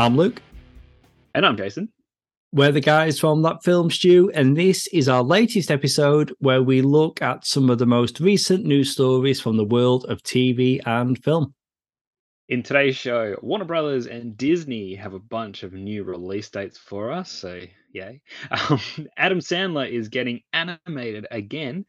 I'm 0.00 0.16
Luke. 0.16 0.40
And 1.34 1.44
I'm 1.44 1.58
Jason. 1.58 1.90
We're 2.52 2.72
the 2.72 2.80
guys 2.80 3.20
from 3.20 3.42
That 3.42 3.62
Film 3.62 3.90
Stew, 3.90 4.30
and 4.34 4.56
this 4.56 4.86
is 4.94 5.10
our 5.10 5.22
latest 5.22 5.70
episode 5.70 6.32
where 6.38 6.62
we 6.62 6.80
look 6.80 7.20
at 7.20 7.44
some 7.44 7.68
of 7.68 7.76
the 7.76 7.84
most 7.84 8.18
recent 8.18 8.64
news 8.64 8.92
stories 8.92 9.42
from 9.42 9.58
the 9.58 9.64
world 9.66 10.06
of 10.08 10.22
TV 10.22 10.80
and 10.86 11.22
film. 11.22 11.52
In 12.48 12.62
today's 12.62 12.96
show, 12.96 13.36
Warner 13.42 13.66
Brothers 13.66 14.06
and 14.06 14.38
Disney 14.38 14.94
have 14.94 15.12
a 15.12 15.18
bunch 15.18 15.64
of 15.64 15.74
new 15.74 16.02
release 16.02 16.48
dates 16.48 16.78
for 16.78 17.12
us, 17.12 17.30
so 17.30 17.60
yay. 17.92 18.22
Um, 18.50 18.80
Adam 19.18 19.40
Sandler 19.40 19.86
is 19.86 20.08
getting 20.08 20.40
animated 20.54 21.26
again. 21.30 21.84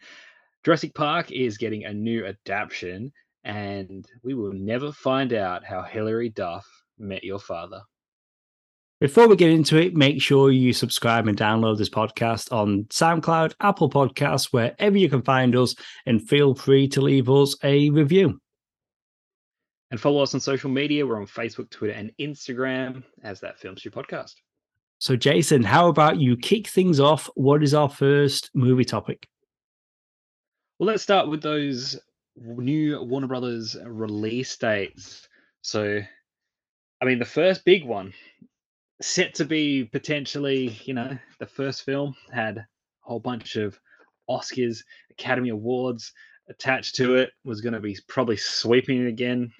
Jurassic 0.65 0.93
Park 0.95 1.31
is 1.31 1.57
getting 1.57 1.85
a 1.85 1.93
new 1.93 2.25
adaptation, 2.25 3.13
and 3.45 4.05
we 4.21 4.33
will 4.33 4.51
never 4.51 4.91
find 4.91 5.31
out 5.31 5.63
how 5.63 5.81
Hilary 5.81 6.27
Duff 6.27 6.67
met 6.99 7.23
your 7.23 7.39
father. 7.39 7.81
Before 9.01 9.27
we 9.27 9.35
get 9.35 9.49
into 9.49 9.77
it, 9.77 9.95
make 9.95 10.21
sure 10.21 10.51
you 10.51 10.73
subscribe 10.73 11.27
and 11.27 11.35
download 11.35 11.79
this 11.79 11.89
podcast 11.89 12.51
on 12.51 12.83
SoundCloud, 12.91 13.55
Apple 13.59 13.89
Podcasts, 13.89 14.53
wherever 14.53 14.95
you 14.95 15.09
can 15.09 15.23
find 15.23 15.55
us, 15.55 15.73
and 16.05 16.21
feel 16.21 16.53
free 16.53 16.87
to 16.89 17.01
leave 17.01 17.27
us 17.27 17.55
a 17.63 17.89
review. 17.89 18.39
And 19.89 19.99
follow 19.99 20.21
us 20.21 20.35
on 20.35 20.39
social 20.39 20.69
media. 20.69 21.03
We're 21.03 21.19
on 21.19 21.25
Facebook, 21.25 21.71
Twitter, 21.71 21.93
and 21.93 22.11
Instagram 22.19 23.03
as 23.23 23.39
that 23.39 23.57
Film 23.57 23.75
Stew 23.75 23.89
podcast. 23.89 24.35
So, 24.99 25.15
Jason, 25.15 25.63
how 25.63 25.87
about 25.87 26.21
you 26.21 26.37
kick 26.37 26.67
things 26.67 26.99
off? 26.99 27.27
What 27.33 27.63
is 27.63 27.73
our 27.73 27.89
first 27.89 28.51
movie 28.53 28.85
topic? 28.85 29.27
Well, 30.77 30.85
let's 30.85 31.01
start 31.01 31.27
with 31.27 31.41
those 31.41 31.99
new 32.35 33.01
Warner 33.01 33.25
Brothers 33.25 33.75
release 33.83 34.55
dates. 34.57 35.27
So, 35.63 36.01
I 37.01 37.05
mean, 37.05 37.17
the 37.17 37.25
first 37.25 37.65
big 37.65 37.83
one 37.83 38.13
set 39.01 39.33
to 39.35 39.45
be 39.45 39.85
potentially, 39.85 40.79
you 40.83 40.93
know, 40.93 41.17
the 41.39 41.45
first 41.45 41.83
film 41.83 42.15
had 42.31 42.57
a 42.57 42.67
whole 43.01 43.19
bunch 43.19 43.55
of 43.55 43.79
Oscars, 44.29 44.83
Academy 45.09 45.49
Awards 45.49 46.13
attached 46.49 46.95
to 46.95 47.15
it. 47.15 47.31
Was 47.43 47.61
going 47.61 47.73
to 47.73 47.79
be 47.79 47.97
probably 48.07 48.37
sweeping 48.37 49.03
it 49.03 49.07
again 49.07 49.51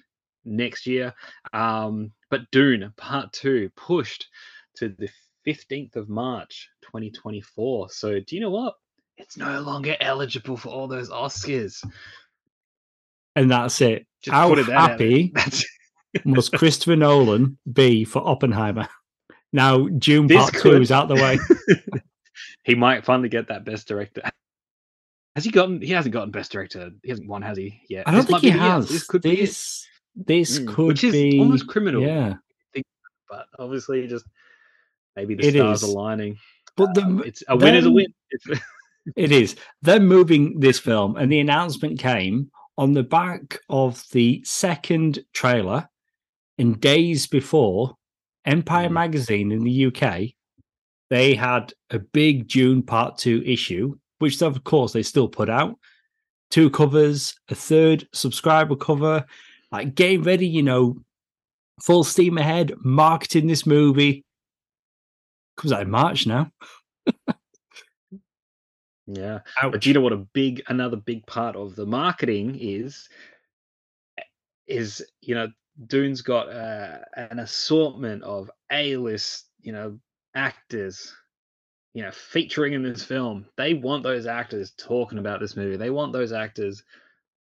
next 0.44 0.86
year. 0.86 1.12
Um, 1.52 2.12
but 2.30 2.50
Dune 2.50 2.92
Part 2.96 3.32
Two 3.32 3.70
pushed 3.76 4.26
to 4.76 4.88
the 4.88 5.08
fifteenth 5.44 5.96
of 5.96 6.08
March, 6.08 6.68
twenty 6.80 7.10
twenty 7.10 7.40
four. 7.40 7.90
So 7.90 8.20
do 8.20 8.36
you 8.36 8.40
know 8.40 8.50
what? 8.50 8.74
It's 9.18 9.36
no 9.36 9.60
longer 9.60 9.96
eligible 10.00 10.56
for 10.56 10.70
all 10.70 10.88
those 10.88 11.10
Oscars. 11.10 11.84
And 13.36 13.50
that's 13.50 13.80
it. 13.80 14.06
Just 14.22 14.34
How 14.34 14.52
it 14.52 14.66
happy 14.66 15.32
must 16.24 16.52
Christopher 16.52 16.96
Nolan 16.96 17.58
be 17.72 18.04
for 18.04 18.26
Oppenheimer? 18.26 18.88
Now 19.52 19.86
Dune 19.86 20.26
this 20.26 20.38
Part 20.38 20.54
could... 20.54 20.62
Two 20.62 20.80
is 20.82 20.92
out 20.92 21.08
the 21.08 21.14
way. 21.14 21.38
he 22.64 22.74
might 22.74 23.04
finally 23.04 23.28
get 23.28 23.48
that 23.48 23.64
Best 23.64 23.86
Director. 23.86 24.22
Has 25.34 25.44
he 25.44 25.50
gotten? 25.50 25.80
He 25.80 25.92
hasn't 25.92 26.12
gotten 26.12 26.30
Best 26.30 26.52
Director. 26.52 26.90
He 27.02 27.10
hasn't 27.10 27.28
won, 27.28 27.42
has 27.42 27.56
he? 27.56 27.80
Yeah, 27.88 28.02
I 28.06 28.12
don't 28.12 28.20
this 28.20 28.40
think 28.40 28.42
he 28.42 28.50
has. 28.50 28.88
This 28.88 29.06
could 29.06 29.22
this, 29.22 29.86
be. 30.14 30.24
This 30.24 30.58
mm, 30.58 30.68
could 30.68 30.88
which 30.88 31.04
is 31.04 31.12
be 31.12 31.38
almost 31.38 31.66
criminal. 31.66 32.02
Yeah, 32.02 32.34
but 33.28 33.46
obviously, 33.58 34.06
just 34.06 34.26
maybe 35.16 35.34
the 35.34 35.46
it 35.46 35.54
stars 35.54 35.82
is. 35.82 35.88
aligning. 35.88 36.36
But 36.76 36.94
the, 36.94 37.02
um, 37.02 37.22
it's 37.24 37.42
a 37.48 37.56
win 37.56 37.74
is 37.74 37.86
a 37.86 37.90
win. 37.90 38.12
it 39.16 39.32
is. 39.32 39.56
They're 39.80 40.00
moving 40.00 40.60
this 40.60 40.78
film, 40.78 41.16
and 41.16 41.32
the 41.32 41.40
announcement 41.40 41.98
came 41.98 42.50
on 42.76 42.92
the 42.92 43.02
back 43.02 43.58
of 43.68 44.04
the 44.12 44.42
second 44.44 45.24
trailer. 45.32 45.88
In 46.58 46.74
days 46.74 47.26
before, 47.26 47.96
Empire 48.44 48.88
mm. 48.88 48.92
magazine 48.92 49.52
in 49.52 49.64
the 49.64 49.86
UK, 49.86 50.34
they 51.10 51.34
had 51.34 51.72
a 51.90 51.98
big 51.98 52.48
Dune 52.48 52.82
Part 52.82 53.18
2 53.18 53.42
issue, 53.44 53.96
which 54.18 54.40
of 54.42 54.64
course 54.64 54.92
they 54.92 55.02
still 55.02 55.28
put 55.28 55.48
out. 55.48 55.78
Two 56.50 56.70
covers, 56.70 57.34
a 57.48 57.54
third 57.54 58.06
subscriber 58.12 58.76
cover, 58.76 59.24
like 59.70 59.94
getting 59.94 60.22
ready, 60.22 60.46
you 60.46 60.62
know, 60.62 60.96
full 61.80 62.04
steam 62.04 62.38
ahead, 62.38 62.72
marketing 62.82 63.46
this 63.46 63.66
movie. 63.66 64.24
Comes 65.56 65.72
out 65.72 65.82
in 65.82 65.90
March 65.90 66.26
now. 66.26 66.50
yeah. 69.06 69.40
Ouch. 69.62 69.72
But 69.72 69.86
you 69.86 69.94
know 69.94 70.00
what 70.00 70.12
a 70.12 70.26
big 70.32 70.62
another 70.68 70.96
big 70.96 71.26
part 71.26 71.56
of 71.56 71.76
the 71.76 71.86
marketing 71.86 72.56
is? 72.60 73.08
Is 74.66 75.04
you 75.20 75.34
know 75.34 75.48
Dune's 75.86 76.22
got 76.22 76.48
uh, 76.48 76.98
an 77.16 77.38
assortment 77.38 78.22
of 78.22 78.50
A-list, 78.70 79.46
you 79.60 79.72
know, 79.72 79.98
actors, 80.34 81.14
you 81.94 82.02
know, 82.02 82.10
featuring 82.10 82.74
in 82.74 82.82
this 82.82 83.04
film. 83.04 83.46
They 83.56 83.74
want 83.74 84.02
those 84.02 84.26
actors 84.26 84.72
talking 84.78 85.18
about 85.18 85.40
this 85.40 85.56
movie. 85.56 85.76
They 85.76 85.90
want 85.90 86.12
those 86.12 86.32
actors 86.32 86.82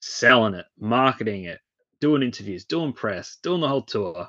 selling 0.01 0.53
it, 0.53 0.65
marketing 0.79 1.45
it, 1.45 1.59
doing 1.99 2.23
interviews, 2.23 2.65
doing 2.65 2.93
press, 2.93 3.37
doing 3.43 3.61
the 3.61 3.67
whole 3.67 3.81
tour. 3.81 4.27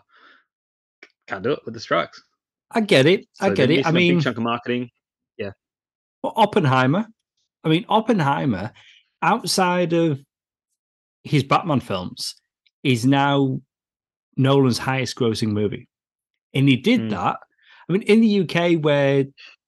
Can't 1.26 1.42
do 1.42 1.52
it 1.52 1.60
with 1.64 1.74
the 1.74 1.80
strikes. 1.80 2.22
I 2.70 2.80
get 2.80 3.06
it. 3.06 3.26
So 3.34 3.46
I 3.46 3.54
get 3.54 3.70
it. 3.70 3.86
I 3.86 3.92
mean, 3.92 4.20
chunk 4.20 4.36
of 4.36 4.42
marketing. 4.42 4.90
Yeah. 5.38 5.52
Well, 6.22 6.32
Oppenheimer. 6.36 7.06
I 7.62 7.68
mean, 7.68 7.86
Oppenheimer, 7.88 8.72
outside 9.22 9.92
of 9.92 10.20
his 11.22 11.44
Batman 11.44 11.80
films, 11.80 12.34
is 12.82 13.06
now 13.06 13.60
Nolan's 14.36 14.78
highest 14.78 15.16
grossing 15.16 15.52
movie. 15.52 15.88
And 16.52 16.68
he 16.68 16.76
did 16.76 17.00
mm. 17.00 17.10
that. 17.10 17.38
I 17.88 17.92
mean, 17.92 18.02
in 18.02 18.20
the 18.20 18.40
UK, 18.40 18.82
where 18.82 19.24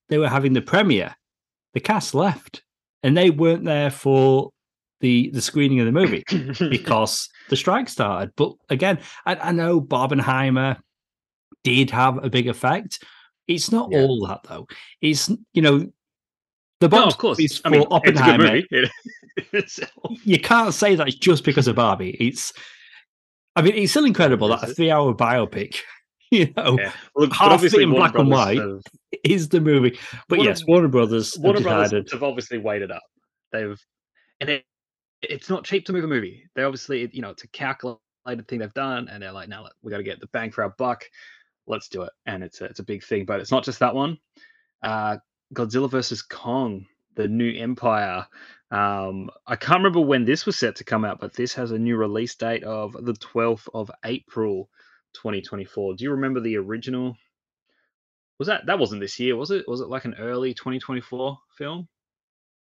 they 0.08 0.18
were 0.18 0.28
having 0.28 0.52
the 0.52 0.62
premiere, 0.62 1.14
the 1.74 1.80
cast 1.80 2.14
left 2.14 2.62
and 3.02 3.16
they 3.16 3.30
weren't 3.30 3.64
there 3.64 3.90
for 3.90 4.50
the 5.00 5.30
the 5.30 5.42
screening 5.42 5.80
of 5.80 5.86
the 5.86 5.92
movie 5.92 6.24
because 6.70 7.28
the 7.50 7.56
strike 7.56 7.88
started. 7.88 8.32
But 8.36 8.54
again, 8.70 8.98
I, 9.24 9.36
I, 9.36 9.52
know 9.52 9.80
Barbenheimer 9.80 10.78
did 11.62 11.90
have 11.90 12.24
a 12.24 12.30
big 12.30 12.48
effect. 12.48 13.04
It's 13.46 13.70
not 13.70 13.90
yeah. 13.92 14.00
all 14.00 14.26
that 14.26 14.40
though. 14.44 14.66
It's 15.00 15.30
you 15.52 15.62
know 15.62 15.86
the 16.80 16.88
box 16.88 17.00
no, 17.00 17.06
of 17.08 17.18
course. 17.18 17.38
is 17.38 17.58
for 17.58 17.68
I 17.68 17.70
mean, 17.70 17.86
Oppenheimer. 17.90 18.62
you 20.24 20.40
can't 20.40 20.74
say 20.74 20.94
that 20.94 21.08
it's 21.08 21.16
just 21.16 21.44
because 21.44 21.68
of 21.68 21.76
Barbie. 21.76 22.16
It's 22.18 22.52
I 23.56 23.62
mean, 23.62 23.74
it's 23.74 23.92
still 23.92 24.04
incredible 24.04 24.48
that 24.48 24.62
a 24.62 24.66
three-hour 24.66 25.14
biopic, 25.14 25.78
you 26.30 26.52
know, 26.56 26.78
yeah. 26.78 26.92
well, 27.14 27.30
half 27.30 27.64
it 27.64 27.74
in 27.74 27.90
black 27.90 28.14
and 28.14 28.30
white 28.30 28.58
have, 28.58 28.82
is 29.24 29.48
the 29.48 29.60
movie. 29.60 29.98
But 30.28 30.38
Warner, 30.38 30.50
yes, 30.50 30.66
Warner 30.66 30.88
Brothers. 30.88 31.36
Warner 31.38 31.60
Brothers 31.60 32.12
have 32.12 32.22
obviously 32.22 32.58
waited 32.58 32.90
up. 32.90 33.02
They've, 33.52 33.80
and 34.40 34.50
it, 34.50 34.64
it's 35.22 35.48
not 35.48 35.64
cheap 35.64 35.86
to 35.86 35.92
move 35.92 36.04
a 36.04 36.08
movie. 36.08 36.44
They 36.54 36.64
obviously, 36.64 37.08
you 37.12 37.22
know, 37.22 37.30
it's 37.30 37.44
a 37.44 37.48
calculated 37.48 38.46
thing 38.46 38.58
they've 38.58 38.74
done, 38.74 39.08
and 39.08 39.22
they're 39.22 39.32
like, 39.32 39.48
now 39.48 39.62
let 39.62 39.72
we 39.82 39.90
got 39.90 39.98
to 39.98 40.02
get 40.02 40.20
the 40.20 40.26
bang 40.28 40.50
for 40.50 40.62
our 40.62 40.74
buck. 40.76 41.04
Let's 41.66 41.88
do 41.88 42.02
it, 42.02 42.12
and 42.26 42.44
it's 42.44 42.60
a, 42.60 42.66
it's 42.66 42.80
a 42.80 42.84
big 42.84 43.02
thing. 43.02 43.24
But 43.24 43.40
it's 43.40 43.50
not 43.50 43.64
just 43.64 43.80
that 43.80 43.94
one. 43.94 44.18
Uh, 44.82 45.16
Godzilla 45.54 45.90
versus 45.90 46.22
Kong, 46.22 46.86
the 47.14 47.26
new 47.26 47.52
Empire 47.58 48.26
um, 48.70 49.30
I 49.46 49.56
can't 49.56 49.78
remember 49.78 50.00
when 50.00 50.24
this 50.24 50.44
was 50.44 50.58
set 50.58 50.76
to 50.76 50.84
come 50.84 51.04
out, 51.04 51.20
but 51.20 51.34
this 51.34 51.54
has 51.54 51.70
a 51.70 51.78
new 51.78 51.96
release 51.96 52.34
date 52.34 52.64
of 52.64 52.92
the 52.92 53.12
12th 53.12 53.68
of 53.72 53.90
April, 54.04 54.68
2024. 55.14 55.94
Do 55.94 56.04
you 56.04 56.10
remember 56.10 56.40
the 56.40 56.56
original? 56.56 57.16
Was 58.38 58.48
that 58.48 58.66
that 58.66 58.78
wasn't 58.78 59.00
this 59.00 59.18
year, 59.20 59.36
was 59.36 59.50
it? 59.50 59.64
Was 59.68 59.80
it 59.80 59.88
like 59.88 60.04
an 60.04 60.16
early 60.18 60.52
2024 60.52 61.38
film? 61.56 61.88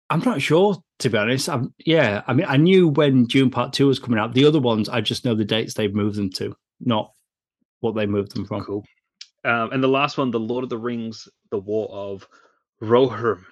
I'm 0.09 0.19
not 0.19 0.41
sure, 0.41 0.77
to 0.99 1.09
be 1.09 1.17
honest. 1.17 1.49
I'm, 1.49 1.73
yeah, 1.83 2.21
I 2.27 2.33
mean, 2.33 2.45
I 2.47 2.57
knew 2.57 2.87
when 2.89 3.25
Dune 3.25 3.49
Part 3.49 3.73
Two 3.73 3.87
was 3.87 3.99
coming 3.99 4.19
out. 4.19 4.33
The 4.33 4.45
other 4.45 4.59
ones, 4.59 4.87
I 4.87 5.01
just 5.01 5.25
know 5.25 5.33
the 5.33 5.43
dates 5.43 5.73
they've 5.73 5.93
moved 5.93 6.17
them 6.17 6.29
to, 6.33 6.55
not 6.79 7.11
what 7.79 7.95
they 7.95 8.05
moved 8.05 8.35
them 8.35 8.45
from. 8.45 8.63
Cool. 8.63 8.85
Um, 9.43 9.71
and 9.71 9.83
the 9.83 9.87
last 9.87 10.17
one, 10.17 10.29
the 10.29 10.39
Lord 10.39 10.63
of 10.63 10.69
the 10.69 10.77
Rings, 10.77 11.27
the 11.49 11.57
War 11.57 11.89
of 11.91 12.27
Rohirrim. 12.81 13.43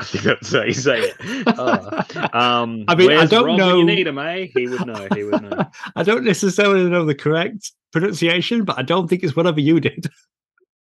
I 0.00 0.04
think 0.04 0.24
that's 0.24 0.52
how 0.52 0.62
you 0.62 0.72
say 0.72 1.00
it. 1.00 1.46
Uh, 1.46 2.02
um, 2.32 2.84
I 2.88 2.94
mean, 2.94 3.12
I 3.12 3.26
don't 3.26 3.44
Rob 3.44 3.58
know. 3.58 3.76
you 3.76 3.84
need 3.84 4.06
him, 4.06 4.18
eh? 4.18 4.46
He 4.54 4.66
would 4.66 4.86
know. 4.86 5.08
He 5.14 5.24
would 5.24 5.42
know. 5.42 5.62
I 5.96 6.02
don't 6.02 6.24
necessarily 6.24 6.88
know 6.88 7.04
the 7.04 7.14
correct 7.14 7.72
pronunciation, 7.92 8.64
but 8.64 8.78
I 8.78 8.82
don't 8.82 9.08
think 9.08 9.22
it's 9.22 9.36
whatever 9.36 9.60
you 9.60 9.78
did. 9.78 10.06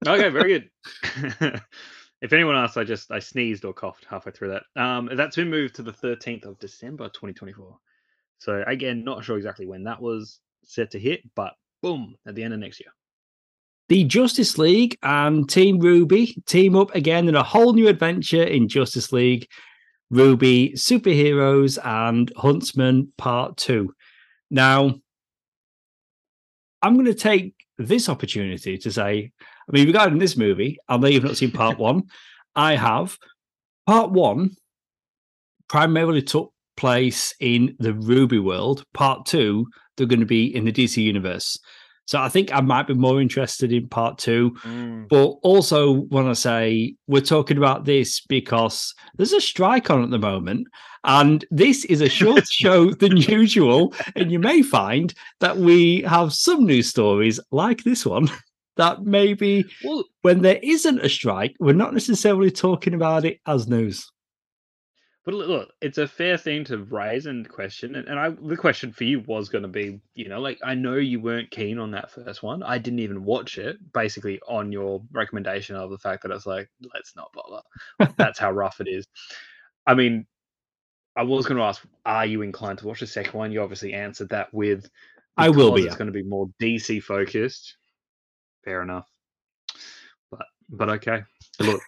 okay, 0.07 0.29
very 0.29 0.69
good. 1.41 1.61
if 2.21 2.31
anyone 2.31 2.55
asks, 2.55 2.77
I 2.77 2.85
just 2.85 3.11
I 3.11 3.19
sneezed 3.19 3.65
or 3.65 3.73
coughed 3.73 4.05
halfway 4.09 4.31
through 4.31 4.57
that. 4.57 4.81
Um, 4.81 5.09
that's 5.13 5.35
been 5.35 5.49
moved 5.49 5.75
to 5.75 5.83
the 5.83 5.91
13th 5.91 6.45
of 6.45 6.57
December, 6.59 7.09
2024. 7.09 7.77
So 8.37 8.63
again, 8.67 9.03
not 9.03 9.25
sure 9.25 9.35
exactly 9.35 9.65
when 9.65 9.83
that 9.83 10.01
was 10.01 10.39
set 10.63 10.91
to 10.91 10.99
hit, 10.99 11.23
but 11.35 11.55
boom, 11.81 12.15
at 12.25 12.35
the 12.35 12.43
end 12.43 12.53
of 12.53 12.61
next 12.61 12.79
year. 12.79 12.93
The 13.89 14.03
Justice 14.03 14.59
League 14.59 14.97
and 15.01 15.49
Team 15.49 15.81
RWBY 15.81 16.45
team 16.45 16.75
up 16.75 16.93
again 16.93 17.27
in 17.27 17.35
a 17.35 17.41
whole 17.41 17.73
new 17.73 17.87
adventure 17.87 18.43
in 18.43 18.67
Justice 18.67 19.11
League 19.11 19.47
RWBY, 20.13 20.73
Superheroes 20.73 21.79
and 21.83 22.31
Huntsmen 22.37 23.11
Part 23.17 23.57
2. 23.57 23.91
Now, 24.51 24.93
I'm 26.83 26.93
going 26.93 27.07
to 27.07 27.15
take 27.15 27.55
this 27.79 28.09
opportunity 28.09 28.77
to 28.77 28.91
say, 28.91 29.31
I 29.41 29.71
mean, 29.71 29.87
regarding 29.87 30.19
this 30.19 30.37
movie, 30.37 30.77
I 30.87 30.97
know 30.97 31.07
you've 31.07 31.23
not 31.23 31.37
seen 31.37 31.51
part 31.51 31.79
one. 31.79 32.03
I 32.55 32.75
have. 32.75 33.17
Part 33.87 34.11
one 34.11 34.51
primarily 35.67 36.21
took 36.21 36.53
place 36.77 37.33
in 37.39 37.75
the 37.79 37.93
RWBY 37.93 38.43
world. 38.43 38.83
Part 38.93 39.25
two, 39.25 39.65
they're 39.97 40.05
going 40.05 40.19
to 40.19 40.27
be 40.27 40.55
in 40.55 40.65
the 40.65 40.71
DC 40.71 40.97
universe. 40.97 41.59
So 42.09 42.19
I 42.19 42.27
think 42.27 42.51
I 42.51 42.59
might 42.61 42.87
be 42.87 42.95
more 42.95 43.21
interested 43.21 43.71
in 43.71 43.87
part 43.87 44.17
two. 44.17 44.57
Mm. 44.63 45.07
But 45.09 45.25
also 45.43 45.91
want 45.91 46.27
to 46.27 46.33
say 46.33 46.95
we're 47.05 47.21
talking 47.21 47.57
about 47.57 47.85
this 47.85 48.19
because 48.19 48.95
there's 49.17 49.31
a 49.31 49.39
strike 49.39 49.91
on 49.91 50.01
at 50.01 50.09
the 50.09 50.17
moment, 50.17 50.65
and 51.03 51.45
this 51.51 51.85
is 51.85 52.01
a 52.01 52.09
shorter 52.09 52.43
show 52.49 52.93
than 52.93 53.15
usual. 53.15 53.93
And 54.15 54.31
you 54.31 54.39
may 54.39 54.63
find 54.63 55.13
that 55.39 55.57
we 55.57 56.01
have 56.01 56.33
some 56.33 56.65
news 56.65 56.89
stories 56.89 57.39
like 57.51 57.83
this 57.83 58.07
one 58.07 58.27
that 58.77 59.03
maybe 59.03 59.65
Well, 59.83 60.03
when 60.23 60.41
there 60.41 60.59
isn't 60.63 61.05
a 61.05 61.09
strike, 61.09 61.55
we're 61.59 61.73
not 61.73 61.93
necessarily 61.93 62.49
talking 62.49 62.95
about 62.95 63.23
it 63.23 63.39
as 63.45 63.67
news. 63.67 64.11
But 65.25 65.33
look, 65.33 65.73
it's 65.81 65.97
a 65.97 66.07
fair 66.07 66.37
thing 66.37 66.63
to 66.65 66.77
raise 66.77 67.25
and 67.25 67.47
question. 67.47 67.95
And, 67.95 68.07
and 68.07 68.17
I, 68.19 68.29
the 68.29 68.57
question 68.57 68.91
for 68.91 69.03
you 69.03 69.19
was 69.27 69.49
going 69.49 69.61
to 69.63 69.67
be, 69.67 69.99
you 70.15 70.29
know, 70.29 70.39
like 70.39 70.57
I 70.63 70.75
know 70.75 70.95
you 70.95 71.19
weren't 71.19 71.51
keen 71.51 71.77
on 71.77 71.91
that 71.91 72.09
first 72.09 72.41
one. 72.41 72.63
I 72.63 72.77
didn't 72.77 72.99
even 72.99 73.25
watch 73.25 73.57
it, 73.57 73.77
basically 73.93 74.39
on 74.47 74.71
your 74.71 75.03
recommendation 75.11 75.75
of 75.75 75.91
the 75.91 75.97
fact 75.97 76.23
that 76.23 76.31
it's 76.31 76.45
like, 76.45 76.69
let's 76.93 77.15
not 77.15 77.33
bother. 77.33 78.13
That's 78.17 78.39
how 78.39 78.51
rough 78.51 78.79
it 78.79 78.87
is. 78.87 79.05
I 79.85 79.93
mean, 79.93 80.25
I 81.15 81.23
was 81.23 81.45
going 81.45 81.57
to 81.57 81.63
ask, 81.63 81.85
are 82.05 82.25
you 82.25 82.41
inclined 82.41 82.79
to 82.79 82.87
watch 82.87 83.01
the 83.01 83.07
second 83.07 83.33
one? 83.33 83.51
You 83.51 83.61
obviously 83.61 83.93
answered 83.93 84.29
that 84.29 84.53
with, 84.53 84.89
I 85.35 85.49
will 85.49 85.73
be, 85.73 85.81
It's 85.81 85.91
yeah. 85.91 85.97
going 85.97 86.07
to 86.07 86.13
be 86.13 86.23
more 86.23 86.49
DC 86.61 87.03
focused. 87.03 87.75
Fair 88.63 88.81
enough. 88.81 89.07
But 90.31 90.45
but 90.69 90.89
okay. 90.89 91.23
Look, 91.59 91.81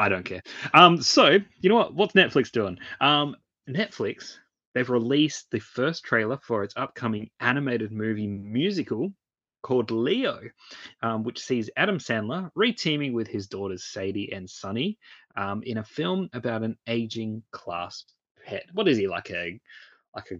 I 0.00 0.08
don't 0.08 0.24
care. 0.24 0.42
Um, 0.74 1.00
so 1.02 1.38
you 1.60 1.68
know 1.68 1.76
what? 1.76 1.94
What's 1.94 2.14
Netflix 2.14 2.50
doing? 2.50 2.78
Um, 3.00 3.36
Netflix 3.68 4.36
they've 4.74 4.88
released 4.88 5.50
the 5.50 5.58
first 5.58 6.04
trailer 6.04 6.38
for 6.42 6.62
its 6.62 6.74
upcoming 6.76 7.28
animated 7.40 7.90
movie 7.92 8.26
musical 8.28 9.12
called 9.62 9.90
Leo, 9.90 10.38
um, 11.02 11.22
which 11.24 11.40
sees 11.40 11.68
Adam 11.76 11.98
Sandler 11.98 12.50
reteaming 12.56 13.12
with 13.12 13.26
his 13.28 13.46
daughters 13.48 13.84
Sadie 13.84 14.32
and 14.32 14.48
Sunny 14.48 14.96
um, 15.36 15.62
in 15.64 15.78
a 15.78 15.84
film 15.84 16.30
about 16.32 16.62
an 16.62 16.76
aging 16.86 17.42
class 17.50 18.04
pet. 18.46 18.64
What 18.72 18.88
is 18.88 18.96
he 18.96 19.06
like 19.06 19.30
a 19.30 19.60
like 20.14 20.30
a 20.30 20.36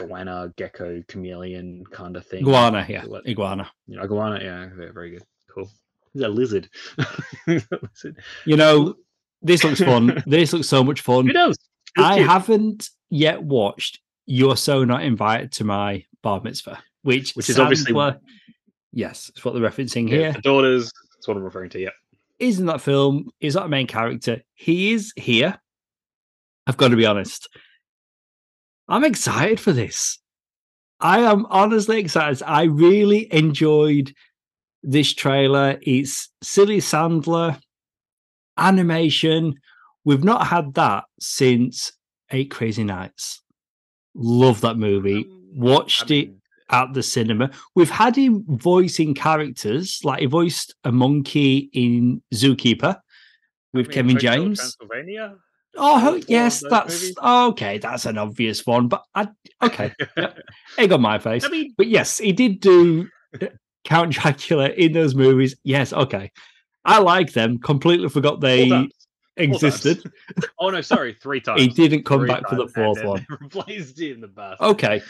goanna 0.00 0.52
gecko 0.56 1.02
chameleon 1.08 1.84
kind 1.92 2.16
of 2.16 2.26
thing? 2.26 2.40
Iguana, 2.42 2.86
yeah, 2.88 3.04
What- 3.04 3.26
iguana. 3.28 3.70
you 3.86 3.96
know, 3.96 4.02
iguana. 4.02 4.40
Yeah, 4.42 4.68
very 4.92 5.10
good. 5.10 5.22
Cool. 5.54 5.70
A 6.22 6.28
lizard. 6.28 6.68
Lizard. 7.46 8.16
You 8.44 8.56
know, 8.56 8.94
this 9.42 9.62
looks 9.64 9.80
fun. 9.80 10.22
this 10.26 10.52
looks 10.52 10.68
so 10.68 10.82
much 10.84 11.00
fun. 11.00 11.26
Does. 11.26 11.56
It's 11.96 12.04
I 12.06 12.16
cute. 12.16 12.28
haven't 12.28 12.90
yet 13.10 13.42
watched 13.42 14.00
You're 14.26 14.56
So 14.56 14.84
Not 14.84 15.02
Invited 15.04 15.52
to 15.52 15.64
My 15.64 16.04
Bar 16.22 16.40
Mitzvah, 16.42 16.78
which, 17.02 17.32
Which 17.34 17.48
is 17.50 17.58
obviously- 17.58 17.92
Sandler- 17.92 18.18
yes, 18.92 19.28
it's 19.30 19.44
what 19.44 19.54
they're 19.54 19.62
referencing 19.70 20.08
Yeah, 20.08 20.16
here. 20.18 20.32
the 20.32 20.40
daughters. 20.42 20.90
That's 21.14 21.28
what 21.28 21.36
I'm 21.36 21.42
referring 21.44 21.70
to. 21.70 21.80
Yeah. 21.80 21.90
Is 22.38 22.58
in 22.60 22.66
that 22.66 22.80
film. 22.82 23.30
is 23.40 23.54
that 23.54 23.64
a 23.64 23.68
main 23.68 23.86
character. 23.86 24.42
He 24.54 24.92
is 24.92 25.12
here. 25.16 25.58
I've 26.66 26.76
got 26.76 26.88
to 26.88 26.96
be 26.96 27.06
honest. 27.06 27.48
I'm 28.88 29.04
excited 29.04 29.58
for 29.60 29.72
this. 29.72 30.18
I 31.00 31.20
am 31.20 31.46
honestly 31.50 31.98
excited. 31.98 32.42
I 32.46 32.64
really 32.64 33.32
enjoyed 33.32 34.12
this 34.86 35.12
trailer. 35.12 35.78
It's 35.82 36.30
silly 36.42 36.78
Sandler 36.78 37.60
animation. 38.56 39.54
We've 40.04 40.24
not 40.24 40.46
had 40.46 40.74
that 40.74 41.04
since 41.20 41.92
Eight 42.30 42.50
Crazy 42.50 42.84
Nights. 42.84 43.42
Love 44.14 44.62
that 44.62 44.78
movie. 44.78 45.26
Watched 45.54 46.10
it 46.10 46.30
at 46.70 46.94
the 46.94 47.02
cinema. 47.02 47.50
We've 47.74 47.90
had 47.90 48.16
him 48.16 48.44
voicing 48.48 49.14
characters, 49.14 50.00
like 50.04 50.20
he 50.20 50.26
voiced 50.26 50.74
a 50.84 50.92
monkey 50.92 51.68
in 51.72 52.22
Zookeeper 52.32 52.98
with 53.74 53.90
Kevin 53.90 54.18
James. 54.18 54.58
Transylvania. 54.58 55.34
Oh 55.76 56.20
yes, 56.26 56.64
that's 56.70 57.02
movies. 57.02 57.18
okay. 57.22 57.78
That's 57.78 58.06
an 58.06 58.16
obvious 58.16 58.64
one, 58.64 58.88
but 58.88 59.02
I 59.14 59.28
okay. 59.62 59.92
Egg 60.78 60.92
on 60.92 61.02
my 61.02 61.18
face. 61.18 61.44
I 61.44 61.48
mean, 61.48 61.74
But 61.76 61.88
yes, 61.88 62.18
he 62.18 62.32
did 62.32 62.60
do 62.60 63.08
Count 63.86 64.12
Dracula 64.12 64.68
in 64.70 64.92
those 64.92 65.14
movies. 65.14 65.56
Yes, 65.62 65.92
okay. 65.92 66.30
I 66.84 66.98
like 66.98 67.32
them. 67.32 67.58
Completely 67.58 68.08
forgot 68.08 68.40
they 68.40 68.68
four 68.68 68.78
times. 68.78 68.92
Four 69.36 69.44
existed. 69.44 70.02
Oh 70.58 70.70
no, 70.70 70.80
sorry, 70.80 71.14
three 71.14 71.40
times. 71.46 71.62
He 71.62 71.68
didn't 71.68 72.04
come 72.04 72.20
Three 72.20 72.28
back 72.28 72.48
for 72.48 72.56
the 72.56 72.68
fourth 72.68 73.02
one. 73.04 73.24
Replaced 73.40 74.00
in 74.00 74.20
the 74.20 74.28
bus. 74.28 74.60
Okay. 74.60 75.02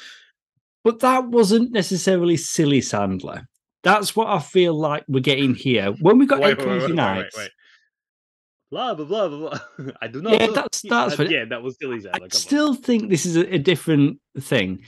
But 0.84 1.00
that 1.00 1.26
wasn't 1.26 1.73
necessarily 1.73 2.37
silly 2.37 2.81
Sandler. 2.81 3.46
That's 3.82 4.14
what 4.14 4.28
I 4.28 4.38
feel 4.40 4.75
like 4.75 5.05
we're 5.08 5.20
getting 5.20 5.55
here. 5.55 5.93
When 6.00 6.19
we 6.19 6.26
got 6.26 6.40
Wait, 6.40 6.52
Eight 6.52 6.58
wait, 6.58 6.67
wait, 6.67 6.81
Crazy 6.81 6.93
wait, 6.94 7.31
wait. 7.37 7.50
Blah 8.70 8.94
blah 8.94 9.05
blah 9.06 9.28
blah. 9.28 9.58
I 10.02 10.08
do 10.08 10.20
not. 10.20 10.32
Yeah, 10.34 10.46
know- 10.46 10.52
that's- 10.52 10.82
that's 10.82 11.20
uh, 11.20 11.23
yeah, 11.25 11.44
that 11.46 11.62
was 11.62 11.78
silly. 11.78 12.00
Sandler. 12.00 12.25
I 12.25 12.28
still 12.28 12.75
think 12.75 13.08
this 13.08 13.25
is 13.25 13.37
a, 13.37 13.55
a 13.55 13.58
different 13.58 14.20
thing. 14.38 14.82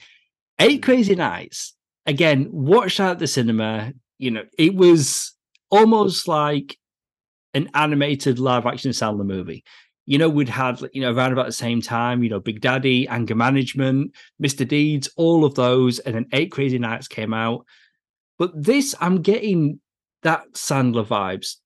Eight 0.61 0.82
Crazy 0.82 1.14
Nights, 1.14 1.75
again, 2.08 2.49
watched 2.50 2.99
out 2.99 3.12
at 3.12 3.19
the 3.20 3.28
cinema. 3.28 3.93
You 4.19 4.32
know, 4.32 4.44
it 4.58 4.75
was 4.75 5.37
almost 5.70 6.26
like 6.26 6.76
an 7.55 7.70
animated 7.75 8.40
live 8.40 8.66
action 8.66 8.90
Sandler 8.90 9.26
movie. 9.26 9.62
You 10.06 10.16
know, 10.16 10.28
we'd 10.28 10.49
had, 10.49 10.81
you 10.93 11.02
know, 11.02 11.12
around 11.12 11.32
about 11.34 11.46
the 11.46 11.52
same 11.52 11.82
time, 11.82 12.25
you 12.25 12.31
know, 12.31 12.40
Big 12.40 12.62
Daddy, 12.62 13.06
Anger 13.06 13.34
Management, 13.34 14.14
Mr. 14.43 14.66
Deeds, 14.66 15.08
all 15.16 15.44
of 15.44 15.55
those. 15.55 15.99
And 16.00 16.14
then 16.14 16.26
Eight 16.32 16.50
Crazy 16.50 16.78
Nights 16.78 17.08
came 17.08 17.34
out. 17.34 17.66
But 18.38 18.50
this, 18.54 18.94
I'm 19.00 19.20
getting 19.20 19.81
that 20.22 20.44
Sandler 20.54 21.06
vibes. 21.06 21.56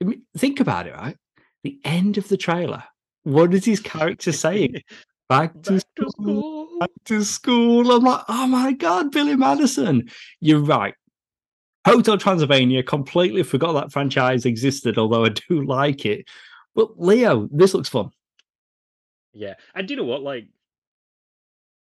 I 0.00 0.04
mean, 0.04 0.22
think 0.38 0.60
about 0.60 0.86
it, 0.86 0.94
right? 0.94 1.16
The 1.64 1.80
end 1.84 2.18
of 2.18 2.28
the 2.28 2.36
trailer. 2.36 2.84
What 3.24 3.52
is 3.52 3.64
his 3.64 3.80
character 3.80 4.30
saying? 4.30 4.82
Back 5.28 5.54
to 5.64 5.72
Back 5.72 5.82
to 5.96 6.10
school. 6.10 6.10
school. 6.10 6.55
Back 6.78 6.90
to 7.06 7.24
school. 7.24 7.90
I'm 7.90 8.02
like, 8.02 8.24
oh 8.28 8.46
my 8.46 8.72
God, 8.72 9.10
Billy 9.10 9.36
Madison. 9.36 10.08
You're 10.40 10.60
right. 10.60 10.94
Hotel 11.86 12.18
Transylvania, 12.18 12.82
completely 12.82 13.44
forgot 13.44 13.72
that 13.74 13.92
franchise 13.92 14.44
existed, 14.44 14.98
although 14.98 15.24
I 15.24 15.28
do 15.28 15.64
like 15.66 16.04
it. 16.04 16.26
But 16.74 17.00
Leo, 17.00 17.48
this 17.52 17.74
looks 17.74 17.88
fun. 17.88 18.10
Yeah, 19.32 19.54
and 19.74 19.86
do 19.86 19.94
you 19.94 19.98
know 19.98 20.04
what? 20.06 20.22
Like, 20.22 20.48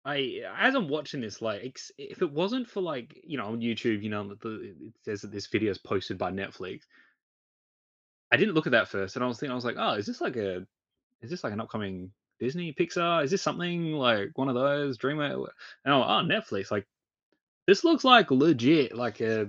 I 0.05 0.41
as 0.57 0.75
I'm 0.75 0.89
watching 0.89 1.21
this, 1.21 1.43
like, 1.43 1.79
if 1.99 2.23
it 2.23 2.33
wasn't 2.33 2.69
for 2.69 2.81
like 2.81 3.21
you 3.25 3.37
know 3.37 3.47
on 3.47 3.61
YouTube, 3.61 4.03
you 4.03 4.09
know, 4.09 4.35
the, 4.41 4.75
it 4.81 4.95
says 5.05 5.21
that 5.21 5.33
this 5.33 5.49
video 5.49 5.71
is 5.71 5.79
posted 5.79 6.17
by 6.17 6.31
Netflix. 6.31 6.83
I 8.33 8.37
didn't 8.37 8.55
look 8.55 8.67
at 8.67 8.73
that 8.73 8.89
first, 8.89 9.17
and 9.17 9.25
I 9.25 9.29
was 9.29 9.39
thinking, 9.39 9.53
I 9.53 9.57
was 9.57 9.65
like, 9.65 9.77
oh, 9.79 9.95
is 9.95 10.07
this 10.07 10.21
like 10.21 10.37
a, 10.37 10.67
is 11.21 11.31
this 11.31 11.45
like 11.45 11.53
an 11.53 11.61
upcoming 11.61 12.11
Disney 12.41 12.73
Pixar? 12.73 13.23
Is 13.23 13.31
this 13.31 13.43
something 13.43 13.93
like 13.93 14.31
one 14.37 14.49
of 14.49 14.55
those 14.55 14.99
Dreamworks? 14.99 15.51
And 15.85 15.95
I'm 15.95 16.01
like, 16.01 16.09
oh, 16.09 16.27
Netflix. 16.27 16.71
Like, 16.71 16.87
this 17.67 17.85
looks 17.85 18.03
like 18.03 18.31
legit, 18.31 18.97
like 18.97 19.21
a, 19.21 19.49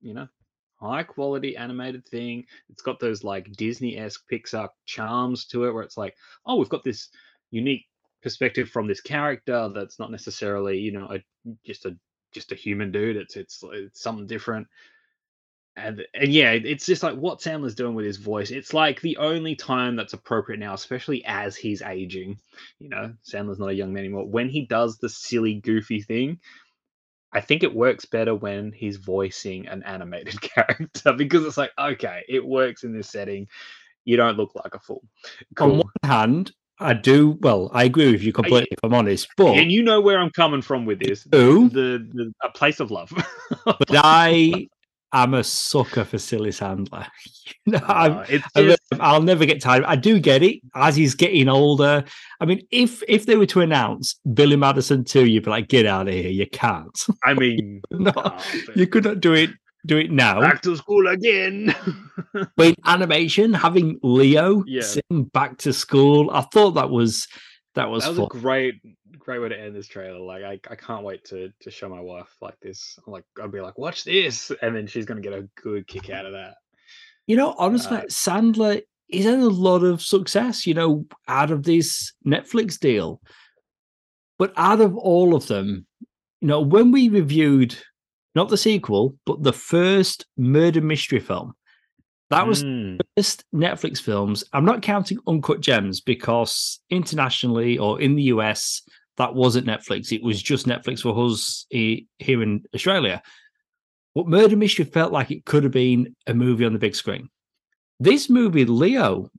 you 0.00 0.14
know, 0.14 0.28
high 0.76 1.02
quality 1.02 1.56
animated 1.56 2.06
thing. 2.06 2.44
It's 2.70 2.82
got 2.82 3.00
those 3.00 3.24
like 3.24 3.52
Disney 3.52 3.98
esque 3.98 4.22
Pixar 4.32 4.68
charms 4.86 5.46
to 5.46 5.64
it, 5.64 5.72
where 5.72 5.82
it's 5.82 5.96
like, 5.96 6.16
oh, 6.46 6.56
we've 6.56 6.68
got 6.68 6.84
this 6.84 7.08
unique 7.50 7.86
perspective 8.22 8.68
from 8.68 8.86
this 8.86 9.00
character 9.00 9.70
that's 9.74 9.98
not 9.98 10.10
necessarily, 10.10 10.78
you 10.78 10.92
know, 10.92 11.08
a, 11.10 11.22
just 11.66 11.84
a 11.86 11.96
just 12.32 12.52
a 12.52 12.56
human 12.56 12.92
dude. 12.92 13.16
It's 13.16 13.36
it's 13.36 13.62
it's 13.72 14.00
something 14.00 14.26
different. 14.26 14.66
And, 15.78 16.04
and 16.14 16.32
yeah, 16.32 16.52
it's 16.52 16.86
just 16.86 17.02
like 17.02 17.14
what 17.14 17.40
Sandler's 17.40 17.74
doing 17.74 17.94
with 17.94 18.04
his 18.04 18.16
voice. 18.16 18.50
It's 18.50 18.74
like 18.74 19.00
the 19.00 19.16
only 19.18 19.54
time 19.54 19.96
that's 19.96 20.12
appropriate 20.12 20.58
now, 20.58 20.74
especially 20.74 21.24
as 21.24 21.56
he's 21.56 21.82
aging. 21.82 22.38
You 22.78 22.88
know, 22.88 23.14
Sandler's 23.24 23.58
not 23.58 23.70
a 23.70 23.74
young 23.74 23.92
man 23.92 24.04
anymore. 24.04 24.26
When 24.26 24.48
he 24.48 24.66
does 24.66 24.98
the 24.98 25.08
silly, 25.08 25.54
goofy 25.54 26.02
thing, 26.02 26.40
I 27.32 27.40
think 27.40 27.62
it 27.62 27.74
works 27.74 28.04
better 28.04 28.34
when 28.34 28.72
he's 28.72 28.96
voicing 28.96 29.68
an 29.68 29.82
animated 29.82 30.40
character 30.40 31.12
because 31.12 31.44
it's 31.44 31.58
like, 31.58 31.72
okay, 31.78 32.22
it 32.28 32.44
works 32.44 32.84
in 32.84 32.92
this 32.92 33.10
setting. 33.10 33.48
You 34.04 34.16
don't 34.16 34.36
look 34.36 34.54
like 34.54 34.74
a 34.74 34.78
fool. 34.78 35.04
On 35.60 35.78
one 35.78 35.92
hand, 36.02 36.52
I 36.80 36.94
do, 36.94 37.36
well, 37.40 37.70
I 37.74 37.84
agree 37.84 38.12
with 38.12 38.22
you 38.22 38.32
completely, 38.32 38.68
if 38.70 38.78
I'm 38.82 38.94
honest, 38.94 39.28
but, 39.36 39.56
And 39.56 39.70
you 39.70 39.82
know 39.82 40.00
where 40.00 40.18
I'm 40.18 40.30
coming 40.30 40.62
from 40.62 40.86
with 40.86 41.00
this. 41.00 41.26
Who? 41.32 41.68
The, 41.68 42.08
the 42.12 42.32
a 42.42 42.50
place 42.50 42.80
of 42.80 42.90
love. 42.90 43.12
but 43.64 43.90
I 43.90 44.68
I'm 45.12 45.32
a 45.34 45.42
sucker 45.42 46.04
for 46.04 46.18
silly 46.18 46.50
Sandler. 46.50 47.06
you 47.66 47.72
know, 47.72 47.78
Uh, 47.78 48.26
I 49.00 49.12
will 49.12 49.22
never 49.22 49.46
get 49.46 49.60
tired. 49.62 49.84
I 49.84 49.96
do 49.96 50.18
get 50.20 50.42
it 50.42 50.60
as 50.74 50.96
he's 50.96 51.14
getting 51.14 51.48
older. 51.48 52.04
I 52.40 52.44
mean, 52.44 52.60
if 52.70 53.02
if 53.08 53.24
they 53.26 53.36
were 53.36 53.46
to 53.46 53.60
announce 53.62 54.20
Billy 54.34 54.56
Madison 54.56 55.04
too, 55.04 55.24
you'd 55.26 55.44
be 55.44 55.50
like, 55.50 55.68
get 55.68 55.86
out 55.86 56.08
of 56.08 56.14
here. 56.14 56.30
You 56.30 56.46
can't. 56.46 56.98
I 57.24 57.34
mean, 57.34 57.80
no, 57.90 58.12
oh, 58.16 58.44
you 58.74 58.86
could 58.86 59.04
not 59.04 59.20
do 59.20 59.32
it. 59.34 59.50
Do 59.86 59.96
it 59.96 60.10
now. 60.10 60.40
back 60.40 60.60
to 60.62 60.76
school 60.76 61.06
again. 61.06 61.74
But 62.56 62.66
in 62.66 62.74
animation, 62.84 63.54
having 63.54 63.98
Leo 64.02 64.64
Yeah. 64.66 64.82
sing 64.82 65.30
"Back 65.32 65.56
to 65.58 65.72
School," 65.72 66.30
I 66.30 66.42
thought 66.52 66.72
that 66.72 66.90
was 66.90 67.26
that 67.74 67.88
was, 67.88 68.02
that 68.04 68.10
was 68.10 68.18
a 68.18 68.26
great, 68.26 68.74
great 69.28 69.40
way 69.42 69.50
to 69.50 69.60
end 69.60 69.76
this 69.76 69.86
trailer. 69.86 70.18
Like, 70.18 70.42
I, 70.42 70.58
I 70.70 70.74
can't 70.74 71.04
wait 71.04 71.22
to 71.26 71.52
to 71.60 71.70
show 71.70 71.86
my 71.86 72.00
wife 72.00 72.34
like 72.40 72.58
this. 72.60 72.98
I'm 73.06 73.12
like, 73.12 73.24
I'll 73.38 73.48
be 73.48 73.60
like, 73.60 73.76
watch 73.76 74.04
this, 74.04 74.50
and 74.62 74.74
then 74.74 74.86
she's 74.86 75.04
gonna 75.04 75.20
get 75.20 75.34
a 75.34 75.46
good 75.62 75.86
kick 75.86 76.08
out 76.08 76.24
of 76.24 76.32
that. 76.32 76.54
You 77.26 77.36
know, 77.36 77.54
honestly, 77.58 77.98
Uh, 77.98 78.02
Sandler 78.04 78.80
he's 79.06 79.26
had 79.26 79.40
a 79.40 79.46
lot 79.48 79.84
of 79.84 80.00
success. 80.00 80.66
You 80.66 80.72
know, 80.72 81.04
out 81.26 81.50
of 81.50 81.62
this 81.64 82.14
Netflix 82.26 82.78
deal, 82.78 83.20
but 84.38 84.54
out 84.56 84.80
of 84.80 84.96
all 84.96 85.34
of 85.34 85.46
them, 85.46 85.84
you 86.40 86.48
know, 86.48 86.62
when 86.62 86.90
we 86.90 87.10
reviewed 87.10 87.76
not 88.34 88.48
the 88.48 88.56
sequel, 88.56 89.14
but 89.26 89.42
the 89.42 89.52
first 89.52 90.24
murder 90.38 90.80
mystery 90.80 91.20
film, 91.20 91.52
that 92.30 92.46
was 92.46 92.62
Mm, 92.62 92.98
first 93.14 93.44
Netflix 93.54 94.00
films. 94.00 94.42
I'm 94.54 94.64
not 94.64 94.80
counting 94.80 95.18
Uncut 95.26 95.60
Gems 95.60 96.00
because 96.00 96.80
internationally 96.88 97.76
or 97.76 98.00
in 98.00 98.14
the 98.14 98.22
US, 98.34 98.82
that 99.18 99.34
wasn't 99.34 99.66
Netflix. 99.66 100.12
It 100.12 100.22
was 100.22 100.40
just 100.40 100.66
Netflix 100.66 101.02
for 101.02 101.26
us 101.26 101.66
eh, 101.72 102.00
here 102.18 102.42
in 102.42 102.64
Australia. 102.74 103.22
What 104.14 104.28
Murder 104.28 104.56
Mystery 104.56 104.84
felt 104.84 105.12
like 105.12 105.30
it 105.30 105.44
could 105.44 105.64
have 105.64 105.72
been 105.72 106.16
a 106.26 106.34
movie 106.34 106.64
on 106.64 106.72
the 106.72 106.78
big 106.78 106.94
screen. 106.94 107.28
This 108.00 108.30
movie, 108.30 108.64
Leo, 108.64 109.30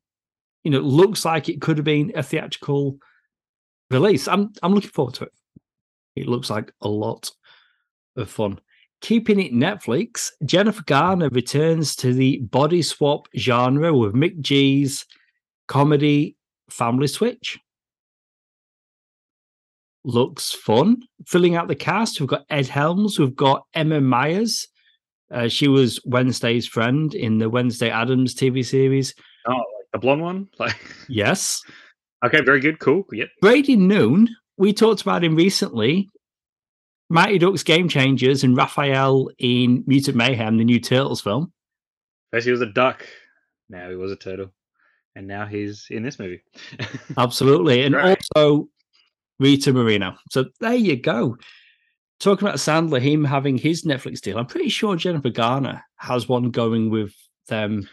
you 0.64 0.72
know, 0.72 0.80
looks 0.80 1.26
like 1.26 1.50
it 1.50 1.62
could 1.62 1.78
have 1.78 1.86
been 1.86 2.12
a 2.16 2.22
theatrical 2.22 2.98
release. 3.90 4.28
I'm 4.28 4.52
I'm 4.62 4.74
looking 4.74 4.92
forward 4.92 5.16
to 5.16 5.26
it. 5.26 5.34
It 6.16 6.28
looks 6.28 6.50
like 6.50 6.72
a 6.82 6.90
lot 6.90 7.32
of 8.18 8.30
fun. 8.30 8.60
Keeping 9.02 9.40
it 9.40 9.54
Netflix, 9.54 10.30
Jennifer 10.44 10.84
Garner 10.84 11.30
returns 11.30 11.96
to 11.98 12.14
the 12.14 12.40
body 12.40 12.82
swap 12.82 13.30
genre 13.38 13.94
with 13.94 14.14
McG's 14.14 15.06
comedy 15.70 16.36
Family 16.70 17.08
Switch. 17.08 17.58
Looks 20.06 20.52
fun. 20.52 21.02
Filling 21.28 21.56
out 21.56 21.68
the 21.68 21.76
cast, 21.76 22.20
we've 22.20 22.30
got 22.30 22.46
Ed 22.50 22.68
Helms, 22.68 23.20
we've 23.20 23.36
got 23.36 23.66
Emma 23.74 24.00
Myers. 24.02 24.68
Uh, 25.32 25.48
she 25.48 25.68
was 25.68 26.00
Wednesday's 26.06 26.66
friend 26.68 27.14
in 27.14 27.38
the 27.38 27.50
Wednesday 27.50 27.90
Addams 27.90 28.34
TV 28.34 28.66
series. 28.66 29.14
oh, 29.48 29.52
like 29.54 29.64
the 29.94 30.00
blonde 30.00 30.22
one. 30.22 30.50
Like, 30.60 30.78
Yes. 31.08 31.62
okay, 32.26 32.42
very 32.42 32.60
good, 32.60 32.80
cool. 32.80 33.04
Yep. 33.12 33.30
Brady 33.42 33.76
Noon, 33.76 34.30
we 34.58 34.74
talked 34.74 35.02
about 35.02 35.24
him 35.24 35.36
recently. 35.36 36.10
Mighty 37.12 37.38
Ducks 37.40 37.64
Game 37.64 37.90
Changers 37.90 38.44
and 38.44 38.56
Raphael 38.56 39.30
in 39.40 39.84
Mutant 39.88 40.16
Mayhem, 40.16 40.58
the 40.58 40.64
new 40.64 40.80
Turtles 40.80 41.22
film. 41.22 41.52
First 42.32 42.46
he 42.46 42.52
was 42.52 42.62
a 42.62 42.68
duck, 42.68 43.06
now 43.70 43.90
he 43.90 43.96
was 43.96 44.12
a 44.12 44.16
turtle, 44.16 44.52
and 45.16 45.28
now 45.28 45.46
he's 45.48 45.88
in 45.90 46.04
this 46.04 46.20
movie. 46.20 46.42
Absolutely. 47.18 47.82
And 47.84 47.96
Right. 47.96 48.20
also 48.36 48.70
Rita 49.40 49.74
Moreno. 49.74 50.16
So 50.32 50.46
there 50.60 50.76
you 50.76 50.98
go. 50.98 51.38
Talking 52.20 52.48
about 52.48 52.60
Sandler, 52.60 53.00
him 53.00 53.24
having 53.24 53.58
his 53.58 53.84
Netflix 53.84 54.20
deal, 54.20 54.38
I'm 54.38 54.46
pretty 54.46 54.70
sure 54.70 54.96
Jennifer 54.96 55.30
Garner 55.30 55.84
has 55.96 56.28
one 56.28 56.52
going 56.52 56.90
with 56.90 57.14
them 57.48 57.88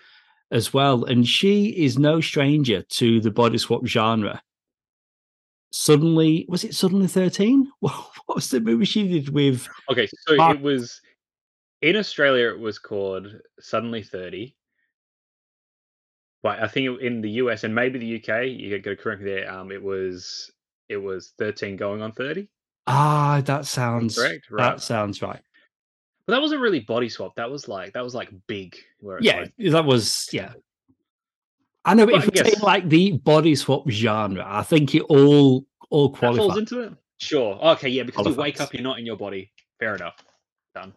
as 0.50 0.74
well. 0.74 1.04
And 1.04 1.26
she 1.26 1.68
is 1.68 1.98
no 1.98 2.20
stranger 2.20 2.82
to 2.82 3.20
the 3.20 3.30
body 3.30 3.58
swap 3.58 3.86
genre. 3.86 4.42
Suddenly, 5.70 6.46
was 6.48 6.64
it 6.64 6.74
Suddenly 6.74 7.06
13? 7.06 7.70
What 8.26 8.36
was 8.36 8.50
the 8.50 8.60
movie 8.60 8.86
she 8.86 9.06
did 9.06 9.28
with? 9.28 9.68
Okay, 9.88 10.08
so 10.26 10.34
Mark- 10.34 10.56
it 10.56 10.62
was 10.62 11.00
in 11.80 11.94
Australia. 11.94 12.48
It 12.48 12.58
was 12.58 12.80
called 12.80 13.28
Suddenly 13.60 14.02
Thirty, 14.02 14.56
but 16.42 16.60
I 16.60 16.66
think 16.66 17.00
in 17.00 17.20
the 17.20 17.30
US 17.42 17.62
and 17.62 17.72
maybe 17.72 18.00
the 18.00 18.16
UK, 18.16 18.46
you 18.46 18.76
get 18.78 18.98
correct 18.98 19.22
me 19.22 19.30
there. 19.30 19.52
Um, 19.52 19.70
it 19.70 19.80
was 19.80 20.50
it 20.88 20.96
was 20.96 21.32
thirteen 21.38 21.76
going 21.76 22.02
on 22.02 22.12
thirty. 22.12 22.48
Ah, 22.86 23.42
that 23.44 23.66
sounds 23.66 24.16
correct? 24.16 24.46
Right? 24.50 24.70
That 24.72 24.82
sounds 24.82 25.20
right. 25.22 25.40
But 26.26 26.34
that 26.34 26.42
wasn't 26.42 26.60
really 26.60 26.80
body 26.80 27.08
swap. 27.08 27.36
That 27.36 27.50
was 27.50 27.68
like 27.68 27.92
that 27.94 28.02
was 28.04 28.14
like 28.14 28.30
big. 28.46 28.76
Where 29.00 29.18
Yeah, 29.20 29.40
like, 29.42 29.72
that 29.72 29.84
was 29.84 30.28
yeah. 30.32 30.52
I 31.84 31.94
know, 31.94 32.06
but 32.06 32.14
if 32.16 32.22
saying 32.34 32.54
guess- 32.54 32.62
like 32.62 32.88
the 32.88 33.12
body 33.12 33.54
swap 33.54 33.88
genre, 33.88 34.44
I 34.46 34.62
think 34.62 34.94
it 34.94 35.02
all 35.02 35.64
all 35.90 36.08
that 36.08 36.18
falls 36.18 36.36
qualifies. 36.36 36.58
into 36.58 36.80
it. 36.80 36.92
Sure. 37.18 37.54
Okay. 37.72 37.88
Yeah. 37.88 38.02
Because 38.02 38.26
you 38.26 38.34
wake 38.34 38.60
up, 38.60 38.74
you're 38.74 38.82
not 38.82 38.98
in 38.98 39.06
your 39.06 39.16
body. 39.16 39.52
Fair 39.78 39.94
enough. 39.94 40.16
Done. 40.74 40.92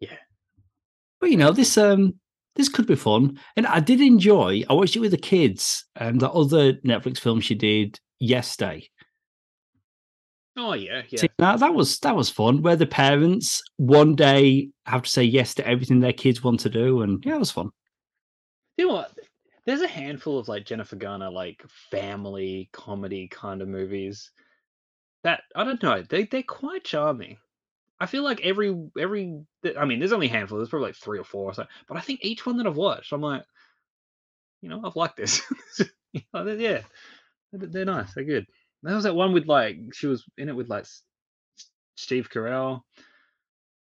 Yeah. 0.00 0.16
But 1.20 1.30
you 1.30 1.36
know, 1.36 1.52
this 1.52 1.76
um 1.76 2.14
this 2.56 2.68
could 2.68 2.86
be 2.86 2.96
fun. 2.96 3.38
And 3.56 3.66
I 3.66 3.80
did 3.80 4.00
enjoy 4.00 4.64
I 4.68 4.72
watched 4.74 4.96
it 4.96 5.00
with 5.00 5.12
the 5.12 5.18
kids 5.18 5.84
um, 5.96 6.08
and 6.08 6.20
the 6.20 6.30
other 6.30 6.74
Netflix 6.74 7.18
film 7.18 7.40
she 7.40 7.54
did 7.54 7.98
yesterday. 8.18 8.88
Oh 10.56 10.74
yeah. 10.74 11.02
Yeah. 11.08 11.20
See, 11.20 11.28
Now 11.38 11.56
that 11.56 11.74
was 11.74 11.98
that 12.00 12.16
was 12.16 12.28
fun, 12.28 12.62
where 12.62 12.76
the 12.76 12.86
parents 12.86 13.62
one 13.76 14.14
day 14.14 14.70
have 14.86 15.02
to 15.02 15.10
say 15.10 15.22
yes 15.22 15.54
to 15.54 15.66
everything 15.66 16.00
their 16.00 16.12
kids 16.12 16.42
want 16.42 16.60
to 16.60 16.70
do, 16.70 17.02
and 17.02 17.24
yeah, 17.24 17.36
it 17.36 17.38
was 17.38 17.50
fun. 17.50 17.70
You 18.76 18.88
know 18.88 18.94
what? 18.94 19.12
There's 19.66 19.82
a 19.82 19.88
handful 19.88 20.38
of 20.38 20.48
like 20.48 20.66
Jennifer 20.66 20.96
Garner 20.96 21.30
like 21.30 21.64
family 21.90 22.68
comedy 22.72 23.28
kind 23.28 23.62
of 23.62 23.68
movies 23.68 24.32
that 25.22 25.42
I 25.54 25.64
don't 25.64 25.82
know. 25.82 26.02
They 26.02 26.24
they're 26.24 26.42
quite 26.42 26.84
charming. 26.84 27.38
I 28.00 28.06
feel 28.06 28.24
like 28.24 28.40
every 28.42 28.74
every 28.98 29.40
I 29.78 29.84
mean, 29.84 29.98
there's 29.98 30.12
only 30.12 30.26
a 30.28 30.30
handful. 30.30 30.58
There's 30.58 30.70
probably 30.70 30.88
like 30.88 30.96
three 30.96 31.18
or 31.18 31.24
four 31.24 31.50
or 31.50 31.54
so. 31.54 31.66
But 31.86 31.98
I 31.98 32.00
think 32.00 32.20
each 32.22 32.46
one 32.46 32.56
that 32.56 32.66
I've 32.66 32.76
watched, 32.76 33.12
I'm 33.12 33.20
like, 33.20 33.42
you 34.62 34.68
know, 34.70 34.80
I've 34.84 34.96
liked 34.96 35.16
this. 35.16 35.42
You 36.12 36.22
know, 36.34 36.42
they're- 36.44 36.56
yeah, 36.56 36.80
they're, 37.52 37.68
they're 37.68 37.84
nice. 37.84 38.12
They're 38.14 38.24
good. 38.24 38.44
There 38.82 38.94
was 38.96 39.04
that 39.04 39.14
one 39.14 39.32
with 39.32 39.46
like 39.46 39.76
she 39.92 40.08
was 40.08 40.24
in 40.38 40.48
it 40.48 40.56
with 40.56 40.68
like 40.68 40.84
Steve 41.94 42.28
Carell. 42.28 42.80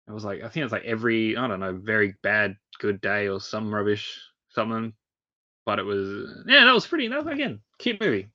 It 0.06 0.12
was 0.12 0.24
like 0.24 0.38
I 0.38 0.42
think 0.48 0.58
it 0.58 0.64
was 0.64 0.70
like 0.72 0.84
every 0.84 1.36
I 1.36 1.48
don't 1.48 1.58
know 1.58 1.76
very 1.82 2.14
bad 2.22 2.54
good 2.78 3.00
day 3.00 3.26
or 3.26 3.40
some 3.40 3.74
rubbish 3.74 4.16
something. 4.50 4.92
But 5.66 5.80
it 5.80 5.84
was 5.84 6.44
yeah 6.46 6.66
that 6.66 6.72
was 6.74 6.86
pretty. 6.86 7.08
That 7.08 7.24
was 7.24 7.34
again 7.34 7.60
cute 7.78 8.00
movie. 8.00 8.28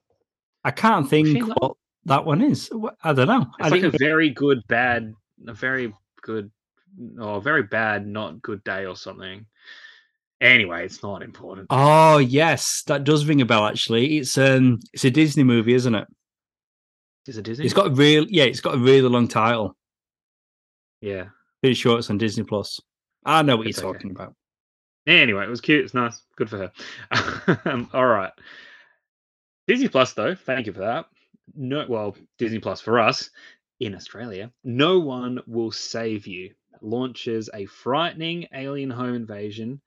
I 0.66 0.72
can't 0.72 1.10
think 1.10 1.40
what 1.62 1.78
that 2.06 2.26
one 2.26 2.42
is. 2.42 2.70
I 3.04 3.14
don't 3.14 3.28
know. 3.28 3.46
I 3.62 3.68
It's 3.68 3.72
like 3.72 3.84
a 3.94 3.98
very 3.98 4.30
good 4.30 4.60
bad, 4.68 5.14
a 5.48 5.54
very 5.54 5.94
good 6.22 6.52
or 7.20 7.42
very 7.42 7.64
bad 7.64 8.08
not 8.08 8.42
good 8.42 8.64
day 8.64 8.86
or 8.86 8.96
something. 8.96 9.46
Anyway, 10.42 10.86
it's 10.86 11.04
not 11.04 11.22
important. 11.22 11.68
Oh 11.70 12.18
yes, 12.18 12.84
that 12.88 13.04
does 13.04 13.26
ring 13.26 13.42
a 13.42 13.46
bell. 13.46 13.66
Actually, 13.66 14.18
it's 14.18 14.38
um, 14.38 14.80
it's 14.94 15.04
a 15.06 15.12
Disney 15.12 15.44
movie, 15.44 15.74
isn't 15.74 15.94
it? 15.96 16.08
Is 17.28 17.38
it 17.38 17.44
Disney? 17.44 17.66
It's 17.66 17.74
got 17.74 17.88
a 17.88 17.92
real, 17.92 18.26
yeah, 18.30 18.46
it's 18.46 18.62
got 18.62 18.76
a 18.76 18.80
really 18.80 19.08
long 19.08 19.28
title. 19.28 19.76
yeah. 21.02 21.26
Pretty 21.62 21.74
sure 21.76 22.00
it's 22.00 22.10
on 22.10 22.18
Disney 22.18 22.46
Plus. 22.46 22.80
I 23.26 23.42
know 23.42 23.58
what 23.58 23.68
It's 23.68 23.80
you're 23.82 23.90
okay. 23.90 23.98
talking 23.98 24.12
about. 24.12 24.34
Anyway, 25.06 25.44
it 25.44 25.50
was 25.50 25.60
cute. 25.60 25.84
It's 25.84 25.94
nice. 25.94 26.22
Good 26.38 26.50
for 26.50 26.58
her. 27.12 27.60
um, 27.66 27.90
all 27.94 28.06
right. 28.06 28.32
Disney 29.68 29.90
Plus, 29.90 30.14
though. 30.14 30.36
Thank 30.36 30.68
you 30.68 30.74
for 30.74 30.80
that. 30.80 31.08
No, 31.56 31.86
well, 31.90 32.16
Disney 32.38 32.60
Plus 32.60 32.80
for 32.80 32.98
us 32.98 33.30
in 33.80 33.96
Australia. 33.96 34.52
No 34.64 35.00
one 35.00 35.40
will 35.48 35.72
save 35.72 36.28
you. 36.28 36.54
Launches 36.82 37.50
a 37.54 37.66
frightening 37.66 38.48
alien 38.54 38.90
home 38.90 39.16
invasion 39.16 39.82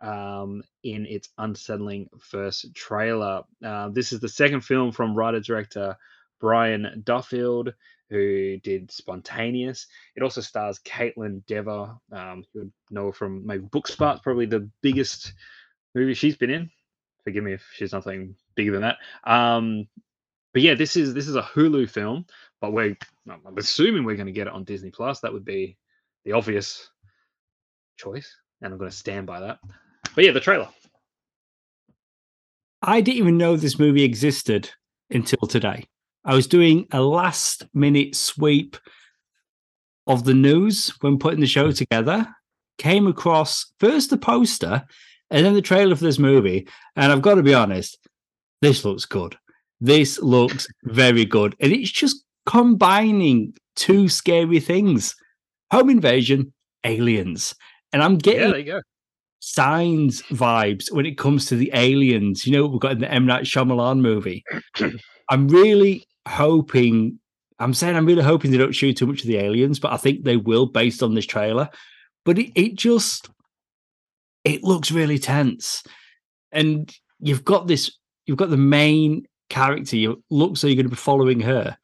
um, 0.00 0.62
in 0.82 1.06
its 1.06 1.28
unsettling 1.38 2.08
first 2.20 2.74
trailer. 2.74 3.42
Uh, 3.64 3.88
this 3.88 4.12
is 4.12 4.20
the 4.20 4.28
second 4.28 4.60
film 4.60 4.92
from 4.92 5.14
writer 5.14 5.40
director 5.40 5.96
Brian 6.40 7.02
Duffield, 7.04 7.72
who 8.10 8.58
did 8.58 8.90
Spontaneous. 8.92 9.86
It 10.14 10.22
also 10.22 10.40
stars 10.40 10.78
Kaitlyn 10.84 11.44
Dever, 11.46 11.96
um, 12.12 12.44
you 12.54 12.70
know 12.90 13.10
from 13.12 13.46
maybe 13.46 13.64
Booksmart, 13.64 14.22
probably 14.22 14.46
the 14.46 14.68
biggest 14.82 15.32
movie 15.94 16.14
she's 16.14 16.36
been 16.36 16.50
in. 16.50 16.70
Forgive 17.24 17.42
me 17.42 17.54
if 17.54 17.66
she's 17.74 17.92
nothing 17.92 18.36
bigger 18.54 18.72
than 18.72 18.82
that. 18.82 18.98
Um, 19.24 19.88
but 20.52 20.62
yeah, 20.62 20.74
this 20.74 20.96
is 20.96 21.12
this 21.14 21.28
is 21.28 21.36
a 21.36 21.42
Hulu 21.42 21.88
film, 21.90 22.26
but 22.60 22.72
we're 22.72 22.96
I'm 23.28 23.58
assuming 23.58 24.04
we're 24.04 24.16
going 24.16 24.26
to 24.26 24.32
get 24.32 24.46
it 24.46 24.52
on 24.52 24.64
Disney 24.64 24.90
Plus. 24.90 25.20
That 25.20 25.32
would 25.32 25.44
be 25.44 25.76
the 26.24 26.32
obvious 26.32 26.88
choice, 27.96 28.34
and 28.62 28.72
I'm 28.72 28.78
going 28.78 28.90
to 28.90 28.96
stand 28.96 29.26
by 29.26 29.40
that. 29.40 29.58
But 30.14 30.24
yeah, 30.24 30.32
the 30.32 30.40
trailer. 30.40 30.68
I 32.82 33.00
didn't 33.00 33.18
even 33.18 33.38
know 33.38 33.56
this 33.56 33.78
movie 33.78 34.04
existed 34.04 34.70
until 35.10 35.48
today. 35.48 35.84
I 36.24 36.34
was 36.34 36.46
doing 36.46 36.86
a 36.92 37.00
last 37.00 37.66
minute 37.72 38.14
sweep 38.14 38.76
of 40.06 40.24
the 40.24 40.34
news 40.34 40.92
when 41.00 41.18
putting 41.18 41.40
the 41.40 41.46
show 41.46 41.66
hmm. 41.66 41.72
together, 41.72 42.28
came 42.78 43.06
across 43.06 43.72
first 43.80 44.10
the 44.10 44.18
poster 44.18 44.84
and 45.30 45.44
then 45.44 45.54
the 45.54 45.62
trailer 45.62 45.96
for 45.96 46.04
this 46.04 46.18
movie, 46.18 46.68
and 46.94 47.10
I've 47.10 47.22
got 47.22 47.34
to 47.34 47.42
be 47.42 47.54
honest, 47.54 47.98
this 48.62 48.84
looks 48.84 49.04
good. 49.04 49.36
This 49.80 50.20
looks 50.20 50.68
very 50.84 51.24
good, 51.24 51.56
and 51.60 51.72
it's 51.72 51.90
just 51.90 52.24
combining 52.46 53.52
two 53.76 54.08
scary 54.08 54.60
things: 54.60 55.14
home 55.72 55.90
invasion, 55.90 56.52
aliens, 56.84 57.54
and 57.92 58.02
I'm 58.02 58.14
Yeah, 58.14 58.18
getting 58.18 58.50
there 58.50 58.58
you 58.58 58.64
go. 58.66 58.80
signs 59.40 60.22
vibes 60.24 60.92
when 60.92 61.06
it 61.06 61.18
comes 61.18 61.46
to 61.46 61.56
the 61.56 61.70
aliens. 61.74 62.46
You 62.46 62.52
know 62.52 62.62
what 62.64 62.72
we've 62.72 62.80
got 62.80 62.92
in 62.92 63.00
the 63.00 63.12
M 63.12 63.26
Night 63.26 63.44
Shyamalan 63.44 64.00
movie. 64.00 64.44
I'm 65.30 65.48
really 65.48 66.04
hoping. 66.28 67.18
I'm 67.58 67.74
saying 67.74 67.96
I'm 67.96 68.06
really 68.06 68.22
hoping 68.22 68.50
they 68.50 68.58
don't 68.58 68.74
show 68.74 68.92
too 68.92 69.06
much 69.06 69.22
of 69.22 69.26
the 69.28 69.38
aliens, 69.38 69.78
but 69.78 69.92
I 69.92 69.96
think 69.96 70.24
they 70.24 70.36
will 70.36 70.66
based 70.66 71.02
on 71.02 71.14
this 71.14 71.26
trailer. 71.26 71.68
But 72.24 72.38
it, 72.38 72.52
it 72.54 72.74
just 72.76 73.28
it 74.44 74.62
looks 74.62 74.90
really 74.92 75.18
tense, 75.18 75.82
and 76.52 76.92
you've 77.20 77.44
got 77.44 77.66
this. 77.66 77.90
You've 78.26 78.38
got 78.38 78.50
the 78.50 78.56
main 78.56 79.24
character. 79.50 79.96
You 79.96 80.22
look 80.30 80.56
so 80.56 80.66
you're 80.66 80.76
going 80.76 80.86
to 80.86 80.90
be 80.90 80.96
following 80.96 81.40
her. 81.40 81.76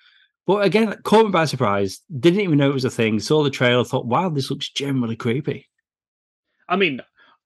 But 0.47 0.65
again, 0.65 0.97
caught 1.05 1.27
me 1.27 1.31
by 1.31 1.45
surprise. 1.45 2.01
Didn't 2.19 2.41
even 2.41 2.59
know 2.59 2.71
it 2.71 2.75
was 2.75 2.85
a 2.85 2.91
thing. 2.91 3.21
Saw 3.21 3.43
the 3.45 3.51
trailer, 3.51 3.85
thought, 3.85 4.07
"Wow, 4.07 4.29
this 4.29 4.51
looks 4.51 4.71
generally 4.71 5.17
creepy." 5.17 5.69
I 6.69 6.77
mean, 6.77 7.01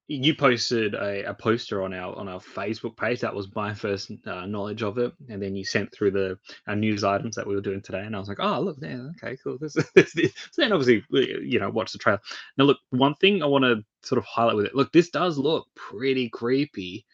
you 0.08 0.34
posted 0.34 0.94
a, 0.94 1.28
a 1.30 1.34
poster 1.34 1.82
on 1.82 1.92
our 1.92 2.14
on 2.16 2.28
our 2.28 2.38
Facebook 2.38 2.96
page. 2.96 3.20
That 3.20 3.34
was 3.34 3.54
my 3.54 3.74
first 3.74 4.10
uh, 4.26 4.46
knowledge 4.46 4.82
of 4.82 4.98
it, 4.98 5.12
and 5.28 5.42
then 5.42 5.56
you 5.56 5.64
sent 5.64 5.92
through 5.92 6.12
the 6.12 6.38
our 6.68 6.76
news 6.76 7.02
items 7.02 7.34
that 7.36 7.46
we 7.46 7.54
were 7.54 7.60
doing 7.60 7.82
today, 7.82 8.02
and 8.02 8.14
I 8.14 8.18
was 8.18 8.28
like, 8.28 8.40
"Oh, 8.40 8.60
look 8.60 8.78
there, 8.78 9.12
okay, 9.16 9.36
cool." 9.42 9.58
This, 9.58 9.74
this, 9.94 10.12
this. 10.12 10.32
So 10.52 10.62
then, 10.62 10.72
obviously, 10.72 11.04
you 11.42 11.58
know, 11.58 11.70
watch 11.70 11.92
the 11.92 11.98
trailer. 11.98 12.20
Now, 12.56 12.64
look, 12.64 12.78
one 12.90 13.14
thing 13.16 13.42
I 13.42 13.46
want 13.46 13.64
to 13.64 13.84
sort 14.06 14.18
of 14.18 14.24
highlight 14.24 14.56
with 14.56 14.66
it. 14.66 14.74
Look, 14.74 14.92
this 14.92 15.10
does 15.10 15.38
look 15.38 15.66
pretty 15.74 16.28
creepy, 16.28 17.04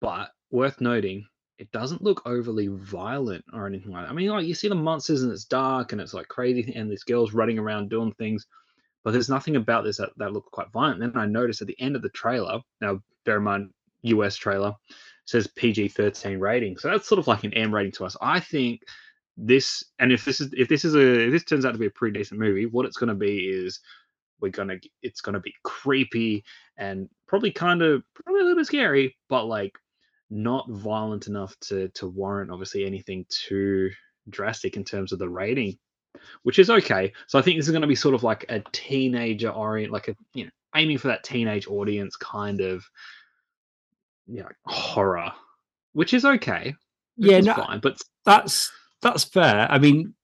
but 0.00 0.30
worth 0.50 0.80
noting, 0.80 1.26
it 1.60 1.70
doesn't 1.72 2.02
look 2.02 2.22
overly 2.26 2.68
violent 2.68 3.44
or 3.52 3.66
anything 3.66 3.92
like 3.92 4.04
that. 4.04 4.10
I 4.10 4.14
mean, 4.14 4.30
like 4.30 4.46
you 4.46 4.54
see 4.54 4.68
the 4.68 4.74
monsters 4.74 5.22
and 5.22 5.30
it's 5.30 5.44
dark 5.44 5.92
and 5.92 6.00
it's 6.00 6.14
like 6.14 6.28
crazy, 6.28 6.72
and 6.74 6.90
this 6.90 7.04
girl's 7.04 7.32
running 7.32 7.58
around 7.58 7.90
doing 7.90 8.12
things 8.12 8.46
but 9.04 9.12
there's 9.12 9.28
nothing 9.28 9.56
about 9.56 9.84
this 9.84 9.96
that, 9.96 10.10
that 10.16 10.32
looked 10.32 10.50
quite 10.50 10.70
violent. 10.72 11.00
Then 11.00 11.12
I 11.16 11.26
noticed 11.26 11.62
at 11.62 11.68
the 11.68 11.80
end 11.80 11.96
of 11.96 12.02
the 12.02 12.10
trailer, 12.10 12.60
now 12.80 13.00
bear 13.24 13.38
in 13.38 13.44
mind, 13.44 13.70
US 14.02 14.36
trailer 14.36 14.74
says 15.24 15.46
PG 15.46 15.88
13 15.88 16.38
rating. 16.38 16.76
So 16.76 16.88
that's 16.88 17.08
sort 17.08 17.18
of 17.18 17.26
like 17.26 17.44
an 17.44 17.54
M 17.54 17.74
rating 17.74 17.92
to 17.92 18.04
us. 18.04 18.16
I 18.20 18.40
think 18.40 18.80
this, 19.36 19.84
and 19.98 20.12
if 20.12 20.24
this 20.24 20.40
is, 20.40 20.52
if 20.56 20.68
this 20.68 20.84
is 20.84 20.94
a, 20.94 21.26
if 21.26 21.32
this 21.32 21.44
turns 21.44 21.64
out 21.64 21.72
to 21.72 21.78
be 21.78 21.86
a 21.86 21.90
pretty 21.90 22.18
decent 22.18 22.40
movie, 22.40 22.66
what 22.66 22.86
it's 22.86 22.96
going 22.96 23.08
to 23.08 23.14
be 23.14 23.46
is 23.46 23.80
we're 24.40 24.50
going 24.50 24.68
to, 24.68 24.80
it's 25.02 25.20
going 25.20 25.34
to 25.34 25.40
be 25.40 25.54
creepy 25.62 26.44
and 26.76 27.08
probably 27.26 27.52
kind 27.52 27.82
of, 27.82 28.02
probably 28.14 28.40
a 28.40 28.44
little 28.44 28.58
bit 28.58 28.66
scary, 28.66 29.16
but 29.28 29.44
like 29.44 29.78
not 30.30 30.70
violent 30.70 31.26
enough 31.26 31.58
to, 31.60 31.88
to 31.90 32.06
warrant 32.08 32.50
obviously 32.50 32.84
anything 32.84 33.26
too 33.28 33.90
drastic 34.28 34.76
in 34.76 34.84
terms 34.84 35.12
of 35.12 35.18
the 35.18 35.28
rating 35.28 35.76
which 36.42 36.58
is 36.58 36.70
okay. 36.70 37.12
So 37.26 37.38
I 37.38 37.42
think 37.42 37.58
this 37.58 37.66
is 37.66 37.72
going 37.72 37.82
to 37.82 37.88
be 37.88 37.94
sort 37.94 38.14
of 38.14 38.22
like 38.22 38.44
a 38.48 38.60
teenager 38.72 39.50
orient, 39.50 39.92
like 39.92 40.08
a 40.08 40.14
you 40.34 40.44
know, 40.44 40.50
aiming 40.74 40.98
for 40.98 41.08
that 41.08 41.24
teenage 41.24 41.66
audience 41.66 42.16
kind 42.16 42.60
of, 42.60 42.84
you 44.26 44.42
know, 44.42 44.48
horror, 44.66 45.32
which 45.92 46.14
is 46.14 46.24
okay. 46.24 46.74
Which 47.16 47.30
Yeah, 47.30 47.38
is 47.38 47.46
no, 47.46 47.54
fine. 47.54 47.80
But 47.80 48.00
that's 48.24 48.70
that's 49.02 49.24
fair. 49.24 49.66
I 49.70 49.78
mean, 49.78 50.14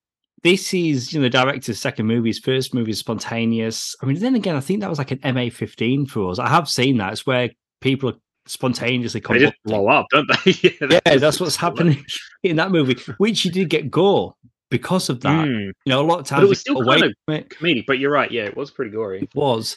this 0.43 0.73
is 0.75 1.13
you 1.13 1.21
know 1.21 1.25
the 1.25 1.31
director's 1.31 1.81
second 1.81 2.07
movie. 2.07 2.31
His 2.31 2.39
first 2.39 2.75
movie 2.75 2.93
is 2.93 2.99
spontaneous. 2.99 3.95
I 4.03 4.07
mean, 4.07 4.19
then 4.19 4.35
again, 4.35 4.57
I 4.57 4.61
think 4.61 4.81
that 4.81 4.91
was 4.91 4.99
like 4.99 5.11
an 5.13 5.35
MA 5.35 5.51
fifteen 5.51 6.07
for 6.07 6.31
us. 6.31 6.39
I 6.39 6.49
have 6.49 6.69
seen 6.69 6.99
that. 6.99 7.13
It's 7.13 7.27
where 7.27 7.51
people 7.81 8.11
are 8.11 8.17
spontaneously 8.47 9.21
they 9.21 9.38
just 9.38 9.55
combusting. 9.55 9.65
blow 9.65 9.88
up, 9.88 10.06
don't 10.11 10.28
they? 10.45 10.52
yeah, 10.80 11.00
Yeah, 11.06 11.17
that's 11.17 11.41
what's 11.41 11.56
happening 11.56 12.04
in 12.43 12.56
that 12.56 12.71
movie, 12.71 12.97
which 13.19 13.45
you 13.45 13.50
did 13.50 13.69
get 13.71 13.91
gore 13.91 14.35
because 14.71 15.09
of 15.09 15.21
that. 15.21 15.47
Mm, 15.47 15.67
You 15.67 15.73
know, 15.87 16.00
a 16.00 16.06
lot 16.06 16.21
of 16.21 16.25
But 16.25 16.28
times 16.28 16.43
it 16.45 16.49
was 16.49 16.61
still 16.61 16.80
away 16.82 17.00
kind 17.00 17.15
of 17.28 17.49
comedic. 17.50 17.85
But 17.87 17.99
you're 17.99 18.11
right. 18.13 18.30
Yeah, 18.30 18.45
it 18.45 18.56
was 18.56 18.71
pretty 18.71 18.91
gory. 18.91 19.23
It 19.23 19.35
was. 19.35 19.76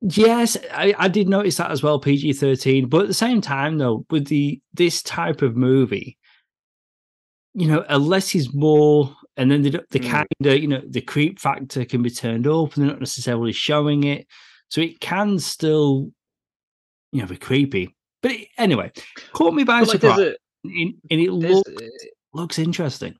Yes, 0.00 0.56
I, 0.72 0.94
I 0.98 1.08
did 1.08 1.28
notice 1.28 1.56
that 1.58 1.70
as 1.70 1.82
well, 1.82 2.00
PG 2.00 2.32
thirteen. 2.34 2.88
But 2.88 3.02
at 3.02 3.08
the 3.08 3.14
same 3.14 3.40
time, 3.40 3.78
though, 3.78 4.04
with 4.10 4.26
the 4.26 4.60
this 4.74 5.00
type 5.02 5.42
of 5.42 5.56
movie, 5.56 6.18
you 7.54 7.68
know, 7.68 7.84
unless 7.88 8.34
is 8.34 8.52
more, 8.52 9.14
and 9.36 9.50
then 9.50 9.62
the, 9.62 9.70
don't- 9.70 9.88
Mm. 9.90 10.10
kind 10.10 10.26
of, 10.44 10.56
you 10.58 10.66
know, 10.66 10.82
the 10.88 11.00
creep 11.02 11.38
factor 11.38 11.84
can 11.84 12.02
be 12.02 12.10
turned 12.10 12.46
up, 12.48 12.74
and 12.74 12.82
they're 12.82 12.90
not 12.92 12.98
necessarily 13.00 13.52
showing 13.52 14.02
it, 14.04 14.26
so 14.68 14.80
it 14.80 14.98
can 15.00 15.38
still, 15.38 16.10
you 17.12 17.20
know, 17.22 17.26
be 17.28 17.36
creepy. 17.36 17.94
But 18.22 18.32
it- 18.32 18.48
anyway, 18.58 18.92
caught 19.32 19.54
me 19.54 19.64
by 19.64 19.80
like, 19.80 20.00
surprise, 20.00 20.18
a, 20.18 20.36
and 20.64 20.94
and 21.10 21.20
it 21.20 21.40
there's, 21.40 21.62
look, 21.66 21.68
uh, 21.68 21.86
looks 22.34 22.58
interesting. 22.58 23.16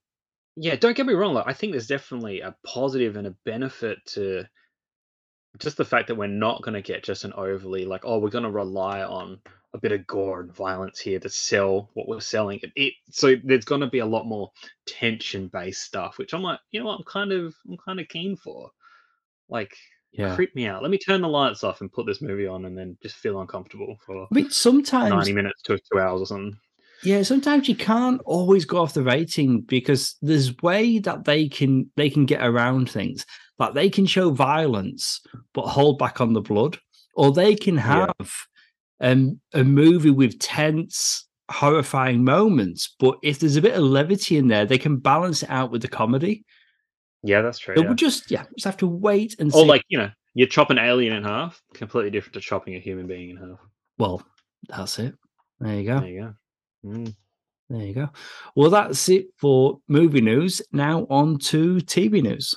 yeah, 0.56 0.76
don't 0.76 0.96
get 0.96 1.06
me 1.06 1.14
wrong. 1.14 1.34
Like, 1.34 1.46
I 1.48 1.52
think 1.52 1.72
there's 1.72 1.86
definitely 1.86 2.40
a 2.40 2.54
positive 2.66 3.16
and 3.16 3.26
a 3.26 3.34
benefit 3.44 3.98
to 4.14 4.44
just 5.58 5.76
the 5.76 5.84
fact 5.84 6.08
that 6.08 6.14
we're 6.16 6.26
not 6.28 6.62
going 6.62 6.74
to 6.74 6.82
get 6.82 7.04
just 7.04 7.24
an 7.24 7.32
overly 7.34 7.84
like, 7.84 8.02
oh, 8.04 8.18
we're 8.18 8.30
going 8.30 8.44
to 8.44 8.50
rely 8.50 9.02
on 9.02 9.38
a 9.74 9.78
bit 9.78 9.92
of 9.92 10.06
gore 10.06 10.40
and 10.40 10.54
violence 10.54 10.98
here 11.00 11.18
to 11.18 11.28
sell 11.28 11.90
what 11.94 12.08
we're 12.08 12.20
selling. 12.20 12.60
It, 12.62 12.72
it 12.76 12.94
so 13.10 13.34
there's 13.42 13.64
going 13.64 13.80
to 13.82 13.86
be 13.86 13.98
a 14.00 14.06
lot 14.06 14.26
more 14.26 14.50
tension 14.86 15.48
based 15.48 15.82
stuff, 15.82 16.18
which 16.18 16.32
I'm 16.34 16.42
like, 16.42 16.58
you 16.70 16.80
know 16.80 16.86
what, 16.86 16.98
I'm 16.98 17.04
kind 17.04 17.32
of 17.32 17.54
I'm 17.68 17.76
kind 17.84 18.00
of 18.00 18.08
keen 18.08 18.36
for. 18.36 18.70
Like, 19.48 19.76
Yeah, 20.12 20.34
creep 20.34 20.54
me 20.54 20.66
out. 20.66 20.82
Let 20.82 20.90
me 20.90 20.98
turn 20.98 21.22
the 21.22 21.28
lights 21.28 21.64
off 21.64 21.80
and 21.80 21.90
put 21.92 22.06
this 22.06 22.20
movie 22.20 22.46
on, 22.46 22.64
and 22.66 22.76
then 22.76 22.96
just 23.02 23.16
feel 23.16 23.40
uncomfortable 23.40 23.96
for 24.04 24.24
I 24.24 24.26
mean, 24.34 24.50
sometimes 24.50 25.10
90 25.10 25.32
minutes 25.32 25.62
to 25.62 25.78
two 25.90 25.98
hours 25.98 26.20
or 26.22 26.26
something. 26.26 26.56
Yeah, 27.02 27.22
sometimes 27.22 27.68
you 27.68 27.74
can't 27.74 28.20
always 28.24 28.64
go 28.64 28.78
off 28.78 28.94
the 28.94 29.02
rating 29.02 29.62
because 29.62 30.14
there's 30.22 30.56
way 30.58 30.98
that 31.00 31.24
they 31.24 31.48
can 31.48 31.90
they 31.96 32.08
can 32.10 32.26
get 32.26 32.46
around 32.46 32.90
things. 32.90 33.26
Like 33.58 33.74
they 33.74 33.90
can 33.90 34.06
show 34.06 34.30
violence 34.30 35.20
but 35.54 35.66
hold 35.66 35.98
back 35.98 36.20
on 36.20 36.32
the 36.32 36.40
blood, 36.40 36.78
or 37.16 37.32
they 37.32 37.54
can 37.56 37.74
Yeah. 37.74 38.06
have 38.18 38.30
um, 39.00 39.40
a 39.52 39.64
movie 39.64 40.10
with 40.10 40.38
tense, 40.38 41.26
horrifying 41.50 42.22
moments. 42.22 42.94
But 43.00 43.16
if 43.24 43.40
there's 43.40 43.56
a 43.56 43.62
bit 43.62 43.74
of 43.74 43.82
levity 43.82 44.36
in 44.36 44.46
there, 44.46 44.64
they 44.64 44.78
can 44.78 44.98
balance 44.98 45.42
it 45.42 45.50
out 45.50 45.72
with 45.72 45.82
the 45.82 45.88
comedy. 45.88 46.44
Yeah, 47.22 47.42
that's 47.42 47.58
true. 47.58 47.74
So 47.76 47.82
yeah. 47.82 47.86
we'll 47.86 47.96
just 47.96 48.30
yeah, 48.30 48.44
just 48.56 48.64
have 48.64 48.76
to 48.78 48.86
wait 48.86 49.36
and 49.38 49.52
see. 49.52 49.58
Or 49.58 49.62
see. 49.62 49.68
like 49.68 49.84
you 49.88 49.98
know, 49.98 50.10
you 50.34 50.46
chop 50.46 50.70
an 50.70 50.78
alien 50.78 51.14
in 51.14 51.24
half, 51.24 51.62
completely 51.74 52.10
different 52.10 52.34
to 52.34 52.40
chopping 52.40 52.74
a 52.74 52.80
human 52.80 53.06
being 53.06 53.30
in 53.30 53.36
half. 53.36 53.58
well, 53.98 54.22
that's 54.68 54.98
it. 54.98 55.14
There 55.60 55.74
you 55.74 55.86
go. 55.86 56.00
There 56.00 56.08
you 56.08 56.20
go. 56.20 56.34
Mm. 56.88 57.14
There 57.70 57.86
you 57.86 57.94
go. 57.94 58.08
Well, 58.54 58.70
that's 58.70 59.08
it 59.08 59.28
for 59.36 59.78
movie 59.88 60.20
news. 60.20 60.60
Now 60.72 61.06
on 61.08 61.38
to 61.38 61.76
TV 61.76 62.22
news. 62.22 62.54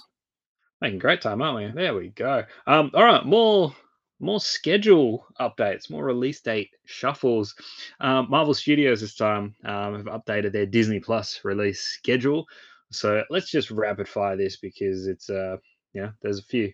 Making 0.81 0.99
great 0.99 1.21
time, 1.21 1.41
aren't 1.41 1.55
we? 1.55 1.81
There 1.81 1.95
we 1.95 2.09
go. 2.09 2.43
Um, 2.67 2.91
all 2.93 3.05
right, 3.05 3.25
more 3.25 3.73
more 4.19 4.39
schedule 4.39 5.25
updates, 5.39 5.89
more 5.89 6.03
release 6.03 6.41
date 6.41 6.69
shuffles. 6.85 7.55
Um, 7.99 8.27
Marvel 8.29 8.53
Studios 8.53 9.01
this 9.01 9.15
time 9.15 9.55
um, 9.65 9.95
have 9.95 10.05
updated 10.05 10.51
their 10.51 10.65
Disney 10.65 10.99
Plus 10.99 11.41
release 11.43 11.81
schedule. 11.81 12.45
So 12.91 13.23
let's 13.29 13.49
just 13.51 13.71
rapid 13.71 14.07
fire 14.07 14.37
this 14.37 14.57
because 14.57 15.07
it's 15.07 15.29
uh 15.29 15.57
yeah, 15.93 16.11
there's 16.21 16.39
a 16.39 16.43
few. 16.43 16.71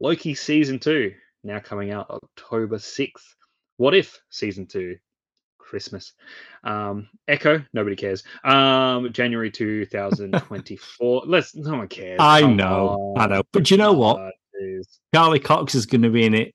Loki 0.00 0.34
season 0.34 0.78
two 0.78 1.14
now 1.44 1.60
coming 1.60 1.90
out 1.92 2.10
October 2.10 2.78
sixth. 2.78 3.34
What 3.76 3.94
if 3.94 4.20
season 4.30 4.66
two? 4.66 4.96
Christmas. 5.58 6.12
Um, 6.64 7.08
Echo, 7.28 7.64
nobody 7.72 7.96
cares. 7.96 8.24
Um, 8.44 9.10
January 9.12 9.50
2024. 9.50 11.22
Let's 11.26 11.54
no 11.54 11.78
one 11.78 11.88
cares. 11.88 12.18
I 12.20 12.42
Come 12.42 12.56
know, 12.56 13.14
I 13.16 13.26
know. 13.26 13.42
But 13.52 13.70
you 13.70 13.78
know 13.78 13.92
what? 13.94 14.32
Jeez. 14.60 14.98
Charlie 15.14 15.38
Cox 15.40 15.74
is 15.74 15.86
going 15.86 16.02
to 16.02 16.10
be 16.10 16.26
in 16.26 16.34
it 16.34 16.54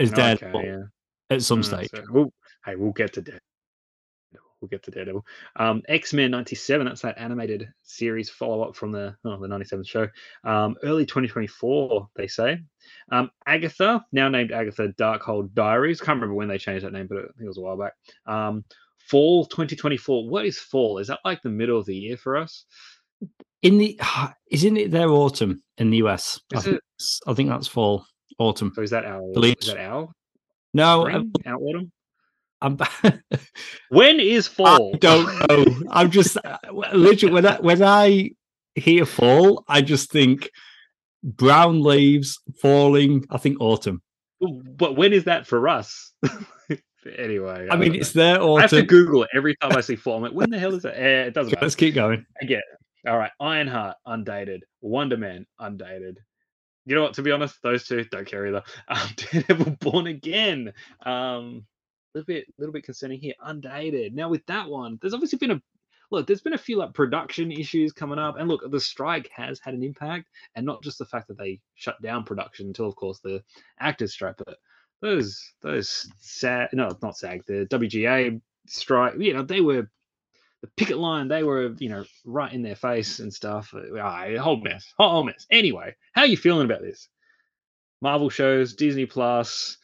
as 0.00 0.12
Okay, 0.12 0.36
yeah. 0.54 0.82
at 1.30 1.42
some 1.42 1.62
Mm, 1.62 1.64
stage. 1.64 1.88
so 1.94 2.04
we'll, 2.10 2.32
hey, 2.66 2.76
we'll 2.76 2.92
get 2.92 3.14
to 3.14 3.22
Daredevil. 3.22 3.40
We'll 4.60 4.68
get 4.68 4.82
to 4.84 4.90
Daredevil. 4.90 5.24
Um, 5.56 5.82
X 5.88 6.14
Men 6.14 6.30
'97. 6.30 6.86
That's 6.86 7.02
that 7.02 7.18
animated 7.18 7.68
series 7.82 8.30
follow 8.30 8.62
up 8.62 8.74
from 8.74 8.90
the 8.90 9.14
oh, 9.24 9.38
the 9.38 9.48
'97 9.48 9.84
show. 9.84 10.08
Um, 10.44 10.76
early 10.82 11.04
2024, 11.04 12.08
they 12.16 12.26
say. 12.26 12.60
Um, 13.12 13.30
Agatha, 13.46 14.04
now 14.12 14.28
named 14.28 14.52
Agatha 14.52 14.88
Darkhold 14.98 15.52
Diaries. 15.54 16.00
Can't 16.00 16.16
remember 16.16 16.34
when 16.34 16.48
they 16.48 16.58
changed 16.58 16.86
that 16.86 16.92
name, 16.92 17.06
but 17.06 17.18
I 17.18 17.20
think 17.22 17.42
it 17.42 17.46
was 17.46 17.58
a 17.58 17.62
while 17.62 17.76
back. 17.76 17.92
Um, 18.26 18.64
fall 18.98 19.44
2024. 19.46 20.28
What 20.28 20.46
is 20.46 20.58
fall? 20.58 20.98
Is 20.98 21.08
that 21.08 21.20
like 21.24 21.42
the 21.42 21.50
middle 21.50 21.78
of 21.78 21.86
the 21.86 21.96
year 21.96 22.16
for 22.16 22.36
us? 22.36 22.64
In 23.62 23.78
the 23.78 24.00
isn't 24.50 24.76
it 24.76 24.90
their 24.90 25.10
autumn 25.10 25.62
in 25.78 25.90
the 25.90 25.98
US? 25.98 26.40
I 26.54 26.60
think, 26.60 26.80
I 27.26 27.34
think 27.34 27.50
that's 27.50 27.68
fall, 27.68 28.06
autumn. 28.38 28.72
So 28.74 28.82
is 28.82 28.90
that 28.90 29.04
our? 29.04 29.22
Is 29.44 29.66
that 29.66 29.78
our 29.78 30.08
No, 30.72 31.06
I, 31.06 31.10
spring? 31.10 31.32
Our 31.46 31.58
autumn? 31.58 31.92
I'm, 32.60 32.78
When 33.90 34.20
is 34.20 34.48
fall? 34.48 34.92
I 34.94 34.98
don't 34.98 35.48
know. 35.48 35.88
I'm 35.90 36.10
just 36.10 36.36
uh, 36.44 36.58
literally 36.92 37.34
when 37.34 37.46
I 37.46 37.56
when 37.60 37.82
I 37.82 38.30
hear 38.74 39.06
fall, 39.06 39.64
I 39.68 39.82
just 39.82 40.10
think 40.10 40.50
brown 41.22 41.82
leaves 41.82 42.40
falling. 42.60 43.24
I 43.30 43.38
think 43.38 43.60
autumn. 43.60 44.02
But 44.40 44.96
when 44.96 45.12
is 45.12 45.24
that 45.24 45.46
for 45.46 45.68
us? 45.68 46.12
anyway, 47.18 47.68
I 47.70 47.76
mean, 47.76 47.94
it's 47.94 48.12
there 48.12 48.42
I 48.42 48.62
have 48.62 48.70
to. 48.70 48.82
Google 48.82 49.22
it 49.22 49.30
every 49.34 49.56
time 49.56 49.76
I 49.76 49.80
see 49.80 49.96
fall. 49.96 50.16
I'm 50.16 50.22
like, 50.22 50.32
when 50.32 50.50
the 50.50 50.58
hell 50.58 50.74
is 50.74 50.84
it? 50.84 50.94
Eh, 50.94 51.24
it 51.24 51.34
doesn't 51.34 51.52
matter. 51.52 51.64
Let's 51.64 51.74
keep 51.74 51.94
going. 51.94 52.26
Again, 52.42 52.62
all 53.06 53.18
right. 53.18 53.32
Ironheart, 53.40 53.96
undated. 54.04 54.64
Wonder 54.80 55.16
Man, 55.16 55.46
undated. 55.58 56.18
You 56.84 56.94
know 56.94 57.02
what? 57.02 57.14
To 57.14 57.22
be 57.22 57.32
honest, 57.32 57.56
those 57.62 57.86
two 57.86 58.04
don't 58.04 58.26
care 58.26 58.46
either. 58.46 58.62
Um, 58.88 59.08
Daredevil, 59.16 59.76
Born 59.80 60.06
Again. 60.06 60.72
Um, 61.04 61.66
little 62.16 62.26
bit, 62.26 62.46
little 62.58 62.72
bit 62.72 62.84
concerning 62.84 63.20
here. 63.20 63.34
Undated. 63.42 64.14
Now 64.14 64.28
with 64.28 64.44
that 64.46 64.68
one, 64.68 64.98
there's 65.00 65.14
obviously 65.14 65.38
been 65.38 65.52
a 65.52 65.62
look. 66.10 66.26
There's 66.26 66.40
been 66.40 66.54
a 66.54 66.58
few 66.58 66.76
like 66.76 66.94
production 66.94 67.52
issues 67.52 67.92
coming 67.92 68.18
up, 68.18 68.36
and 68.38 68.48
look, 68.48 68.62
the 68.70 68.80
strike 68.80 69.30
has 69.34 69.60
had 69.60 69.74
an 69.74 69.82
impact, 69.82 70.28
and 70.54 70.64
not 70.64 70.82
just 70.82 70.98
the 70.98 71.04
fact 71.04 71.28
that 71.28 71.38
they 71.38 71.60
shut 71.74 72.00
down 72.02 72.24
production 72.24 72.68
until, 72.68 72.86
of 72.86 72.96
course, 72.96 73.20
the 73.20 73.42
actors 73.78 74.12
strike, 74.12 74.36
but 74.38 74.58
those 75.02 75.52
those 75.60 76.08
sad 76.20 76.70
no, 76.72 76.96
not 77.02 77.18
SAG, 77.18 77.44
the 77.46 77.66
WGA 77.70 78.40
strike. 78.66 79.14
You 79.18 79.34
know, 79.34 79.42
they 79.42 79.60
were 79.60 79.90
the 80.62 80.68
picket 80.76 80.98
line, 80.98 81.28
they 81.28 81.42
were, 81.42 81.74
you 81.78 81.90
know, 81.90 82.04
right 82.24 82.52
in 82.52 82.62
their 82.62 82.76
face 82.76 83.18
and 83.20 83.32
stuff. 83.32 83.74
Ah, 84.00 84.24
a 84.24 84.36
whole 84.36 84.60
mess, 84.60 84.94
whole 84.98 85.24
mess. 85.24 85.46
Anyway, 85.50 85.94
how 86.12 86.22
are 86.22 86.26
you 86.26 86.36
feeling 86.36 86.64
about 86.64 86.80
this? 86.80 87.08
Marvel 88.00 88.30
shows, 88.30 88.74
Disney 88.74 89.06
Plus. 89.06 89.78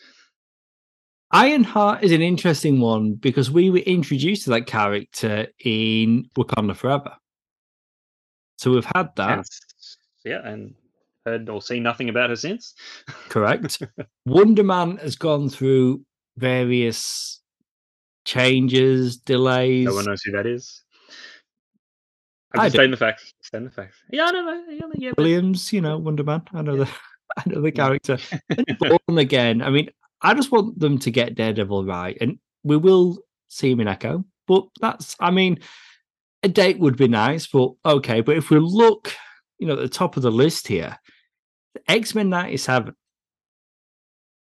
Ironheart 1.32 2.02
is 2.04 2.12
an 2.12 2.20
interesting 2.22 2.78
one 2.80 3.14
because 3.14 3.50
we 3.50 3.70
were 3.70 3.78
introduced 3.78 4.44
to 4.44 4.50
that 4.50 4.66
character 4.66 5.46
in 5.64 6.28
Wakanda 6.36 6.76
Forever. 6.76 7.16
So 8.58 8.70
we've 8.72 8.84
had 8.84 9.10
that, 9.16 9.38
and 9.38 9.46
yeah, 10.24 10.46
and 10.46 10.74
heard 11.24 11.48
or 11.48 11.62
seen 11.62 11.82
nothing 11.82 12.08
about 12.10 12.30
her 12.30 12.36
since. 12.36 12.74
correct? 13.28 13.82
Wonder 14.26 14.62
Man 14.62 14.98
has 14.98 15.16
gone 15.16 15.48
through 15.48 16.04
various 16.36 17.40
changes, 18.24 19.16
delays. 19.16 19.86
No 19.86 19.94
one 19.94 20.04
knows 20.04 20.22
who 20.22 20.32
that 20.32 20.46
is. 20.46 20.82
I 22.54 22.68
just 22.68 22.76
the 22.76 22.96
facts. 22.96 23.32
Stating 23.40 23.64
the 23.64 23.70
facts. 23.70 23.96
Yeah, 24.10 24.26
I 24.26 24.30
know. 24.32 24.44
that, 24.44 24.64
Yeah, 24.74 24.86
yeah, 24.94 25.12
Williams, 25.16 25.72
you 25.72 25.80
know, 25.80 25.96
Wonder 25.96 26.22
Man. 26.22 26.42
I 26.52 26.62
know 26.62 26.74
Yeah. 26.74 26.84
the 26.84 26.90
I 27.38 27.42
know 27.46 27.62
the 27.62 27.72
character. 27.72 28.18
Born 28.78 29.18
again. 29.18 29.62
I 29.62 29.70
mean, 29.70 29.88
I 30.22 30.34
just 30.34 30.52
want 30.52 30.78
them 30.78 30.98
to 30.98 31.10
get 31.10 31.34
Daredevil 31.34 31.84
right, 31.84 32.16
and 32.20 32.38
we 32.62 32.76
will 32.76 33.18
see 33.48 33.72
him 33.72 33.80
in 33.80 33.88
Echo. 33.88 34.24
But 34.46 34.64
that's, 34.80 35.16
I 35.20 35.30
mean, 35.30 35.58
a 36.42 36.48
date 36.48 36.78
would 36.78 36.96
be 36.96 37.08
nice, 37.08 37.46
but 37.46 37.72
okay. 37.84 38.20
But 38.20 38.36
if 38.36 38.50
we 38.50 38.58
look, 38.58 39.14
you 39.58 39.66
know, 39.66 39.74
at 39.74 39.80
the 39.80 39.88
top 39.88 40.16
of 40.16 40.22
the 40.22 40.30
list 40.30 40.68
here, 40.68 40.98
X 41.88 42.14
Men 42.14 42.28
'97. 42.28 42.94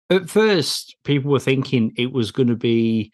At 0.10 0.30
first, 0.30 0.96
people 1.04 1.32
were 1.32 1.40
thinking 1.40 1.92
it 1.98 2.14
was 2.14 2.32
going 2.32 2.48
to 2.48 2.56
be, 2.56 3.12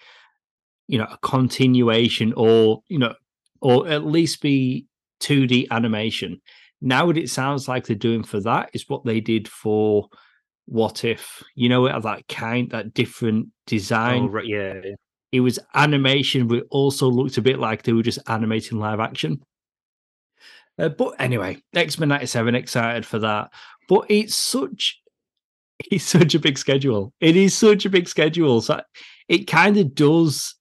you 0.88 1.00
know, 1.00 1.08
a 1.10 1.18
continuation, 1.18 2.34
or 2.38 2.84
you 2.88 3.00
know, 3.00 3.16
or 3.62 3.88
at 3.88 4.06
least 4.06 4.42
be 4.42 4.86
2D 5.22 5.70
animation. 5.72 6.42
Now, 6.82 7.06
what 7.06 7.18
it 7.18 7.30
sounds 7.30 7.68
like 7.68 7.86
they're 7.86 7.96
doing 7.96 8.24
for 8.24 8.42
that 8.42 8.70
is 8.74 8.90
what 8.90 9.06
they 9.06 9.22
did 9.22 9.48
for 9.48 10.10
What 10.66 11.04
If. 11.04 11.44
You 11.56 11.70
know, 11.70 11.86
it 11.86 11.94
had 11.94 12.04
that 12.04 12.28
kind, 12.28 12.70
that 12.72 12.94
different 12.94 13.50
design. 13.66 14.24
oh, 14.24 14.30
right, 14.30 14.46
yeah, 14.46 14.74
yeah. 14.84 14.96
It 15.32 15.40
was 15.40 15.60
animation, 15.74 16.48
but 16.48 16.60
it 16.60 16.68
also 16.70 17.10
looked 17.10 17.38
a 17.38 17.42
bit 17.42 17.60
like 17.60 17.84
they 17.84 17.94
were 17.94 18.04
just 18.04 18.20
animating 18.28 18.80
live 18.80 19.00
action. 19.00 19.42
Uh, 20.78 20.90
but 20.90 21.16
anyway, 21.20 21.58
X 21.76 22.00
Men 22.00 22.10
'97, 22.10 22.56
excited 22.56 23.06
for 23.06 23.20
that. 23.20 23.52
But 23.90 24.06
it's 24.10 24.36
such, 24.36 25.02
it's 25.92 26.06
such 26.06 26.36
a 26.36 26.40
big 26.40 26.58
schedule. 26.58 27.14
It 27.20 27.36
is 27.36 27.56
such 27.56 27.86
a 27.86 27.90
big 27.90 28.08
schedule. 28.08 28.62
So 28.62 28.82
it 29.28 29.48
kind 29.48 29.78
of 29.78 29.96
does 29.96 30.56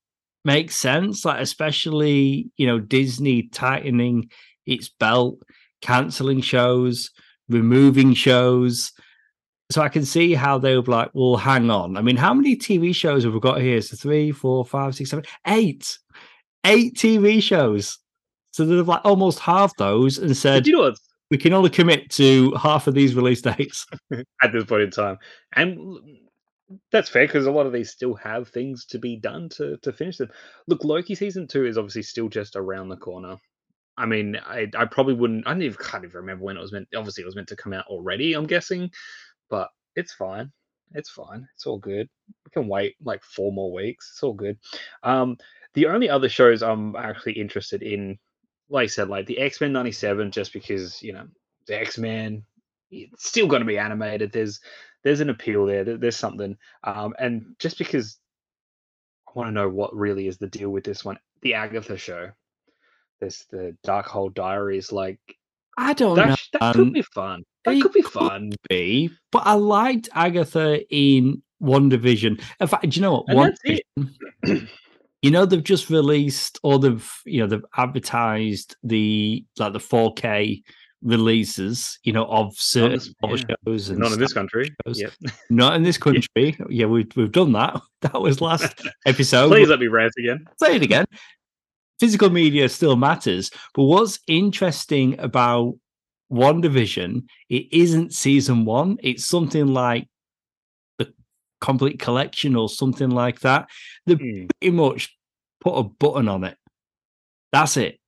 make 0.45 0.71
sense. 0.71 1.25
Like 1.25 1.41
especially, 1.41 2.51
you 2.57 2.67
know, 2.67 2.79
Disney 2.79 3.49
tightening 3.49 4.31
its 4.67 4.89
belt, 4.89 5.39
canceling 5.81 6.41
shows, 6.41 7.11
removing 7.49 8.15
shows. 8.15 8.93
So 9.73 9.83
I 9.83 9.89
can 9.89 10.05
see 10.05 10.35
how 10.35 10.59
they 10.59 10.77
would 10.77 10.85
be 10.85 10.93
like, 10.93 11.11
well, 11.15 11.37
hang 11.37 11.71
on. 11.71 11.97
I 11.97 12.03
mean, 12.03 12.17
how 12.17 12.35
many 12.35 12.57
TV 12.57 12.95
shows 12.95 13.25
have 13.25 13.33
we 13.33 13.41
got 13.41 13.61
here? 13.61 13.81
So 13.81 13.97
three, 13.97 14.31
four, 14.31 14.65
five, 14.65 14.95
six, 14.95 15.11
seven, 15.11 15.25
eight. 15.47 15.99
Eight 16.65 16.95
TV 16.95 17.43
shows. 17.43 17.99
So 18.53 18.65
they've 18.65 18.87
like 18.87 19.01
almost 19.05 19.39
half 19.39 19.75
those 19.77 20.19
and 20.19 20.37
said 20.37 20.67
you 20.67 20.75
know 20.75 20.83
what? 20.83 20.99
we 21.31 21.39
can 21.39 21.55
only 21.55 21.71
commit 21.71 22.11
to 22.11 22.53
half 22.53 22.87
of 22.87 22.95
these 22.95 23.15
release 23.15 23.41
dates. 23.41 23.87
At 24.43 24.53
this 24.53 24.65
point 24.65 24.83
in 24.83 24.91
time, 24.91 25.17
and 25.55 25.99
that's 26.91 27.09
fair 27.09 27.27
because 27.27 27.47
a 27.47 27.51
lot 27.51 27.67
of 27.67 27.73
these 27.73 27.91
still 27.91 28.15
have 28.15 28.49
things 28.49 28.85
to 28.87 28.99
be 28.99 29.17
done 29.17 29.49
to 29.51 29.79
to 29.79 29.93
finish 29.93 30.19
them. 30.19 30.29
Look, 30.69 30.85
Loki 30.85 31.15
season 31.15 31.49
two 31.49 31.65
is 31.65 31.79
obviously 31.79 32.03
still 32.03 32.29
just 32.29 32.55
around 32.55 32.91
the 32.91 32.97
corner. 32.97 33.37
I 33.97 34.07
mean, 34.07 34.37
I, 34.45 34.69
I 34.77 34.85
probably 34.85 35.15
wouldn't. 35.15 35.47
I 35.47 35.53
don't 35.53 35.63
even, 35.63 35.77
can't 35.79 36.05
even 36.05 36.17
remember 36.17 36.45
when 36.45 36.57
it 36.57 36.61
was 36.61 36.73
meant. 36.73 36.89
Obviously, 36.95 37.23
it 37.23 37.27
was 37.27 37.37
meant 37.37 37.49
to 37.49 37.57
come 37.57 37.73
out 37.73 37.87
already. 37.87 38.35
I'm 38.35 38.47
guessing, 38.47 38.91
but 39.53 39.69
it's 39.97 40.15
fine. 40.15 40.51
It's 40.95 41.11
fine. 41.11 41.47
It's 41.55 41.67
all 41.67 41.79
good. 41.79 42.09
We 42.47 42.51
can 42.53 42.69
wait 42.69 42.97
like 43.05 43.23
four 43.23 43.53
more 43.53 43.71
weeks. 43.71 44.11
It's 44.15 44.23
all 44.23 44.33
good. 44.33 44.57
Um, 45.03 45.37
the 45.75 45.89
only 45.89 46.09
other 46.09 46.31
shows 46.31 46.63
I'm 46.63 46.97
actually 46.97 47.35
interested 47.35 47.83
in, 47.83 48.19
like 48.71 48.85
I 48.85 48.87
said, 48.87 49.09
like 49.11 49.27
the 49.27 49.39
X 49.39 49.61
Men 49.61 49.75
'97, 49.75 50.31
just 50.31 50.55
because 50.55 51.03
you 51.03 51.13
know 51.13 51.29
the 51.67 51.79
X 51.79 51.99
Men, 51.99 52.45
it's 52.91 53.29
still 53.29 53.47
going 53.47 53.61
to 53.61 53.67
be 53.67 53.79
animated. 53.79 54.33
There's 54.33 54.59
there's 55.05 55.21
an 55.21 55.29
appeal 55.31 55.67
there. 55.67 55.85
there- 55.85 55.99
There's 55.99 56.17
something, 56.17 56.57
um, 56.85 57.15
and 57.19 57.55
just 57.59 57.77
because 57.77 58.19
I 59.29 59.33
want 59.35 59.49
to 59.49 59.53
know 59.53 59.69
what 59.69 59.95
really 59.95 60.29
is 60.29 60.39
the 60.39 60.47
deal 60.47 60.71
with 60.71 60.85
this 60.85 61.05
one, 61.05 61.19
the 61.43 61.55
Agatha 61.55 61.99
show. 61.99 62.31
This 63.21 63.45
the 63.51 63.77
Darkhold 63.87 64.33
Diaries, 64.35 64.93
like 64.93 65.21
I 65.79 65.93
don't 65.95 66.17
that. 66.17 66.29
know. 66.29 66.37
that 66.61 66.75
could 66.75 66.93
be 66.93 67.03
fun. 67.03 67.45
That 67.65 67.75
It 67.77 67.83
could 67.83 67.93
be 67.93 68.03
could 68.03 68.13
fun. 68.13 68.53
be, 68.69 69.11
but 69.31 69.43
I 69.47 69.55
liked 69.55 70.09
Agatha 70.15 70.83
in 70.95 71.43
WandaVision. 71.63 72.43
In 72.61 72.67
fact, 72.67 72.89
do 72.89 72.97
you 72.97 73.03
know 73.03 73.13
what? 73.13 73.29
And 73.29 73.37
One. 73.37 73.55
Division, 74.45 74.69
you 75.23 75.31
know, 75.31 75.47
they've 75.47 75.63
just 75.63 75.89
released 75.91 76.59
or 76.65 76.79
they've 76.81 77.09
you 77.25 77.41
know 77.41 77.47
they've 77.47 77.65
advertised 77.77 78.77
the 78.83 79.45
like 79.59 79.73
the 79.73 79.79
4K 79.79 80.63
releases, 81.03 81.99
you 82.05 82.13
know, 82.13 82.25
of 82.27 82.55
certain 82.57 82.99
this- 82.99 83.15
yeah. 83.23 83.55
shows 83.67 83.89
and 83.91 83.99
Not 83.99 84.13
in 84.13 84.19
this 84.19 84.33
country. 84.33 84.71
Yep. 84.87 85.13
Not 85.51 85.75
in 85.77 85.83
this 85.83 85.99
country. 86.07 86.57
yeah, 86.69 86.87
we've 86.87 87.11
we've 87.17 87.33
done 87.33 87.53
that. 87.53 87.81
That 88.03 88.21
was 88.21 88.41
last 88.41 88.83
episode. 89.07 89.49
Please 89.51 89.69
let 89.69 89.79
me 89.79 89.87
rant 89.87 90.13
again. 90.19 90.45
say 90.61 90.75
it 90.75 90.83
again. 90.83 91.05
Physical 92.03 92.31
media 92.31 92.69
still 92.69 92.97
matters, 92.97 93.49
but 93.75 93.85
what's 93.85 94.19
interesting 94.27 95.17
about 95.21 95.75
WandaVision, 96.33 97.23
it 97.49 97.67
isn't 97.71 98.13
season 98.13 98.65
one. 98.65 98.97
It's 99.05 99.25
something 99.25 99.69
like 99.69 100.09
the 100.99 101.15
complete 101.61 102.01
collection 102.01 102.57
or 102.57 102.69
something 102.69 103.09
like 103.11 103.39
that. 103.43 103.69
They 104.07 104.15
Hmm. 104.15 104.47
pretty 104.59 104.75
much 104.77 105.17
put 105.61 105.75
a 105.75 105.85
button 105.85 106.27
on 106.27 106.43
it. 106.43 106.57
That's 107.53 107.77
it. 107.77 108.01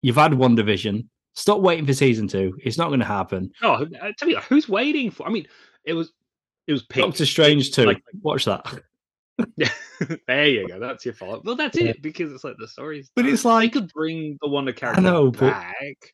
You've 0.00 0.16
had 0.16 0.32
WandaVision. 0.32 1.06
Stop 1.34 1.60
waiting 1.60 1.84
for 1.84 1.92
season 1.92 2.28
two. 2.28 2.56
It's 2.64 2.78
not 2.78 2.88
going 2.88 3.00
to 3.00 3.04
happen. 3.06 3.50
Oh, 3.60 3.84
uh, 4.00 4.12
tell 4.16 4.28
me, 4.28 4.36
who's 4.48 4.66
waiting 4.66 5.10
for? 5.10 5.26
I 5.26 5.30
mean, 5.30 5.46
it 5.84 5.92
was 5.92 6.10
it 6.66 6.72
was 6.72 6.84
peak. 6.84 7.02
Doctor 7.04 7.26
Strange 7.26 7.70
too. 7.72 7.84
like- 7.84 8.02
Watch 8.22 8.46
that. 8.46 8.64
Yeah, 9.56 9.68
there 10.26 10.46
you 10.46 10.68
go. 10.68 10.78
That's 10.80 11.04
your 11.04 11.14
fault. 11.14 11.44
Well, 11.44 11.56
that's 11.56 11.76
it 11.76 12.00
because 12.02 12.32
it's 12.32 12.44
like 12.44 12.56
the 12.58 12.68
stories. 12.68 13.10
But 13.14 13.26
it's 13.26 13.42
they 13.42 13.48
like 13.48 13.72
could 13.72 13.92
bring 13.92 14.38
the 14.42 14.48
Wanda 14.48 14.72
character 14.72 15.00
know, 15.02 15.30
but- 15.30 15.50
back. 15.52 16.12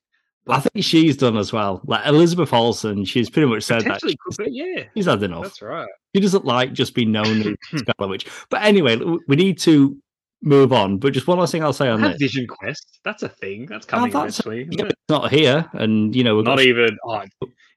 I 0.49 0.59
think 0.59 0.85
she's 0.85 1.17
done 1.17 1.37
as 1.37 1.53
well. 1.53 1.81
Like 1.85 2.05
Elizabeth 2.05 2.53
Olsen, 2.53 3.05
she's 3.05 3.31
pretty 3.31 3.47
much 3.49 3.63
said 3.63 3.83
that 3.83 4.03
be. 4.03 4.17
Yeah, 4.51 4.83
she's 4.93 5.07
had 5.07 5.23
enough. 5.23 5.45
that's 5.45 5.63
right. 5.63 5.87
She 6.17 6.21
doesn't 6.21 6.45
like 6.45 6.73
just 6.73 6.95
being 6.97 7.13
known 7.13 7.43
as 7.43 7.55
Scarlet 7.81 8.11
Witch. 8.11 8.27
But 8.51 8.63
anyway, 8.65 8.97
we 9.29 9.37
need 9.37 9.57
to 9.59 9.97
move 10.43 10.73
on. 10.73 10.99
But 10.99 11.13
just 11.13 11.29
one 11.29 11.39
last 11.39 11.53
thing 11.53 11.63
I'll 11.63 11.73
say 11.73 11.87
on 11.89 12.01
this. 12.01 12.17
Vision 12.19 12.49
Quest. 12.49 12.99
That's 13.05 13.23
a 13.23 13.29
thing. 13.29 13.67
That's 13.67 13.87
coming 13.87 14.11
that's- 14.11 14.41
eventually. 14.41 14.63
isn't 14.63 14.79
Yeah, 14.81 14.87
it? 14.87 14.91
it's 14.91 15.01
not 15.09 15.31
here, 15.31 15.71
and 15.75 16.13
you 16.17 16.25
know 16.25 16.35
we've 16.35 16.45
Not 16.45 16.59
even. 16.59 16.99
Oh, 17.07 17.23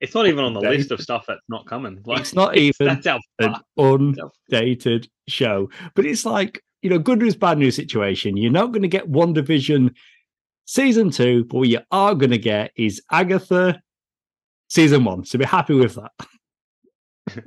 it's 0.02 0.14
not 0.14 0.28
even 0.28 0.44
on 0.44 0.54
the 0.54 0.60
Updated. 0.62 0.78
list 0.78 0.92
of 0.92 1.02
stuff 1.02 1.26
that's 1.28 1.42
not 1.50 1.66
coming. 1.68 2.02
Like, 2.06 2.20
It's 2.22 2.34
not 2.34 2.58
even 2.58 2.88
That's 2.88 3.08
how. 3.08 3.20
an 3.40 3.56
far- 3.78 3.96
undated 4.50 5.08
show. 5.28 5.70
But 5.96 6.06
it's 6.06 6.26
like 6.26 6.62
you 6.82 6.90
know, 6.90 7.00
good 7.00 7.20
news, 7.20 7.36
bad 7.36 7.58
news 7.58 7.76
situation. 7.76 8.38
You're 8.38 8.52
not 8.52 8.72
going 8.72 8.84
to 8.84 8.88
get 8.88 9.12
WandaVision 9.12 9.92
season 10.66 11.10
two, 11.10 11.46
but 11.46 11.58
what 11.58 11.68
you 11.68 11.80
are 11.90 12.14
going 12.14 12.30
to 12.30 12.38
get 12.38 12.72
is 12.76 13.02
Agatha 13.12 13.82
season 14.70 15.04
one. 15.04 15.26
So 15.26 15.40
be 15.40 15.46
happy 15.46 15.74
with 15.74 15.96
that. 15.96 16.12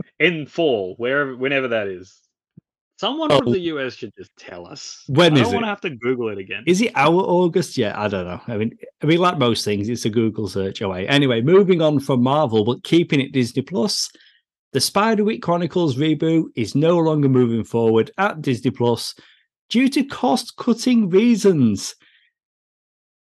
in 0.19 0.47
fall, 0.47 0.95
wherever, 0.97 1.37
whenever 1.37 1.69
that 1.69 1.87
is. 1.87 2.21
Someone 2.99 3.31
Oh. 3.31 3.39
from 3.39 3.53
the 3.53 3.61
US 3.61 3.95
should 3.95 4.13
just 4.17 4.37
tell 4.37 4.67
us. 4.67 5.05
When 5.07 5.39
I 5.39 5.43
don't 5.43 5.53
want 5.53 5.63
to 5.65 5.69
have 5.69 5.81
to 5.83 5.91
Google 5.91 6.31
it 6.31 6.39
again. 6.39 6.65
Is 6.67 6.81
it 6.83 6.91
our 6.97 7.21
August 7.21 7.79
yet? 7.79 7.97
I 7.97 8.09
don't 8.09 8.27
know. 8.27 8.41
I 8.49 8.57
mean, 8.57 8.77
I 9.03 9.07
mean, 9.07 9.21
like 9.21 9.39
most 9.39 9.65
things, 9.65 9.89
it's 9.89 10.05
a 10.05 10.11
Google 10.11 10.49
search 10.49 10.81
away. 10.81 11.07
Anyway, 11.07 11.41
moving 11.41 11.81
on 11.81 12.01
from 12.01 12.23
Marvel, 12.25 12.65
but 12.65 12.83
keeping 12.83 13.21
it 13.21 13.33
Disney 13.33 13.63
Plus. 13.63 14.11
The 14.73 14.81
Spiderwick 14.81 15.41
Chronicles 15.43 15.97
reboot 15.97 16.47
is 16.57 16.75
no 16.75 16.99
longer 16.99 17.29
moving 17.29 17.65
forward 17.65 18.11
at 18.19 18.43
Disney 18.43 18.71
Plus 18.73 19.15
due 19.71 19.89
to 19.91 20.05
cost-cutting 20.05 21.09
reasons. 21.09 21.95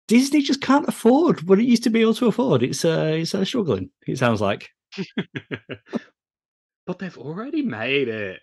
Disney 0.09 0.41
just 0.41 0.63
can't 0.63 0.89
afford 0.89 1.43
what 1.47 1.59
it 1.59 1.67
used 1.67 1.83
to 1.85 1.91
be 1.91 2.01
able 2.01 2.15
to 2.15 2.27
afford. 2.29 2.63
It's 2.63 2.85
uh, 2.85 3.13
it's 3.17 3.35
uh, 3.35 3.45
struggling. 3.45 3.91
It 4.07 4.17
sounds 4.17 4.41
like. 4.41 4.71
but 6.87 6.99
they've 6.99 7.19
already 7.19 7.61
made 7.61 8.09
it. 8.09 8.41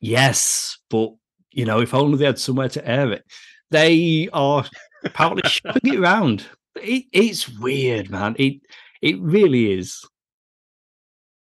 Yes, 0.00 0.78
but 0.90 1.10
you 1.50 1.64
know, 1.64 1.80
if 1.80 1.94
only 1.94 2.18
they 2.18 2.26
had 2.26 2.38
somewhere 2.38 2.68
to 2.70 2.88
air 2.88 3.12
it. 3.12 3.24
They 3.70 4.28
are 4.32 4.64
apparently 5.04 5.42
shopping 5.48 5.94
it 5.94 5.98
around. 5.98 6.46
It, 6.76 7.04
it's 7.12 7.48
weird, 7.48 8.10
man. 8.10 8.36
It 8.38 8.60
it 9.02 9.18
really 9.20 9.72
is. 9.72 10.06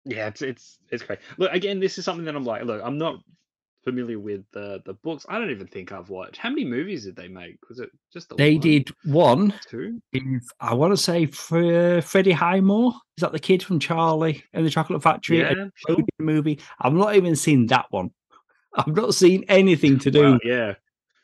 Yeah, 0.06 0.28
it's 0.28 0.42
it's 0.42 0.78
it's 0.92 1.04
great. 1.04 1.20
Look, 1.38 1.52
again, 1.54 1.80
this 1.80 1.98
is 1.98 2.06
something 2.06 2.26
that 2.26 2.36
I'm 2.36 2.44
like, 2.44 2.64
look, 2.64 2.82
I'm 2.84 2.98
not 2.98 3.16
familiar 3.84 4.20
with 4.20 4.44
the 4.52 4.82
the 4.86 4.94
books. 4.94 5.26
I 5.30 5.40
don't 5.40 5.52
even 5.52 5.68
think 5.68 5.92
I've 5.92 6.10
watched. 6.10 6.38
How 6.38 6.50
many 6.50 6.66
movies 6.66 7.06
did 7.06 7.16
they 7.16 7.28
make? 7.28 7.58
Was 7.70 7.80
it 7.80 7.90
just 8.12 8.30
the 8.30 8.36
They 8.36 8.54
one? 8.56 8.62
did 8.62 8.92
one. 9.06 9.54
two? 9.68 10.02
I 10.60 10.74
want 10.74 10.92
to 10.92 10.98
say 10.98 11.26
Fre- 11.26 12.02
Freddie 12.02 12.32
Highmore. 12.32 12.94
Is 13.18 13.22
that 13.22 13.32
the 13.32 13.40
kid 13.40 13.64
from 13.64 13.80
Charlie 13.80 14.44
and 14.54 14.66
the 14.66 14.70
Chocolate 14.70 15.02
Factory? 15.02 15.40
Yeah, 15.40 15.54
sure. 15.88 15.98
movie. 16.20 16.60
I've 16.80 16.94
not 16.94 17.16
even 17.16 17.36
seen 17.36 17.68
that 17.68 17.86
one. 17.92 18.12
I've 18.76 18.96
not 18.96 19.14
seen 19.16 19.44
anything 19.48 20.00
to 20.00 20.12
do. 20.12 20.34
Wow, 20.34 20.40
yeah. 20.44 20.74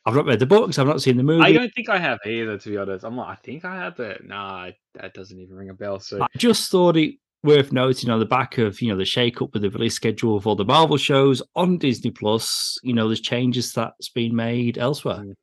I've 0.06 0.16
not 0.16 0.26
read 0.26 0.40
the 0.40 0.46
books. 0.46 0.80
I've 0.80 0.88
not 0.88 1.02
seen 1.02 1.18
the 1.18 1.24
movie. 1.24 1.44
I 1.44 1.52
don't 1.52 1.74
think 1.74 1.90
I 1.90 1.98
have 1.98 2.20
either, 2.26 2.58
to 2.58 2.70
be 2.70 2.78
honest. 2.78 3.04
I'm 3.04 3.18
like, 3.18 3.28
I 3.28 3.36
think 3.36 3.66
I 3.66 3.76
had 3.76 3.98
that. 3.98 4.26
Nah, 4.26 4.72
that 4.94 5.14
doesn't 5.14 5.38
even 5.38 5.56
ring 5.56 5.70
a 5.70 5.74
bell. 5.74 6.00
So 6.00 6.22
I 6.22 6.28
just 6.38 6.72
thought 6.72 6.96
it 6.96 7.16
worth 7.44 7.72
noting 7.72 8.10
on 8.10 8.20
the 8.20 8.26
back 8.26 8.58
of 8.58 8.82
you 8.82 8.90
know 8.90 8.98
the 8.98 9.06
shake 9.06 9.42
up 9.42 9.54
with 9.54 9.62
the 9.62 9.70
release 9.70 9.96
schedule 9.96 10.36
of 10.36 10.48
all 10.48 10.56
the 10.56 10.66
Marvel 10.66 10.98
shows 10.98 11.42
on 11.56 11.78
Disney 11.78 12.12
Plus. 12.12 12.78
You 12.84 12.94
know, 12.94 13.08
there's 13.08 13.20
changes 13.20 13.74
that's 13.74 14.10
been 14.10 14.36
made 14.36 14.78
elsewhere. 14.78 15.20
Mm. 15.20 15.34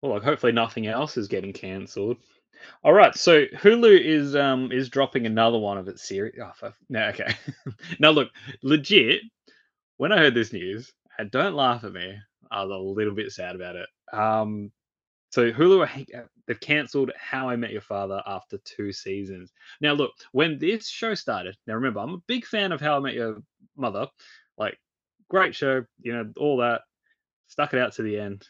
well, 0.00 0.12
like 0.12 0.22
hopefully 0.22 0.52
nothing 0.52 0.86
else 0.86 1.18
is 1.18 1.28
getting 1.28 1.52
cancelled. 1.52 2.16
All 2.82 2.92
right, 2.92 3.14
so 3.14 3.44
Hulu 3.46 4.00
is 4.00 4.34
um 4.36 4.72
is 4.72 4.88
dropping 4.88 5.26
another 5.26 5.58
one 5.58 5.76
of 5.76 5.88
its 5.88 6.06
series. 6.06 6.34
Oh, 6.62 6.72
no, 6.88 7.08
okay. 7.08 7.34
now 7.98 8.10
look, 8.10 8.30
legit. 8.62 9.22
When 10.00 10.12
I 10.12 10.16
heard 10.16 10.34
this 10.34 10.54
news, 10.54 10.90
and 11.18 11.30
don't 11.30 11.52
laugh 11.54 11.84
at 11.84 11.92
me, 11.92 12.16
I 12.50 12.64
was 12.64 12.70
a 12.70 12.78
little 12.78 13.14
bit 13.14 13.32
sad 13.32 13.54
about 13.54 13.76
it. 13.76 13.86
Um, 14.14 14.72
so 15.28 15.52
Hulu, 15.52 16.16
they've 16.46 16.58
cancelled 16.58 17.12
How 17.18 17.50
I 17.50 17.56
Met 17.56 17.70
Your 17.70 17.82
Father 17.82 18.22
after 18.26 18.56
two 18.64 18.94
seasons. 18.94 19.52
Now 19.82 19.92
look, 19.92 20.12
when 20.32 20.58
this 20.58 20.88
show 20.88 21.12
started, 21.12 21.54
now 21.66 21.74
remember, 21.74 22.00
I'm 22.00 22.14
a 22.14 22.22
big 22.26 22.46
fan 22.46 22.72
of 22.72 22.80
How 22.80 22.96
I 22.96 23.00
Met 23.00 23.12
Your 23.12 23.42
Mother. 23.76 24.06
Like, 24.56 24.78
great 25.28 25.54
show, 25.54 25.84
you 26.00 26.14
know, 26.14 26.32
all 26.38 26.56
that. 26.56 26.80
Stuck 27.48 27.74
it 27.74 27.80
out 27.80 27.92
to 27.96 28.02
the 28.02 28.18
end. 28.18 28.48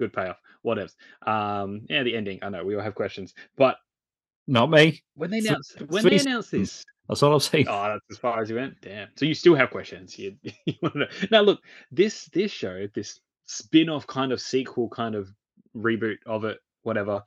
Good 0.00 0.12
payoff. 0.12 0.40
Whatever. 0.62 0.90
Um, 1.24 1.82
yeah, 1.88 2.02
the 2.02 2.16
ending. 2.16 2.40
I 2.42 2.48
know 2.48 2.64
we 2.64 2.74
all 2.74 2.82
have 2.82 2.96
questions, 2.96 3.34
but 3.56 3.76
Not 4.48 4.68
me. 4.68 5.00
when 5.14 5.30
they 5.30 5.38
announced 5.38 5.80
when 5.80 6.02
they 6.02 6.18
announced 6.18 6.50
this, 6.50 6.84
That's 7.08 7.22
all 7.22 7.32
I'm 7.32 7.40
saying. 7.40 7.66
oh, 7.68 7.88
that's 7.88 8.04
as 8.10 8.18
far 8.18 8.40
as 8.40 8.50
you 8.50 8.56
went. 8.56 8.80
Damn. 8.82 9.08
So 9.16 9.24
you 9.24 9.34
still 9.34 9.54
have 9.54 9.70
questions. 9.70 10.18
You, 10.18 10.36
you 10.42 10.74
want 10.82 10.94
to 10.94 11.00
know. 11.00 11.06
Now 11.30 11.40
look, 11.40 11.60
this 11.90 12.26
this 12.32 12.52
show, 12.52 12.86
this 12.94 13.18
spin-off 13.46 14.06
kind 14.06 14.32
of 14.32 14.40
sequel, 14.40 14.88
kind 14.90 15.14
of 15.14 15.28
reboot 15.74 16.18
of 16.26 16.44
it, 16.44 16.58
whatever. 16.82 17.22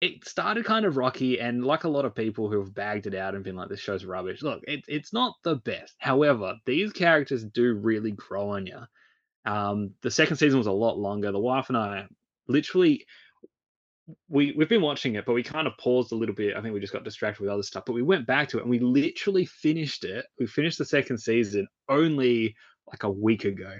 It 0.00 0.26
started 0.26 0.64
kind 0.64 0.86
of 0.86 0.96
rocky, 0.96 1.40
and 1.40 1.64
like 1.64 1.84
a 1.84 1.88
lot 1.88 2.06
of 2.06 2.14
people 2.14 2.50
who 2.50 2.58
have 2.60 2.74
bagged 2.74 3.06
it 3.06 3.14
out 3.14 3.34
and 3.34 3.44
been 3.44 3.56
like, 3.56 3.68
"This 3.68 3.80
show's 3.80 4.04
rubbish." 4.06 4.42
Look, 4.42 4.62
it, 4.66 4.82
it's 4.88 5.12
not 5.12 5.34
the 5.44 5.56
best. 5.56 5.94
However, 5.98 6.54
these 6.64 6.92
characters 6.92 7.44
do 7.44 7.74
really 7.74 8.12
grow 8.12 8.50
on 8.50 8.66
you. 8.66 8.80
Um, 9.44 9.90
the 10.02 10.10
second 10.10 10.36
season 10.36 10.58
was 10.58 10.66
a 10.66 10.72
lot 10.72 10.98
longer. 10.98 11.32
The 11.32 11.38
wife 11.38 11.68
and 11.68 11.76
I 11.76 12.06
literally 12.48 13.04
we 14.28 14.52
we've 14.52 14.68
been 14.68 14.82
watching 14.82 15.14
it, 15.14 15.24
but 15.26 15.34
we 15.34 15.42
kind 15.42 15.66
of 15.66 15.76
paused 15.78 16.12
a 16.12 16.16
little 16.16 16.34
bit. 16.34 16.56
I 16.56 16.60
think 16.60 16.74
we 16.74 16.80
just 16.80 16.92
got 16.92 17.04
distracted 17.04 17.42
with 17.42 17.50
other 17.50 17.62
stuff. 17.62 17.84
But 17.86 17.94
we 17.94 18.02
went 18.02 18.26
back 18.26 18.48
to 18.48 18.58
it 18.58 18.62
and 18.62 18.70
we 18.70 18.78
literally 18.78 19.46
finished 19.46 20.04
it. 20.04 20.26
We 20.38 20.46
finished 20.46 20.78
the 20.78 20.84
second 20.84 21.18
season 21.18 21.66
only 21.88 22.54
like 22.86 23.02
a 23.02 23.10
week 23.10 23.44
ago. 23.44 23.72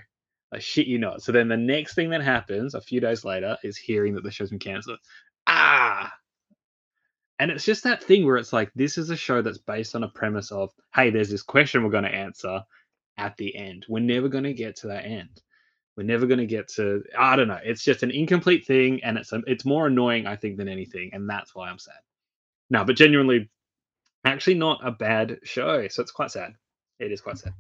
I 0.52 0.58
shit 0.58 0.86
you 0.86 0.98
not. 0.98 1.22
So 1.22 1.32
then 1.32 1.48
the 1.48 1.56
next 1.56 1.94
thing 1.94 2.10
that 2.10 2.22
happens 2.22 2.74
a 2.74 2.80
few 2.80 3.00
days 3.00 3.24
later 3.24 3.56
is 3.62 3.76
hearing 3.76 4.14
that 4.14 4.24
the 4.24 4.30
show's 4.30 4.50
been 4.50 4.58
cancelled. 4.58 4.98
Ah. 5.46 6.12
And 7.38 7.50
it's 7.50 7.64
just 7.64 7.84
that 7.84 8.02
thing 8.02 8.26
where 8.26 8.36
it's 8.36 8.52
like, 8.52 8.70
this 8.74 8.98
is 8.98 9.10
a 9.10 9.16
show 9.16 9.42
that's 9.42 9.58
based 9.58 9.94
on 9.94 10.04
a 10.04 10.08
premise 10.08 10.50
of, 10.52 10.70
hey, 10.94 11.10
there's 11.10 11.30
this 11.30 11.42
question 11.42 11.82
we're 11.82 11.90
going 11.90 12.04
to 12.04 12.14
answer 12.14 12.62
at 13.16 13.36
the 13.36 13.54
end. 13.56 13.86
We're 13.88 14.00
never 14.00 14.28
going 14.28 14.44
to 14.44 14.52
get 14.52 14.76
to 14.76 14.88
that 14.88 15.04
end. 15.06 15.40
We're 15.96 16.04
never 16.04 16.26
going 16.26 16.38
to 16.38 16.46
get 16.46 16.68
to. 16.68 17.02
I 17.18 17.36
don't 17.36 17.48
know. 17.48 17.58
It's 17.62 17.82
just 17.82 18.02
an 18.02 18.10
incomplete 18.10 18.66
thing, 18.66 19.02
and 19.04 19.18
it's 19.18 19.32
um, 19.32 19.44
it's 19.46 19.64
more 19.64 19.86
annoying, 19.86 20.26
I 20.26 20.36
think, 20.36 20.56
than 20.56 20.68
anything, 20.68 21.10
and 21.12 21.28
that's 21.28 21.54
why 21.54 21.68
I'm 21.68 21.78
sad. 21.78 22.00
No, 22.70 22.84
but 22.84 22.96
genuinely, 22.96 23.50
actually, 24.24 24.54
not 24.54 24.80
a 24.86 24.92
bad 24.92 25.38
show. 25.42 25.86
So 25.88 26.02
it's 26.02 26.12
quite 26.12 26.30
sad. 26.30 26.54
It 26.98 27.12
is 27.12 27.20
quite 27.20 27.38
sad. 27.38 27.52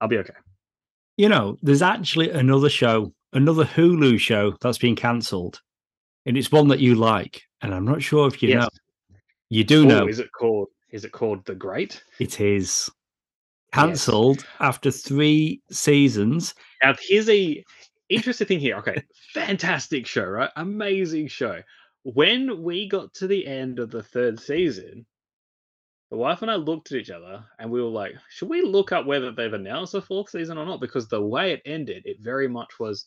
I'll 0.00 0.08
be 0.08 0.18
okay. 0.18 0.34
You 1.16 1.28
know, 1.28 1.56
there's 1.62 1.82
actually 1.82 2.30
another 2.30 2.68
show, 2.68 3.12
another 3.32 3.64
Hulu 3.64 4.18
show 4.18 4.54
that's 4.60 4.78
been 4.78 4.96
cancelled, 4.96 5.60
and 6.26 6.36
it's 6.36 6.50
one 6.50 6.68
that 6.68 6.80
you 6.80 6.96
like. 6.96 7.42
And 7.62 7.72
I'm 7.72 7.84
not 7.84 8.02
sure 8.02 8.26
if 8.26 8.42
you 8.42 8.56
know. 8.56 8.68
You 9.50 9.64
do 9.64 9.86
know 9.86 10.08
Is 10.08 10.18
it 10.18 10.30
called? 10.32 10.68
Is 10.90 11.04
it 11.04 11.12
called 11.12 11.44
The 11.44 11.54
Great? 11.54 12.02
it 12.18 12.40
is 12.40 12.90
cancelled 13.72 14.44
after 14.60 14.90
three 14.90 15.60
seasons. 15.70 16.54
Now, 16.82 16.94
here's 17.00 17.28
a 17.28 17.62
interesting 18.08 18.46
thing 18.46 18.60
here. 18.60 18.76
Okay, 18.76 19.02
fantastic 19.32 20.06
show, 20.06 20.24
right? 20.24 20.50
Amazing 20.56 21.28
show. 21.28 21.60
When 22.04 22.62
we 22.62 22.88
got 22.88 23.14
to 23.14 23.26
the 23.26 23.46
end 23.46 23.78
of 23.78 23.90
the 23.90 24.02
third 24.02 24.40
season, 24.40 25.06
the 26.10 26.16
wife 26.18 26.42
and 26.42 26.50
I 26.50 26.56
looked 26.56 26.92
at 26.92 26.98
each 26.98 27.10
other 27.10 27.44
and 27.58 27.70
we 27.70 27.80
were 27.80 27.88
like, 27.88 28.12
should 28.28 28.48
we 28.50 28.60
look 28.60 28.92
up 28.92 29.06
whether 29.06 29.32
they've 29.32 29.52
announced 29.52 29.94
a 29.94 30.02
fourth 30.02 30.28
season 30.28 30.58
or 30.58 30.66
not? 30.66 30.80
Because 30.80 31.08
the 31.08 31.22
way 31.22 31.52
it 31.52 31.62
ended, 31.64 32.02
it 32.04 32.18
very 32.20 32.48
much 32.48 32.78
was, 32.78 33.06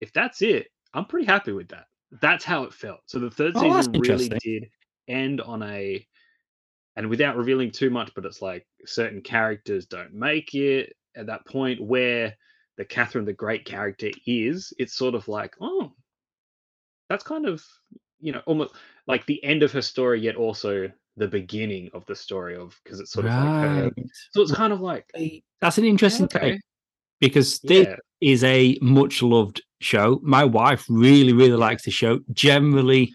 if 0.00 0.12
that's 0.12 0.40
it, 0.42 0.68
I'm 0.92 1.06
pretty 1.06 1.26
happy 1.26 1.52
with 1.52 1.68
that. 1.68 1.86
That's 2.20 2.44
how 2.44 2.62
it 2.62 2.72
felt. 2.72 3.00
So 3.06 3.18
the 3.18 3.30
third 3.30 3.54
Oh, 3.56 3.80
season 3.80 3.92
really 4.00 4.28
did 4.28 4.68
end 5.08 5.40
on 5.40 5.62
a, 5.64 6.06
and 6.96 7.08
without 7.08 7.36
revealing 7.36 7.70
too 7.70 7.90
much, 7.90 8.12
but 8.14 8.24
it's 8.24 8.42
like 8.42 8.66
certain 8.86 9.20
characters 9.20 9.86
don't 9.86 10.14
make 10.14 10.54
it 10.54 10.94
at 11.16 11.26
that 11.26 11.46
point 11.46 11.80
where 11.80 12.34
the 12.76 12.84
Catherine 12.84 13.24
the 13.24 13.32
Great 13.32 13.64
character 13.64 14.10
is. 14.26 14.72
It's 14.78 14.96
sort 14.96 15.14
of 15.14 15.28
like, 15.28 15.54
oh, 15.60 15.92
that's 17.08 17.24
kind 17.24 17.46
of, 17.46 17.62
you 18.20 18.32
know, 18.32 18.42
almost 18.46 18.74
like 19.06 19.26
the 19.26 19.42
end 19.44 19.62
of 19.62 19.72
her 19.72 19.82
story, 19.82 20.20
yet 20.20 20.36
also 20.36 20.90
the 21.16 21.28
beginning 21.28 21.90
of 21.94 22.04
the 22.06 22.16
story 22.16 22.56
of 22.56 22.78
because 22.82 23.00
it's 23.00 23.12
sort 23.12 23.26
of 23.26 23.32
like 23.32 23.68
her. 23.68 23.90
So 24.32 24.42
it's 24.42 24.52
kind 24.52 24.72
of 24.72 24.80
like, 24.80 25.10
That's 25.60 25.78
an 25.78 25.84
interesting 25.84 26.24
okay, 26.24 26.52
take 26.52 26.60
because 27.20 27.60
this 27.60 27.86
yeah, 27.86 27.96
is 28.20 28.44
a 28.44 28.78
much 28.80 29.22
loved 29.22 29.62
show. 29.80 30.20
My 30.22 30.44
wife 30.44 30.84
really, 30.88 31.32
really 31.32 31.56
likes 31.56 31.84
the 31.84 31.90
show. 31.90 32.20
Generally, 32.32 33.12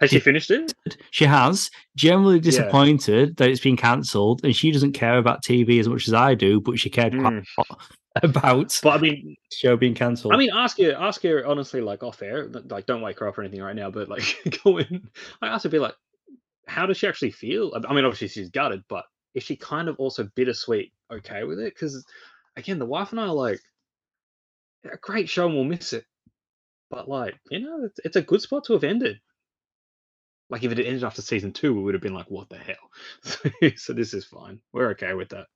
has 0.00 0.10
she 0.10 0.20
finished 0.20 0.50
it? 0.50 0.72
she 1.10 1.24
has. 1.24 1.70
Generally 1.96 2.36
Yeah. 2.36 2.42
disappointed 2.42 3.36
that 3.36 3.48
it's 3.48 3.60
been 3.60 3.76
cancelled, 3.76 4.40
and 4.44 4.54
she 4.54 4.70
doesn't 4.70 4.92
care 4.92 5.18
about 5.18 5.42
TV 5.42 5.78
as 5.80 5.88
much 5.88 6.08
as 6.08 6.14
I 6.14 6.34
do, 6.34 6.60
but 6.60 6.78
she 6.78 6.90
cared 6.90 7.12
quite 7.18 7.32
Mm. 7.32 7.46
a 7.58 7.64
lot 7.68 7.80
about 8.22 8.80
But 8.82 8.98
I 8.98 9.00
mean, 9.00 9.36
the 9.50 9.56
show 9.56 9.76
being 9.76 9.94
cancelled. 9.94 10.34
I 10.34 10.36
mean, 10.36 10.50
ask 10.52 10.78
her, 10.78 10.92
ask 10.94 11.22
her 11.22 11.46
honestly, 11.46 11.80
like 11.80 12.02
off 12.02 12.22
air, 12.22 12.48
like 12.48 12.86
don't 12.86 13.02
wake 13.02 13.18
her 13.20 13.28
up 13.28 13.38
or 13.38 13.42
anything 13.42 13.62
right 13.62 13.74
now, 13.76 13.90
but 13.90 14.08
like 14.08 14.22
go 14.64 14.78
in. 14.78 15.08
I 15.40 15.48
asked 15.48 15.64
her, 15.64 15.70
be 15.70 15.78
like, 15.78 15.94
how 16.66 16.86
does 16.86 16.96
she 16.98 17.06
actually 17.06 17.30
feel? 17.32 17.72
I 17.88 17.92
mean, 17.94 18.04
obviously 18.04 18.28
she's 18.28 18.50
gutted, 18.50 18.82
but 18.88 19.04
is 19.34 19.42
she 19.42 19.56
kind 19.56 19.88
of 19.88 19.96
also 19.98 20.28
bittersweet 20.34 20.92
okay 21.12 21.44
with 21.44 21.58
it? 21.58 21.74
Because 21.74 22.04
again, 22.56 22.78
the 22.78 22.86
wife 22.86 23.10
and 23.12 23.20
I 23.20 23.24
are 23.24 23.32
like, 23.32 23.60
a 24.84 24.96
great 24.98 25.28
show 25.28 25.46
and 25.46 25.54
we'll 25.54 25.64
miss 25.64 25.92
it, 25.92 26.04
but 26.90 27.08
like, 27.08 27.34
you 27.50 27.60
know, 27.60 27.84
it's, 27.84 27.98
it's 28.04 28.16
a 28.16 28.22
good 28.22 28.42
spot 28.42 28.64
to 28.66 28.74
have 28.74 28.84
ended. 28.84 29.18
Like 30.50 30.62
if 30.62 30.72
it 30.72 30.78
had 30.78 30.86
ended 30.86 31.04
after 31.04 31.22
season 31.22 31.52
two, 31.52 31.74
we 31.74 31.82
would 31.82 31.94
have 31.94 32.02
been 32.02 32.14
like, 32.14 32.30
what 32.30 32.48
the 32.48 32.58
hell? 32.58 32.76
So, 33.22 33.50
so 33.76 33.92
this 33.92 34.14
is 34.14 34.24
fine. 34.24 34.60
We're 34.72 34.90
okay 34.90 35.14
with 35.14 35.30
that. 35.30 35.46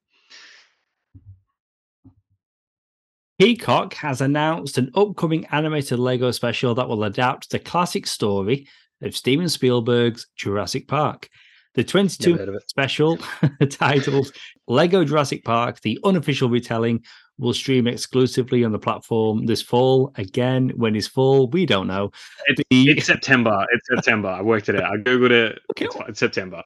Peacock 3.38 3.94
has 3.94 4.20
announced 4.20 4.78
an 4.78 4.90
upcoming 4.96 5.46
animated 5.52 6.00
Lego 6.00 6.32
special 6.32 6.74
that 6.74 6.88
will 6.88 7.04
adapt 7.04 7.50
the 7.50 7.60
classic 7.60 8.06
story 8.06 8.66
of 9.00 9.16
Steven 9.16 9.48
Spielberg's 9.48 10.26
Jurassic 10.34 10.88
Park. 10.88 11.28
The 11.74 11.84
22 11.84 12.58
special 12.66 13.18
titled 13.70 14.32
Lego 14.66 15.04
Jurassic 15.04 15.44
Park, 15.44 15.80
the 15.82 16.00
unofficial 16.02 16.48
retelling, 16.48 17.04
will 17.38 17.54
stream 17.54 17.86
exclusively 17.86 18.64
on 18.64 18.72
the 18.72 18.78
platform 18.78 19.46
this 19.46 19.62
fall. 19.62 20.12
Again, 20.16 20.70
when 20.76 20.96
is 20.96 21.06
fall? 21.06 21.48
We 21.48 21.66
don't 21.66 21.86
know. 21.86 22.10
It's, 22.46 22.62
the... 22.70 22.90
it's 22.90 23.06
September. 23.06 23.66
It's 23.72 23.86
September. 23.88 24.28
I 24.28 24.42
worked 24.42 24.68
it 24.68 24.76
out. 24.76 24.92
I 24.92 24.96
googled 24.96 25.30
it. 25.30 25.58
Okay. 25.72 25.86
It's, 25.86 25.96
it's 26.08 26.18
September. 26.20 26.62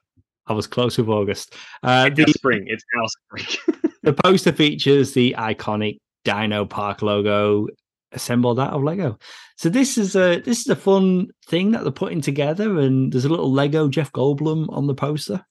I 0.47 0.53
was 0.53 0.67
close 0.67 0.97
with 0.97 1.07
August. 1.07 1.55
Uh, 1.83 2.09
the 2.09 2.25
spring. 2.35 2.65
It's 2.67 2.83
our 2.97 3.07
spring. 3.07 3.91
the 4.03 4.13
poster 4.13 4.51
features 4.51 5.13
the 5.13 5.35
iconic 5.37 5.99
Dino 6.25 6.65
Park 6.65 7.01
logo 7.01 7.67
assembled 8.11 8.59
out 8.59 8.73
of 8.73 8.83
Lego. 8.83 9.17
So 9.57 9.69
this 9.69 9.97
is 9.97 10.15
a 10.15 10.39
this 10.39 10.59
is 10.59 10.67
a 10.67 10.75
fun 10.75 11.29
thing 11.47 11.71
that 11.71 11.83
they're 11.83 11.91
putting 11.91 12.21
together, 12.21 12.79
and 12.79 13.11
there's 13.11 13.25
a 13.25 13.29
little 13.29 13.51
Lego 13.51 13.87
Jeff 13.87 14.11
Goldblum 14.11 14.67
on 14.69 14.87
the 14.87 14.95
poster. 14.95 15.45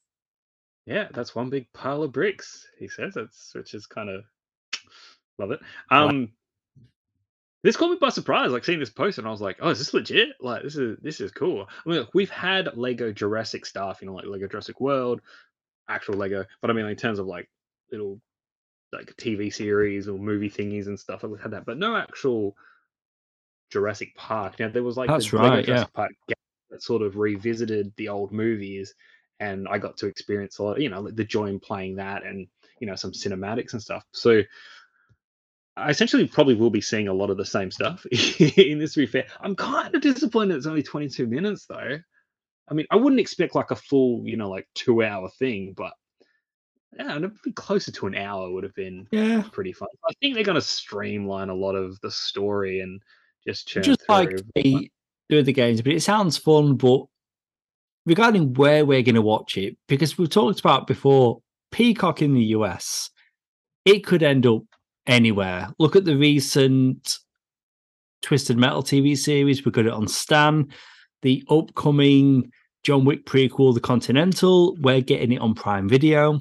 Yeah, 0.86 1.08
that's 1.12 1.34
one 1.34 1.48
big 1.48 1.72
pile 1.72 2.02
of 2.02 2.12
bricks. 2.12 2.66
He 2.78 2.88
says 2.88 3.16
it's 3.16 3.52
which 3.54 3.74
is 3.74 3.86
kind 3.86 4.10
of 4.10 4.24
love 5.42 5.52
it. 5.52 5.60
Um, 5.90 6.30
this 7.62 7.76
caught 7.76 7.90
me 7.90 7.98
by 8.00 8.08
surprise. 8.08 8.50
Like 8.50 8.64
seeing 8.64 8.80
this 8.80 8.90
poster, 8.90 9.20
and 9.20 9.28
I 9.28 9.30
was 9.30 9.40
like, 9.40 9.58
"Oh, 9.60 9.70
is 9.70 9.78
this 9.78 9.94
legit? 9.94 10.30
Like 10.40 10.62
this 10.62 10.76
is 10.76 10.98
this 11.00 11.20
is 11.20 11.30
cool." 11.30 11.68
I 11.68 11.88
mean, 11.88 11.98
look, 12.00 12.10
we've 12.14 12.30
had 12.30 12.76
Lego 12.76 13.12
Jurassic 13.12 13.66
stuff, 13.66 14.00
you 14.00 14.08
know, 14.08 14.14
like 14.14 14.26
Lego 14.26 14.48
Jurassic 14.48 14.80
World, 14.80 15.20
actual 15.88 16.14
Lego, 16.14 16.44
but 16.60 16.70
I 16.70 16.74
mean, 16.74 16.86
in 16.86 16.96
terms 16.96 17.18
of 17.18 17.26
like 17.26 17.48
little 17.90 18.20
like 18.92 19.14
TV 19.16 19.52
series 19.52 20.08
or 20.08 20.18
movie 20.18 20.50
thingies 20.50 20.86
and 20.86 20.98
stuff, 20.98 21.22
we've 21.22 21.40
had 21.40 21.52
that, 21.52 21.64
but 21.64 21.78
no 21.78 21.96
actual 21.96 22.56
Jurassic 23.70 24.14
Park. 24.16 24.58
Now 24.58 24.68
there 24.68 24.82
was 24.82 24.96
like 24.96 25.08
that's 25.08 25.32
right, 25.32 25.64
Jurassic 25.64 25.88
yeah. 25.88 25.94
Park 25.94 26.12
that 26.70 26.82
sort 26.82 27.02
of 27.02 27.16
revisited 27.16 27.92
the 27.96 28.08
old 28.08 28.32
movies, 28.32 28.94
and 29.38 29.68
I 29.68 29.78
got 29.78 29.96
to 29.98 30.06
experience 30.06 30.58
a 30.58 30.64
lot, 30.64 30.80
you 30.80 30.88
know, 30.88 31.08
the 31.08 31.24
joy 31.24 31.46
in 31.46 31.60
playing 31.60 31.96
that, 31.96 32.24
and 32.24 32.48
you 32.80 32.86
know, 32.88 32.96
some 32.96 33.12
cinematics 33.12 33.72
and 33.72 33.82
stuff. 33.82 34.04
So 34.12 34.42
I 35.76 35.90
essentially 35.90 36.26
probably 36.26 36.54
will 36.54 36.70
be 36.70 36.80
seeing 36.80 37.08
a 37.08 37.14
lot 37.14 37.30
of 37.30 37.36
the 37.36 37.46
same 37.46 37.70
stuff 37.70 38.04
in 38.10 38.78
this. 38.78 38.94
To 38.94 39.00
be 39.00 39.06
fair, 39.06 39.26
I'm 39.40 39.56
kind 39.56 39.94
of 39.94 40.02
disappointed 40.02 40.56
it's 40.56 40.66
only 40.66 40.82
22 40.82 41.26
minutes 41.26 41.66
though. 41.66 41.98
I 42.68 42.74
mean, 42.74 42.86
I 42.90 42.96
wouldn't 42.96 43.20
expect 43.20 43.54
like 43.54 43.70
a 43.70 43.76
full, 43.76 44.22
you 44.24 44.36
know, 44.36 44.50
like 44.50 44.68
two 44.74 45.02
hour 45.02 45.28
thing, 45.38 45.74
but 45.76 45.92
yeah, 46.96 47.18
be 47.42 47.52
closer 47.52 47.90
to 47.90 48.06
an 48.06 48.14
hour 48.14 48.50
would 48.50 48.64
have 48.64 48.74
been 48.74 49.06
yeah 49.10 49.42
pretty 49.52 49.72
fun. 49.72 49.88
I 50.08 50.12
think 50.20 50.34
they're 50.34 50.44
going 50.44 50.56
to 50.56 50.60
streamline 50.60 51.48
a 51.48 51.54
lot 51.54 51.74
of 51.74 51.98
the 52.00 52.10
story 52.10 52.80
and 52.80 53.00
just 53.46 53.66
just 53.68 54.08
like 54.08 54.30
they 54.54 54.90
do 55.28 55.42
the 55.42 55.52
games, 55.52 55.80
but 55.80 55.92
it 55.92 56.02
sounds 56.02 56.36
fun. 56.36 56.76
But 56.76 57.04
regarding 58.04 58.54
where 58.54 58.84
we're 58.84 59.02
going 59.02 59.14
to 59.14 59.22
watch 59.22 59.56
it, 59.56 59.76
because 59.88 60.18
we've 60.18 60.28
talked 60.28 60.60
about 60.60 60.86
before, 60.86 61.40
Peacock 61.70 62.20
in 62.20 62.34
the 62.34 62.44
US, 62.56 63.10
it 63.84 64.04
could 64.04 64.22
end 64.22 64.46
up 64.46 64.62
anywhere. 65.06 65.68
Look 65.78 65.96
at 65.96 66.04
the 66.04 66.16
recent 66.16 67.18
Twisted 68.22 68.56
Metal 68.56 68.82
TV 68.82 69.16
series. 69.16 69.64
We 69.64 69.72
got 69.72 69.86
it 69.86 69.92
on 69.92 70.08
Stan. 70.08 70.68
The 71.22 71.44
upcoming 71.48 72.50
John 72.82 73.04
Wick 73.04 73.26
prequel, 73.26 73.74
The 73.74 73.80
Continental. 73.80 74.76
We're 74.76 75.00
getting 75.00 75.32
it 75.32 75.40
on 75.40 75.54
Prime 75.54 75.88
Video. 75.88 76.40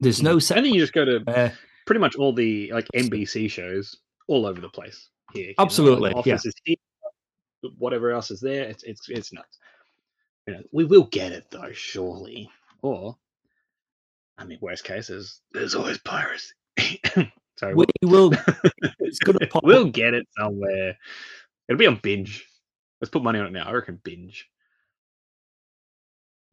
There's 0.00 0.22
no. 0.22 0.38
Set- 0.38 0.58
I 0.58 0.62
think 0.62 0.74
you 0.74 0.80
just 0.80 0.92
go 0.92 1.04
to 1.04 1.22
uh, 1.28 1.50
pretty 1.86 2.00
much 2.00 2.16
all 2.16 2.32
the 2.32 2.70
like 2.72 2.86
NBC 2.94 3.50
shows 3.50 3.96
all 4.26 4.46
over 4.46 4.60
the 4.60 4.68
place 4.68 5.08
here. 5.32 5.52
Absolutely, 5.58 6.10
know, 6.10 6.16
like 6.16 6.26
yeah. 6.26 6.38
Here, 6.64 6.76
whatever 7.78 8.10
else 8.10 8.30
is 8.30 8.40
there, 8.40 8.64
it's 8.64 8.82
it's 8.82 9.08
it's 9.08 9.32
nuts. 9.32 9.58
You 10.46 10.54
know, 10.54 10.62
we 10.72 10.84
will 10.84 11.04
get 11.04 11.32
it 11.32 11.46
though, 11.50 11.72
surely. 11.72 12.50
Or, 12.82 13.16
I 14.36 14.44
mean, 14.44 14.58
worst 14.60 14.82
case 14.82 15.08
is 15.08 15.40
there's 15.52 15.76
always 15.76 15.98
piracy. 15.98 16.52
Sorry, 17.62 17.74
we 17.74 17.86
will. 18.02 18.32
It's 18.98 19.20
gonna 19.20 19.46
pop. 19.46 19.62
we'll 19.62 19.90
get 19.90 20.14
it 20.14 20.26
somewhere. 20.36 20.96
It'll 21.68 21.78
be 21.78 21.86
on 21.86 22.00
binge. 22.02 22.44
Let's 23.00 23.10
put 23.10 23.22
money 23.22 23.38
on 23.38 23.46
it 23.46 23.52
now. 23.52 23.68
I 23.68 23.72
reckon 23.72 24.00
binge. 24.02 24.48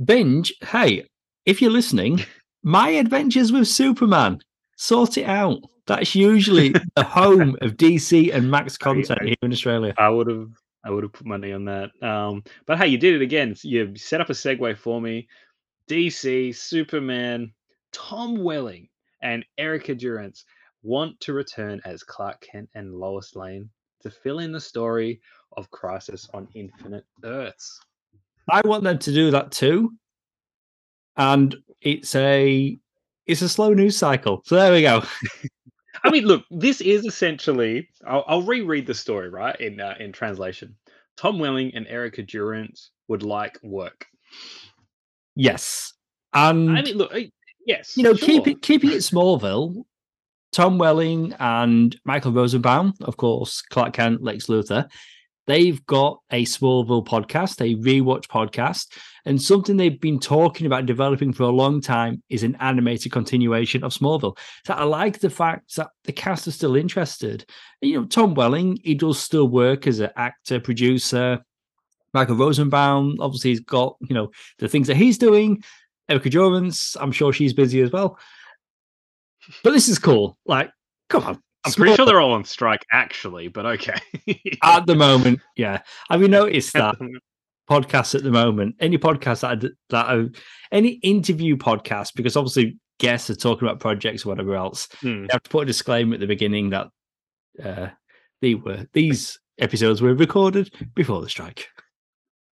Binge. 0.04 0.54
Hey, 0.62 1.06
if 1.46 1.62
you're 1.62 1.72
listening, 1.72 2.22
my 2.64 2.90
adventures 2.90 3.52
with 3.52 3.68
Superman. 3.68 4.40
Sort 4.78 5.18
it 5.18 5.26
out. 5.26 5.60
That's 5.88 6.14
usually 6.14 6.74
the 6.96 7.04
home 7.04 7.58
of 7.62 7.76
DC 7.76 8.34
and 8.34 8.52
Max 8.52 8.78
content 8.78 9.22
here 9.24 9.36
in 9.42 9.52
Australia. 9.52 9.96
I 9.98 10.10
would 10.10 10.28
have. 10.28 10.50
I 10.86 10.92
would 10.92 11.04
have 11.04 11.14
put 11.14 11.26
money 11.26 11.52
on 11.54 11.66
that. 11.66 11.90
Um, 12.04 12.44
but 12.68 12.78
hey, 12.78 12.88
you 12.88 12.98
did 13.00 13.16
it 13.16 13.24
again. 13.24 13.56
You 13.64 13.96
set 13.96 14.22
up 14.22 14.30
a 14.30 14.34
segue 14.34 14.78
for 14.78 15.02
me. 15.02 15.28
DC, 15.90 16.56
Superman, 16.56 17.52
Tom 17.92 18.44
Welling, 18.44 18.90
and 19.22 19.44
Erica 19.58 19.96
Durance 19.96 20.46
want 20.84 21.20
to 21.22 21.34
return 21.34 21.82
as 21.86 22.04
Clark 22.04 22.42
Kent 22.42 22.70
and 22.76 22.94
Lois 22.94 23.36
Lane 23.36 23.70
to 24.02 24.10
fill 24.10 24.40
in 24.40 24.52
the 24.52 24.60
story 24.60 25.22
of 25.58 25.70
Crisis 25.72 26.28
on 26.34 26.48
Infinite 26.56 27.06
Earths. 27.24 27.80
I 28.50 28.62
want 28.66 28.84
them 28.84 28.98
to 29.00 29.14
do 29.14 29.32
that 29.32 29.52
too. 29.52 29.94
And 31.18 31.56
it's 31.82 32.16
a 32.16 32.78
it's 33.26 33.42
a 33.42 33.50
slow 33.50 33.74
news 33.74 33.98
cycle. 33.98 34.42
So 34.46 34.56
there 34.56 34.72
we 34.72 34.82
go. 34.82 35.04
I 36.04 36.12
mean, 36.12 36.26
look, 36.26 36.46
this 36.50 36.82
is 36.82 37.06
essentially. 37.06 37.90
I'll, 38.08 38.24
I'll 38.28 38.42
reread 38.42 38.88
the 38.88 38.94
story 38.94 39.30
right 39.30 39.60
in 39.60 39.80
uh, 39.80 39.96
in 40.00 40.12
translation. 40.12 40.76
Tom 41.18 41.40
Welling 41.40 41.72
and 41.76 41.86
Erica 41.88 42.24
Durance 42.24 42.92
would 43.10 43.24
like 43.24 43.60
work. 43.62 44.06
Yes, 45.36 45.94
and 46.34 46.78
I 46.78 46.82
mean, 46.82 46.98
look, 46.98 47.14
yes, 47.66 47.98
you 47.98 48.04
know, 48.04 48.14
sure. 48.14 48.26
keep 48.26 48.48
it 48.48 48.62
keeping 48.62 48.92
it 48.92 49.00
Smallville 49.00 49.84
Tom 50.52 50.78
Welling 50.78 51.34
and 51.40 51.96
Michael 52.06 52.32
Rosenbaum, 52.32 52.94
of 53.02 53.18
course, 53.18 53.62
Clark 53.62 53.94
Kent, 53.94 54.24
Lex 54.24 54.48
Luthor, 54.48 54.90
they've 55.46 55.84
got 55.86 56.20
a 56.32 56.46
Smallville 56.46 57.06
podcast, 57.06 57.62
a 57.62 57.76
rewatch 57.82 58.28
podcast, 58.28 58.88
and 59.26 59.42
something 59.42 59.78
they've 59.78 60.00
been 60.00 60.20
talking 60.20 60.66
about 60.66 60.86
developing 60.86 61.34
for 61.34 61.44
a 61.44 61.50
long 61.50 61.82
time 61.82 62.24
is 62.30 62.44
an 62.44 62.56
animated 62.60 63.12
continuation 63.12 63.84
of 63.84 63.94
Smallville. 63.94 64.38
So 64.66 64.74
I 64.74 64.84
like 64.84 65.20
the 65.20 65.30
fact 65.30 65.76
that 65.76 65.90
the 66.04 66.12
cast 66.12 66.48
are 66.48 66.52
still 66.52 66.76
interested. 66.76 67.46
You 67.82 68.02
know, 68.02 68.06
Tom 68.06 68.34
Welling, 68.34 68.80
he 68.84 68.96
does 68.96 69.20
still 69.20 69.48
work 69.48 69.88
as 69.88 70.00
an 70.00 70.12
actor, 70.16 70.60
producer. 70.60 71.40
Michael 72.14 72.38
Rosenbaum, 72.38 73.18
obviously, 73.20 73.52
he's 73.52 73.60
got, 73.60 73.98
you 74.02 74.16
know, 74.16 74.32
the 74.58 74.68
things 74.68 74.88
that 74.88 74.98
he's 74.98 75.20
doing. 75.20 75.64
Erica 76.08 76.30
Durance, 76.30 76.98
I'm 77.00 77.12
sure 77.12 77.32
she's 77.32 77.54
busy 77.54 77.82
as 77.82 77.92
well. 77.92 78.18
But 79.64 79.72
this 79.72 79.88
is 79.88 80.00
cool. 80.00 80.38
Like, 80.46 80.72
come 81.10 81.24
on. 81.24 81.42
I'm 81.66 81.74
pretty 81.74 81.96
sure 81.96 82.06
they're 82.06 82.22
all 82.22 82.34
on 82.34 82.46
strike, 82.46 82.86
actually, 82.92 83.50
but 83.50 83.66
okay. 83.66 84.00
at 84.64 84.86
the 84.86 84.96
moment, 84.96 85.42
yeah. 85.58 85.82
Have 86.10 86.22
you 86.22 86.30
noticed 86.30 86.74
that 86.74 86.96
podcasts 87.70 88.16
at 88.16 88.24
the 88.24 88.32
moment? 88.32 88.76
Any 88.80 88.98
podcast 88.98 89.42
that 89.42 89.64
are, 89.64 89.70
that 89.90 90.16
are 90.16 90.30
any 90.72 90.92
interview 91.04 91.58
podcast, 91.58 92.14
because 92.16 92.38
obviously 92.38 92.78
guests 93.00 93.30
are 93.30 93.36
talking 93.36 93.68
about 93.68 93.82
projects 93.82 94.26
or 94.26 94.30
whatever 94.30 94.56
else. 94.56 94.88
Hmm. 95.02 95.26
have 95.32 95.44
to 95.44 95.50
put 95.50 95.64
a 95.64 95.66
disclaimer 95.66 96.14
at 96.14 96.22
the 96.22 96.28
beginning 96.28 96.70
that 96.70 96.88
uh, 97.64 97.88
they 98.42 98.56
were 98.56 98.86
these 98.94 99.40
episodes 99.60 100.02
were 100.02 100.14
recorded 100.14 100.74
before 100.96 101.22
the 101.22 101.30
strike. 101.30 101.68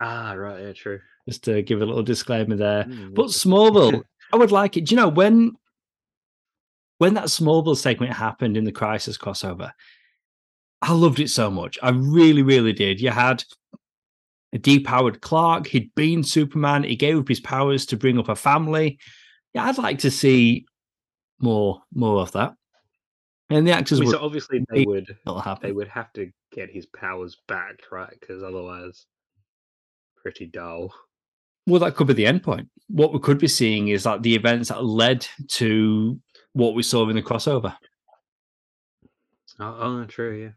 Ah, 0.00 0.32
right, 0.32 0.62
yeah, 0.62 0.72
true. 0.72 1.00
Just 1.28 1.44
to 1.44 1.62
give 1.62 1.80
a 1.80 1.86
little 1.86 2.02
disclaimer 2.02 2.56
there. 2.56 2.84
Mm. 2.84 3.14
But 3.14 3.26
Smallville, 3.26 4.02
I 4.32 4.36
would 4.36 4.52
like 4.52 4.76
it. 4.76 4.86
Do 4.86 4.94
you 4.94 5.00
know 5.00 5.08
when 5.08 5.52
when 6.98 7.14
that 7.14 7.24
Smallville 7.24 7.76
segment 7.76 8.12
happened 8.12 8.56
in 8.56 8.64
the 8.64 8.72
Crisis 8.72 9.18
crossover, 9.18 9.72
I 10.82 10.92
loved 10.92 11.20
it 11.20 11.30
so 11.30 11.50
much. 11.50 11.78
I 11.82 11.90
really, 11.90 12.42
really 12.42 12.72
did. 12.72 13.00
You 13.00 13.10
had 13.10 13.44
a 14.52 14.58
depowered 14.58 15.20
Clark. 15.20 15.66
He'd 15.66 15.94
been 15.94 16.22
Superman. 16.22 16.84
He 16.84 16.96
gave 16.96 17.18
up 17.18 17.28
his 17.28 17.40
powers 17.40 17.86
to 17.86 17.96
bring 17.96 18.18
up 18.18 18.28
a 18.28 18.36
family. 18.36 18.98
Yeah, 19.54 19.64
I'd 19.64 19.78
like 19.78 19.98
to 20.00 20.10
see 20.10 20.66
more, 21.40 21.82
more 21.92 22.20
of 22.20 22.32
that. 22.32 22.54
And 23.48 23.66
the 23.66 23.72
actors 23.72 24.00
I 24.00 24.02
mean, 24.02 24.10
so 24.10 24.18
obviously 24.18 24.64
they 24.70 24.84
would 24.84 25.16
they 25.62 25.72
would 25.72 25.88
have 25.88 26.12
to 26.14 26.30
get 26.52 26.68
his 26.68 26.86
powers 26.86 27.36
back, 27.46 27.76
right? 27.92 28.12
Because 28.18 28.42
otherwise, 28.42 29.06
pretty 30.16 30.46
dull. 30.46 30.92
Well, 31.66 31.80
that 31.80 31.94
could 31.94 32.08
be 32.08 32.12
the 32.12 32.26
end 32.26 32.42
point. 32.42 32.68
What 32.88 33.12
we 33.12 33.20
could 33.20 33.38
be 33.38 33.48
seeing 33.48 33.88
is 33.88 34.04
like 34.04 34.22
the 34.22 34.34
events 34.34 34.68
that 34.68 34.84
led 34.84 35.26
to 35.48 36.18
what 36.56 36.74
we 36.74 36.82
saw 36.82 37.08
in 37.08 37.16
the 37.16 37.22
crossover. 37.22 37.76
Oh, 39.60 39.76
oh 39.78 40.04
true, 40.06 40.42
yeah. 40.42 40.50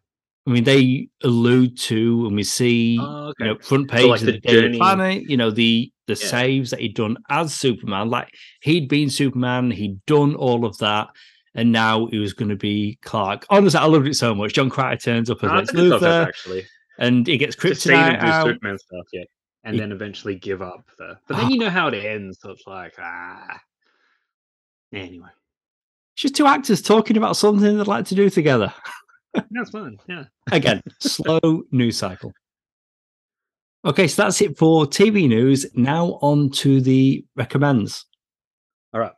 I 0.47 0.52
mean, 0.52 0.64
they 0.64 1.10
allude 1.24 1.78
to, 1.80 2.26
and 2.26 2.36
we 2.36 2.43
see, 2.43 2.97
oh, 3.00 3.28
okay. 3.28 3.34
you 3.39 3.45
know, 3.47 3.60
front 3.60 3.89
page 3.91 4.02
so 4.02 4.08
like 4.08 4.22
of 4.22 4.26
the, 4.26 4.39
Daily 4.39 4.78
Planet. 4.78 5.30
You 5.30 5.38
know, 5.38 5.52
the 5.52 5.91
the 6.08 6.14
yeah. 6.14 6.28
saves 6.28 6.72
that 6.72 6.80
he'd 6.80 6.95
done 6.95 7.18
as 7.30 7.54
Superman. 7.54 8.10
Like 8.10 8.30
he'd 8.62 8.88
been 8.88 9.10
Superman, 9.10 9.72
he'd 9.72 10.04
done 10.06 10.36
all 10.36 10.66
of 10.66 10.78
that, 10.78 11.10
and 11.54 11.72
now 11.72 12.08
he 12.08 12.18
was 12.18 12.34
going 12.34 12.50
to 12.50 12.56
be 12.56 12.97
Clark. 13.02 13.45
Honestly, 13.50 13.80
I 13.80 13.86
loved 13.86 14.08
it 14.08 14.16
so 14.16 14.34
much. 14.34 14.54
Jon 14.54 14.70
Cryer 14.70 14.95
turns 14.95 15.30
up 15.30 15.43
as 15.43 15.52
Lex 15.52 15.72
Luthor, 15.72 16.28
actually, 16.28 16.66
and 16.97 17.28
he 17.28 17.38
gets 17.38 17.56
kryptonite 17.56 18.20
out. 18.20 18.47
Superman 18.47 18.80
stuff, 18.80 19.06
yeah. 19.12 19.24
and 19.66 19.78
then 19.78 19.91
eventually 19.91 20.36
give 20.36 20.62
up 20.62 20.86
the. 20.97 21.18
But 21.28 21.38
then 21.38 21.52
you 21.52 21.60
know 21.60 21.70
how 21.70 21.89
it 21.89 22.06
ends, 22.06 22.39
so 22.41 22.52
it's 22.52 22.66
like 22.66 22.93
ah. 22.97 23.60
Anyway, 24.91 25.30
just 26.20 26.36
two 26.36 26.47
actors 26.47 26.82
talking 26.82 27.15
about 27.15 27.38
something 27.38 27.78
they'd 27.78 27.88
like 27.88 28.05
to 28.05 28.15
do 28.15 28.30
together. 28.30 28.74
that's 29.51 29.70
fine. 29.70 29.97
Yeah. 30.07 30.26
Again, 30.51 30.82
slow 30.99 31.63
news 31.72 31.97
cycle. 31.97 32.34
Okay, 33.86 34.07
so 34.07 34.24
that's 34.24 34.41
it 34.41 34.57
for 34.57 34.86
TV 34.86 35.30
news. 35.30 35.65
Now 35.76 36.20
on 36.22 36.49
to 36.51 36.82
the 36.82 37.24
recommends. 37.38 38.05
All 38.93 38.99
right, 38.99 39.13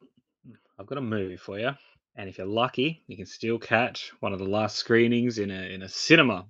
I've 0.80 0.86
got 0.86 0.99
a 0.99 1.02
movie 1.02 1.38
for 1.38 1.58
you, 1.58 1.72
and 2.16 2.30
if 2.30 2.38
you're 2.38 2.45
lucky, 2.45 3.04
you 3.08 3.18
can 3.18 3.26
still 3.26 3.58
catch 3.58 4.12
one 4.20 4.34
of 4.34 4.38
the 4.38 4.45
last 4.45 4.76
screenings 4.76 5.39
in 5.39 5.49
a 5.49 5.74
in 5.74 5.82
a 5.82 5.89
cinema. 5.89 6.45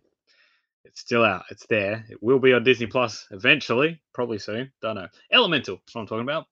It's 0.84 0.99
still 0.99 1.24
out. 1.24 1.45
It's 1.49 1.66
there. 1.68 2.04
It 2.10 2.22
will 2.22 2.39
be 2.39 2.52
on 2.52 2.66
Disney 2.66 2.88
Plus 2.88 3.26
eventually, 3.32 4.02
probably 4.14 4.39
soon. 4.39 4.70
Don't 4.82 4.95
know. 4.95 5.08
Elemental. 5.32 5.78
That's 5.78 5.95
what 5.95 6.02
I'm 6.02 6.08
talking 6.08 6.24
about. 6.24 6.47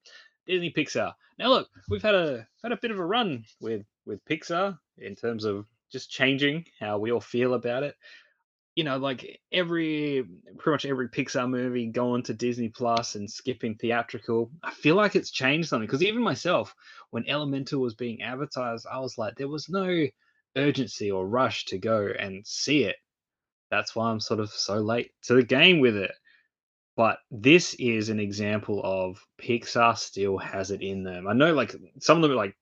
Disney 0.46 0.72
Pixar. 0.72 1.12
Now 1.38 1.48
look, 1.48 1.68
we've 1.90 2.02
had 2.02 2.14
a 2.14 2.46
had 2.62 2.72
a 2.72 2.78
bit 2.78 2.90
of 2.90 2.98
a 2.98 3.04
run 3.04 3.44
with 3.60 3.82
with 4.10 4.24
Pixar 4.24 4.78
in 4.98 5.14
terms 5.14 5.44
of 5.44 5.64
just 5.90 6.10
changing 6.10 6.66
how 6.78 6.98
we 6.98 7.12
all 7.12 7.20
feel 7.20 7.54
about 7.54 7.84
it. 7.84 7.94
You 8.74 8.84
know, 8.84 8.98
like 8.98 9.40
every 9.52 10.24
pretty 10.58 10.74
much 10.74 10.86
every 10.86 11.08
Pixar 11.08 11.48
movie 11.48 11.86
going 11.86 12.22
to 12.24 12.34
Disney 12.34 12.68
Plus 12.68 13.14
and 13.14 13.30
skipping 13.30 13.74
theatrical. 13.76 14.50
I 14.62 14.72
feel 14.72 14.94
like 14.94 15.16
it's 15.16 15.30
changed 15.30 15.68
something 15.68 15.86
because 15.86 16.02
even 16.02 16.22
myself, 16.22 16.74
when 17.10 17.28
Elemental 17.28 17.80
was 17.80 17.94
being 17.94 18.22
advertised, 18.22 18.86
I 18.90 18.98
was 18.98 19.18
like, 19.18 19.36
there 19.36 19.48
was 19.48 19.68
no 19.68 20.06
urgency 20.56 21.10
or 21.10 21.26
rush 21.26 21.64
to 21.66 21.78
go 21.78 22.08
and 22.18 22.46
see 22.46 22.84
it. 22.84 22.96
That's 23.70 23.94
why 23.94 24.10
I'm 24.10 24.20
sort 24.20 24.40
of 24.40 24.50
so 24.50 24.76
late 24.76 25.12
to 25.22 25.34
the 25.34 25.42
game 25.42 25.80
with 25.80 25.96
it. 25.96 26.12
But 27.00 27.20
this 27.30 27.72
is 27.78 28.10
an 28.10 28.20
example 28.20 28.82
of 28.84 29.24
Pixar 29.40 29.96
still 29.96 30.36
has 30.36 30.70
it 30.70 30.82
in 30.82 31.02
them. 31.02 31.26
I 31.26 31.32
know, 31.32 31.54
like 31.54 31.74
some 31.98 32.18
of 32.18 32.22
them 32.22 32.32
are 32.32 32.34
like 32.34 32.54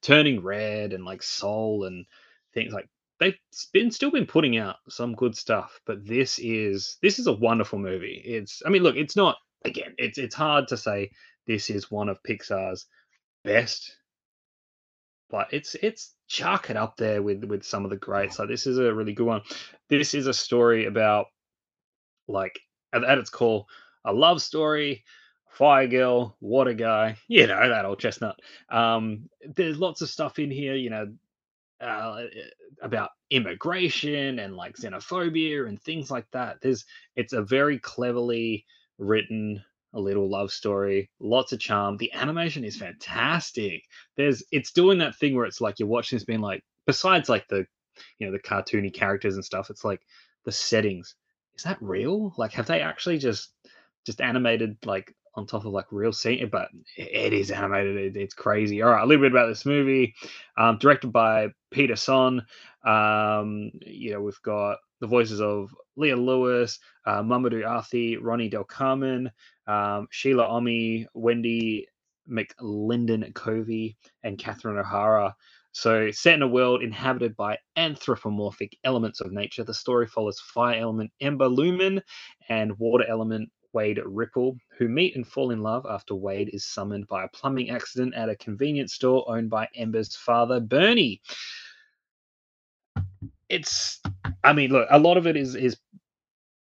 turning 0.00 0.42
red 0.42 0.94
and 0.94 1.04
like 1.04 1.22
Soul 1.22 1.84
and 1.84 2.06
things 2.54 2.72
like 2.72 2.88
they've 3.20 3.36
been 3.74 3.90
still 3.90 4.10
been 4.10 4.24
putting 4.24 4.56
out 4.56 4.76
some 4.88 5.14
good 5.14 5.36
stuff. 5.36 5.78
But 5.84 6.06
this 6.06 6.38
is 6.38 6.96
this 7.02 7.18
is 7.18 7.26
a 7.26 7.34
wonderful 7.34 7.78
movie. 7.78 8.22
It's 8.24 8.62
I 8.64 8.70
mean, 8.70 8.82
look, 8.82 8.96
it's 8.96 9.14
not 9.14 9.36
again. 9.66 9.92
It's 9.98 10.16
it's 10.16 10.34
hard 10.34 10.68
to 10.68 10.78
say 10.78 11.10
this 11.46 11.68
is 11.68 11.90
one 11.90 12.08
of 12.08 12.22
Pixar's 12.26 12.86
best 13.44 13.94
but 15.28 15.48
it's 15.52 15.76
it's 15.82 16.14
chuck 16.28 16.70
it 16.70 16.78
up 16.78 16.96
there 16.96 17.22
with 17.22 17.44
with 17.44 17.62
some 17.62 17.84
of 17.84 17.90
the 17.90 17.98
greats. 17.98 18.38
Like 18.38 18.48
this 18.48 18.66
is 18.66 18.78
a 18.78 18.94
really 18.94 19.12
good 19.12 19.26
one. 19.26 19.42
This 19.90 20.14
is 20.14 20.28
a 20.28 20.32
story 20.32 20.86
about 20.86 21.26
like 22.26 22.58
at, 22.92 23.18
its 23.18 23.30
core 23.30 23.66
a 24.04 24.12
love 24.12 24.42
story, 24.42 25.04
fire 25.48 25.86
girl, 25.86 26.36
water 26.40 26.74
guy. 26.74 27.16
You 27.28 27.46
know 27.46 27.68
that 27.68 27.84
old 27.84 27.98
chestnut. 27.98 28.36
Um, 28.70 29.28
there's 29.56 29.78
lots 29.78 30.00
of 30.02 30.10
stuff 30.10 30.38
in 30.38 30.50
here. 30.50 30.74
You 30.74 30.90
know. 30.90 31.12
Uh, 31.80 32.26
about 32.80 33.10
immigration 33.30 34.38
and 34.38 34.56
like 34.56 34.76
xenophobia 34.76 35.68
and 35.68 35.82
things 35.82 36.10
like 36.10 36.26
that. 36.32 36.58
There's 36.60 36.84
it's 37.16 37.32
a 37.32 37.42
very 37.42 37.78
cleverly 37.78 38.64
written 38.98 39.62
a 39.94 40.00
little 40.00 40.28
love 40.28 40.50
story, 40.50 41.10
lots 41.20 41.52
of 41.52 41.60
charm. 41.60 41.96
The 41.96 42.12
animation 42.12 42.64
is 42.64 42.76
fantastic. 42.76 43.84
There's 44.16 44.42
it's 44.50 44.72
doing 44.72 44.98
that 44.98 45.16
thing 45.16 45.34
where 45.36 45.44
it's 45.44 45.60
like 45.60 45.78
you're 45.78 45.88
watching 45.88 46.16
this 46.16 46.24
being 46.24 46.40
like 46.40 46.64
besides 46.86 47.28
like 47.28 47.46
the 47.48 47.66
you 48.18 48.26
know 48.26 48.32
the 48.32 48.38
cartoony 48.38 48.92
characters 48.92 49.34
and 49.34 49.44
stuff, 49.44 49.70
it's 49.70 49.84
like 49.84 50.00
the 50.44 50.52
settings. 50.52 51.14
Is 51.56 51.64
that 51.64 51.78
real? 51.80 52.34
Like 52.38 52.52
have 52.52 52.66
they 52.66 52.80
actually 52.80 53.18
just 53.18 53.52
just 54.04 54.20
animated 54.20 54.76
like 54.84 55.14
on 55.34 55.46
top 55.46 55.64
of 55.64 55.72
like 55.72 55.86
real 55.90 56.12
scene? 56.12 56.48
But 56.50 56.68
it 56.96 57.32
is 57.32 57.50
animated. 57.50 57.96
It, 57.96 58.20
it's 58.20 58.34
crazy. 58.34 58.82
All 58.82 58.90
right, 58.90 59.02
a 59.02 59.06
little 59.06 59.22
bit 59.22 59.32
about 59.32 59.48
this 59.48 59.66
movie. 59.66 60.14
Um, 60.56 60.78
directed 60.78 61.12
by 61.12 61.48
Peter 61.70 61.96
Sohn. 61.96 62.42
Um, 62.84 63.70
you 63.86 64.12
know, 64.12 64.20
we've 64.20 64.42
got 64.42 64.78
the 65.00 65.06
voices 65.06 65.40
of 65.40 65.74
Leah 65.96 66.16
Lewis, 66.16 66.78
uh, 67.06 67.22
Mamoudou 67.22 67.64
Athie, 67.64 68.16
Ronnie 68.16 68.48
Del 68.48 68.64
Carmen, 68.64 69.30
um, 69.66 70.06
Shila 70.10 70.46
Ommi, 70.46 71.06
Wendy 71.14 71.86
McLinden 72.30 73.34
Covey, 73.34 73.96
and 74.22 74.38
Catherine 74.38 74.78
O'Hara. 74.78 75.34
So, 75.72 76.10
set 76.10 76.34
in 76.34 76.42
a 76.42 76.48
world 76.48 76.82
inhabited 76.82 77.34
by 77.36 77.58
anthropomorphic 77.76 78.76
elements 78.84 79.20
of 79.20 79.32
nature, 79.32 79.64
the 79.64 79.72
story 79.72 80.06
follows 80.06 80.38
fire 80.38 80.78
element 80.78 81.10
Ember 81.20 81.48
Lumen 81.48 82.02
and 82.48 82.78
water 82.78 83.04
element 83.08 83.50
Wade 83.72 84.00
Ripple, 84.04 84.56
who 84.78 84.88
meet 84.88 85.16
and 85.16 85.26
fall 85.26 85.50
in 85.50 85.62
love 85.62 85.86
after 85.88 86.14
Wade 86.14 86.50
is 86.52 86.64
summoned 86.64 87.08
by 87.08 87.24
a 87.24 87.28
plumbing 87.28 87.70
accident 87.70 88.14
at 88.14 88.28
a 88.28 88.36
convenience 88.36 88.94
store 88.94 89.24
owned 89.28 89.50
by 89.50 89.68
Ember's 89.74 90.16
father, 90.16 90.60
Bernie. 90.60 91.20
It's, 93.48 94.00
I 94.42 94.52
mean, 94.52 94.70
look, 94.70 94.88
a 94.90 94.98
lot 94.98 95.16
of 95.16 95.26
it 95.26 95.36
is 95.36 95.54
is 95.54 95.76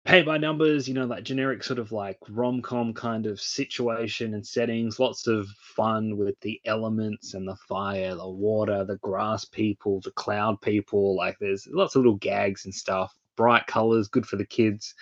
pay 0.03 0.23
by 0.23 0.37
numbers, 0.37 0.87
you 0.87 0.93
know, 0.93 1.05
like 1.05 1.23
generic 1.23 1.63
sort 1.63 1.79
of 1.79 1.91
like 1.91 2.17
rom 2.29 2.61
com 2.61 2.93
kind 2.93 3.25
of 3.25 3.39
situation 3.39 4.33
and 4.33 4.45
settings. 4.45 4.99
Lots 4.99 5.27
of 5.27 5.47
fun 5.75 6.17
with 6.17 6.39
the 6.41 6.59
elements 6.65 7.33
and 7.33 7.47
the 7.47 7.55
fire, 7.67 8.15
the 8.15 8.29
water, 8.29 8.83
the 8.83 8.97
grass 8.97 9.45
people, 9.45 10.01
the 10.01 10.11
cloud 10.11 10.59
people. 10.61 11.15
Like 11.15 11.37
there's 11.39 11.67
lots 11.71 11.95
of 11.95 12.01
little 12.01 12.17
gags 12.17 12.65
and 12.65 12.73
stuff. 12.73 13.13
Bright 13.37 13.67
colors, 13.67 14.07
good 14.07 14.25
for 14.25 14.35
the 14.37 14.45
kids. 14.45 14.93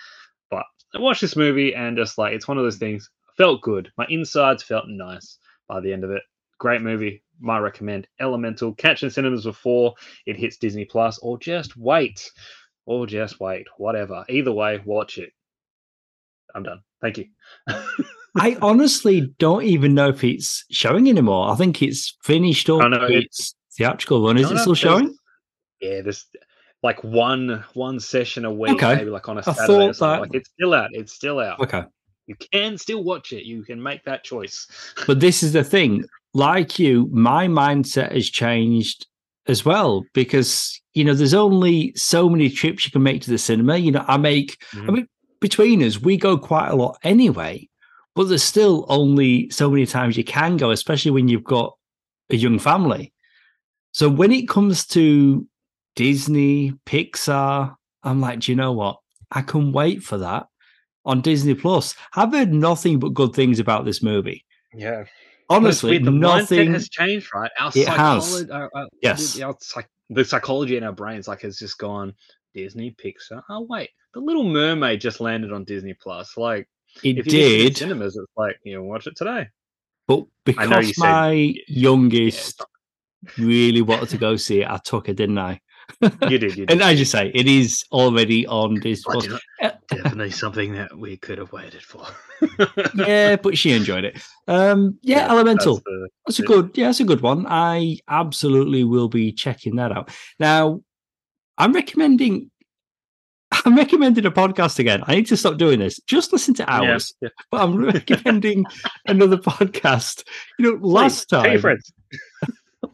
I 0.94 0.98
watched 0.98 1.20
this 1.20 1.36
movie 1.36 1.74
and 1.74 1.96
just 1.96 2.18
like 2.18 2.34
it's 2.34 2.48
one 2.48 2.58
of 2.58 2.64
those 2.64 2.78
things. 2.78 3.08
Felt 3.36 3.62
good. 3.62 3.90
My 3.96 4.06
insides 4.08 4.62
felt 4.62 4.84
nice 4.88 5.38
by 5.68 5.80
the 5.80 5.92
end 5.92 6.04
of 6.04 6.10
it. 6.10 6.22
Great 6.58 6.82
movie. 6.82 7.22
My 7.38 7.58
recommend. 7.58 8.06
Elemental. 8.20 8.74
Catch 8.74 9.02
in 9.02 9.10
cinemas 9.10 9.44
before 9.44 9.94
it 10.26 10.36
hits 10.36 10.56
Disney 10.58 10.84
Plus, 10.84 11.18
or 11.18 11.38
just 11.38 11.76
wait 11.76 12.30
or 12.86 13.06
just 13.06 13.40
wait, 13.40 13.66
whatever. 13.78 14.24
Either 14.28 14.52
way, 14.52 14.80
watch 14.84 15.16
it. 15.16 15.32
I'm 16.54 16.64
done. 16.64 16.80
Thank 17.00 17.18
you. 17.18 17.26
I 18.36 18.56
honestly 18.62 19.32
don't 19.38 19.62
even 19.62 19.94
know 19.94 20.08
if 20.08 20.24
it's 20.24 20.64
showing 20.70 21.08
anymore. 21.08 21.50
I 21.50 21.54
think 21.54 21.82
it's 21.82 22.16
finished. 22.22 22.68
Oh, 22.68 22.80
no, 22.80 23.04
its 23.04 23.54
theatrical 23.76 24.26
run. 24.26 24.38
Is 24.38 24.50
it 24.50 24.58
still 24.58 24.74
showing? 24.74 25.16
Yeah, 25.80 26.02
there's 26.02 26.26
like 26.82 27.02
one 27.04 27.64
one 27.74 28.00
session 28.00 28.44
a 28.44 28.52
week, 28.52 28.72
Okay. 28.72 28.96
maybe 28.96 29.10
like 29.10 29.28
on 29.28 29.38
a 29.38 29.42
Saturday. 29.42 29.66
thought 29.66 29.90
or 29.90 29.92
something. 29.92 30.14
that- 30.14 30.20
Like 30.22 30.34
it's 30.34 30.50
still 30.50 30.74
out. 30.74 30.90
It's 30.92 31.12
still 31.12 31.38
out. 31.40 31.60
Okay. 31.60 31.82
You 32.26 32.36
can 32.52 32.78
still 32.78 33.02
watch 33.04 33.32
it. 33.32 33.44
You 33.44 33.62
can 33.64 33.82
make 33.82 34.04
that 34.04 34.24
choice. 34.24 34.66
But 35.06 35.20
this 35.20 35.42
is 35.42 35.52
the 35.52 35.64
thing. 35.64 36.04
Like 36.32 36.78
you, 36.78 37.08
my 37.12 37.48
mindset 37.48 38.12
has 38.12 38.28
changed 38.30 39.06
as 39.46 39.64
well 39.64 40.04
because 40.14 40.80
you 40.94 41.02
know 41.04 41.14
there's 41.14 41.34
only 41.34 41.92
so 41.96 42.28
many 42.28 42.48
trips 42.48 42.84
you 42.84 42.92
can 42.92 43.02
make 43.02 43.20
to 43.22 43.30
the 43.30 43.38
cinema. 43.38 43.76
You 43.76 43.90
know, 43.92 44.04
I 44.06 44.16
make 44.16 44.56
I 44.72 44.76
Mhm. 44.76 44.92
mean 44.94 45.08
between 45.40 45.82
us, 45.82 46.00
we 46.00 46.16
go 46.16 46.36
quite 46.38 46.68
a 46.68 46.76
lot 46.76 46.98
anyway, 47.02 47.68
but 48.14 48.24
there's 48.28 48.42
still 48.44 48.84
only 48.88 49.50
so 49.50 49.68
many 49.70 49.86
times 49.86 50.16
you 50.16 50.24
can 50.24 50.56
go, 50.56 50.70
especially 50.70 51.10
when 51.10 51.28
you've 51.28 51.44
got 51.44 51.74
a 52.30 52.36
young 52.36 52.58
family. 52.58 53.12
So 53.92 54.08
when 54.08 54.30
it 54.32 54.48
comes 54.48 54.86
to 54.88 55.46
Disney, 56.00 56.72
Pixar, 56.86 57.74
I'm 58.02 58.20
like, 58.22 58.40
do 58.40 58.52
you 58.52 58.56
know 58.56 58.72
what? 58.72 59.00
I 59.30 59.42
can 59.42 59.70
wait 59.70 60.02
for 60.02 60.16
that 60.16 60.46
on 61.04 61.20
Disney 61.20 61.52
Plus. 61.54 61.94
I've 62.14 62.32
heard 62.32 62.54
nothing 62.54 62.98
but 62.98 63.12
good 63.12 63.34
things 63.34 63.58
about 63.58 63.84
this 63.84 64.02
movie. 64.02 64.46
Yeah. 64.72 65.04
Honestly, 65.50 65.98
the 65.98 66.10
nothing. 66.10 66.72
has 66.72 66.88
changed, 66.88 67.28
right? 67.34 67.50
Our 67.60 67.70
It 67.74 67.86
has. 67.86 68.24
psychology, 68.26 68.50
uh, 68.50 68.54
uh, 68.54 68.58
our, 68.58 68.70
our, 68.74 68.88
Yes. 69.02 69.40
our 69.42 69.54
the 70.08 70.24
psychology 70.24 70.78
in 70.78 70.84
our 70.84 70.92
brains, 70.92 71.28
like, 71.28 71.42
has 71.42 71.58
just 71.58 71.76
gone 71.76 72.14
Disney, 72.54 72.96
Pixar. 72.98 73.42
Oh 73.50 73.66
wait, 73.68 73.90
The 74.14 74.20
Little 74.20 74.44
Mermaid 74.44 75.02
just 75.02 75.20
landed 75.20 75.52
on 75.52 75.64
Disney 75.64 75.92
Plus. 75.94 76.36
Like, 76.38 76.66
It 77.04 77.18
if 77.18 77.26
you 77.26 77.32
miss 77.32 77.34
it 77.34 77.58
did, 77.58 77.76
cinemas, 77.76 78.16
it's 78.16 78.32
like 78.38 78.56
you 78.64 78.74
know, 78.74 78.84
watch 78.84 79.06
it 79.06 79.16
today. 79.16 79.48
but 80.08 80.24
I 80.56 80.64
know 80.64 80.76
you 80.80 80.86
because 80.88 80.96
said- 80.96 81.02
my 81.02 81.32
yeah, 81.32 81.62
youngest 81.68 82.64
really 83.36 83.82
wanted 83.82 84.08
to 84.08 84.16
go 84.18 84.36
see 84.36 84.62
it, 84.62 84.68
I 84.70 84.78
took 84.78 85.06
her, 85.08 85.12
didn't 85.12 85.36
I? 85.38 85.60
You 86.00 86.10
did, 86.38 86.42
you 86.56 86.66
did. 86.66 86.70
And 86.70 86.82
as 86.82 86.98
you 86.98 87.04
say, 87.04 87.30
it 87.34 87.46
is 87.46 87.84
already 87.92 88.46
on 88.46 88.74
Disney 88.80 89.02
But 89.06 89.12
Plus. 89.12 89.24
you 89.24 89.30
know, 89.30 89.38
Uh, 89.62 89.70
definitely 89.88 90.30
something 90.30 90.72
that 90.74 90.96
we 90.96 91.16
could 91.16 91.38
have 91.38 91.52
waited 91.52 91.82
for. 91.82 92.06
yeah, 92.94 93.36
but 93.36 93.56
she 93.58 93.72
enjoyed 93.72 94.04
it. 94.04 94.22
Um, 94.48 94.98
yeah, 95.02 95.18
Yeah, 95.26 95.30
Elemental. 95.32 95.74
That's 95.76 95.84
the- 95.84 96.08
That's 96.26 96.38
a 96.38 96.42
good, 96.42 96.70
yeah, 96.74 96.86
that's 96.86 97.00
a 97.00 97.04
good 97.04 97.20
one. 97.22 97.46
I 97.48 97.98
absolutely 98.08 98.84
will 98.84 99.08
be 99.08 99.32
checking 99.32 99.76
that 99.76 99.92
out. 99.92 100.10
Now, 100.38 100.80
I'm 101.58 101.72
recommending, 101.72 102.50
I'm 103.64 103.76
recommending 103.76 104.24
a 104.26 104.30
podcast 104.30 104.78
again. 104.78 105.02
I 105.06 105.16
need 105.16 105.26
to 105.26 105.36
stop 105.36 105.58
doing 105.58 105.80
this. 105.80 106.00
Just 106.06 106.32
listen 106.32 106.54
to 106.54 106.70
ours. 106.72 107.14
yeah. 107.20 107.28
But 107.50 107.62
I'm 107.62 107.76
recommending 107.84 108.64
another 109.06 109.36
podcast. 109.36 110.24
You 110.58 110.64
know, 110.66 110.78
Please, 110.78 110.92
last 110.92 111.32
your 111.32 111.42
time, 111.42 111.60
friends. 111.60 111.92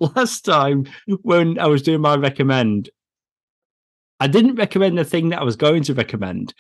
last 0.17 0.45
time 0.45 0.87
when 1.23 1.59
I 1.59 1.67
was 1.67 1.83
doing 1.83 2.01
my 2.01 2.17
recommend, 2.17 2.91
I 4.21 4.27
didn't 4.27 4.57
recommend 4.57 4.97
the 4.97 5.05
thing 5.05 5.29
that 5.31 5.41
I 5.41 5.45
was 5.45 5.57
going 5.57 5.83
to 5.85 5.95
recommend 5.95 6.55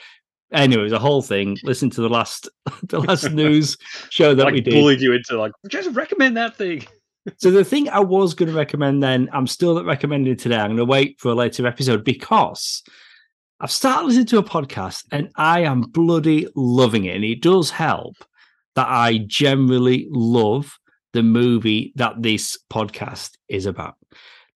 Anyway, 0.52 0.80
it 0.80 0.84
was 0.84 0.92
a 0.92 0.98
whole 0.98 1.22
thing. 1.22 1.56
Listen 1.64 1.90
to 1.90 2.00
the 2.00 2.08
last 2.08 2.48
the 2.84 3.00
last 3.00 3.30
news 3.32 3.76
show 4.10 4.34
that 4.34 4.44
like 4.44 4.54
we 4.54 4.60
did. 4.60 4.74
bullied 4.74 5.00
you 5.00 5.12
into 5.12 5.38
like 5.38 5.52
just 5.68 5.90
recommend 5.90 6.36
that 6.36 6.56
thing. 6.56 6.86
So 7.38 7.50
the 7.50 7.64
thing 7.64 7.88
I 7.88 7.98
was 7.98 8.34
going 8.34 8.50
to 8.50 8.56
recommend 8.56 9.02
then, 9.02 9.28
I'm 9.32 9.48
still 9.48 9.74
not 9.74 9.84
recommending 9.84 10.36
today. 10.36 10.56
I'm 10.56 10.68
going 10.68 10.76
to 10.76 10.84
wait 10.84 11.18
for 11.18 11.30
a 11.30 11.34
later 11.34 11.66
episode 11.66 12.04
because 12.04 12.84
I've 13.58 13.72
started 13.72 14.06
listening 14.06 14.26
to 14.26 14.38
a 14.38 14.44
podcast 14.44 15.02
and 15.10 15.32
I 15.34 15.62
am 15.62 15.80
bloody 15.80 16.46
loving 16.54 17.06
it. 17.06 17.16
And 17.16 17.24
it 17.24 17.42
does 17.42 17.70
help 17.70 18.14
that 18.76 18.86
I 18.86 19.18
generally 19.26 20.06
love 20.10 20.78
the 21.16 21.22
movie 21.22 21.94
that 21.96 22.22
this 22.22 22.58
podcast 22.70 23.38
is 23.48 23.64
about. 23.64 23.94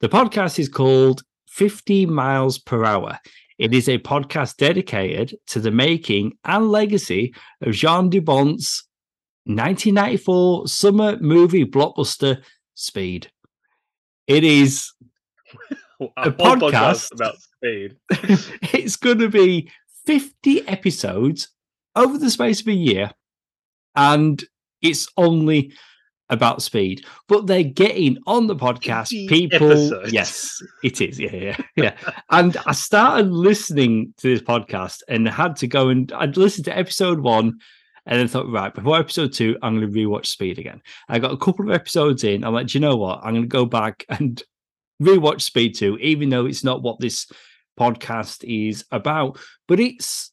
The 0.01 0.11
podcast 0.11 0.59
is 0.59 0.69
called 0.69 1.23
50 1.49 2.05
Miles 2.05 2.59
Per 2.59 2.85
Hour. 2.85 3.19
It 3.59 3.73
is 3.73 3.89
a 3.89 3.97
podcast 3.97 4.59
dedicated 4.59 5.35
to 5.47 5.59
the 5.59 5.71
making 5.71 6.35
and 6.45 6.71
legacy 6.71 7.35
of 7.63 7.73
Jan 7.73 8.11
de 8.11 8.19
Bont's 8.19 8.87
1994 9.45 10.69
summer 10.69 11.17
movie 11.21 11.65
blockbuster 11.65 12.43
Speed. 12.75 13.31
It 14.27 14.45
is 14.45 14.93
a, 16.19 16.31
podcast. 16.31 17.15
about 17.15 17.41
speed. 17.41 17.97
it's 18.75 18.97
going 18.97 19.19
to 19.19 19.31
be 19.31 19.71
50 20.05 20.69
episodes 20.69 21.49
over 21.97 22.19
the 22.19 22.31
space 22.31 22.61
of 22.61 22.67
a 22.69 22.75
year, 22.75 23.13
and 23.97 24.45
it's 24.83 25.09
only 25.17 25.73
about 26.31 26.63
speed. 26.63 27.05
But 27.29 27.47
they're 27.47 27.63
getting 27.63 28.19
on 28.27 28.47
the 28.47 28.57
podcast 28.57 29.11
people. 29.29 30.09
Yes, 30.09 30.63
it 30.83 31.01
is. 31.01 31.19
Yeah, 31.19 31.35
yeah, 31.35 31.57
yeah. 31.77 31.97
and 32.31 32.57
I 32.67 32.73
started 32.73 33.31
listening 33.31 34.15
to 34.19 34.29
this 34.29 34.43
podcast 34.43 35.03
and 35.09 35.29
had 35.29 35.57
to 35.57 35.67
go 35.67 35.89
and 35.89 36.11
I'd 36.13 36.37
listened 36.37 36.65
to 36.67 36.77
episode 36.77 37.21
one. 37.21 37.59
And 38.07 38.19
then 38.19 38.29
thought, 38.29 38.51
right, 38.51 38.75
before 38.75 38.99
episode 38.99 39.35
two, 39.35 39.59
I'm 39.63 39.79
going 39.79 39.93
to 39.93 39.99
rewatch 39.99 40.27
Speed 40.27 40.59
again. 40.59 40.81
I 41.09 41.19
got 41.19 41.33
a 41.33 41.37
couple 41.37 41.67
of 41.67 41.75
episodes 41.75 42.25
in. 42.25 42.45
I'm 42.45 42.55
like, 42.55 42.69
do 42.69 42.79
you 42.79 42.81
know 42.81 42.97
what? 42.97 43.21
I'm 43.23 43.35
going 43.35 43.43
to 43.43 43.49
go 43.49 43.67
back 43.67 44.07
and 44.09 44.43
rewatch 45.01 45.43
Speed 45.43 45.75
2, 45.77 45.99
even 45.99 46.29
though 46.31 46.47
it's 46.47 46.65
not 46.65 46.83
what 46.83 46.99
this 46.99 47.31
podcast 47.79 48.43
is 48.43 48.85
about. 48.91 49.39
But 49.69 49.81
it's 49.81 50.33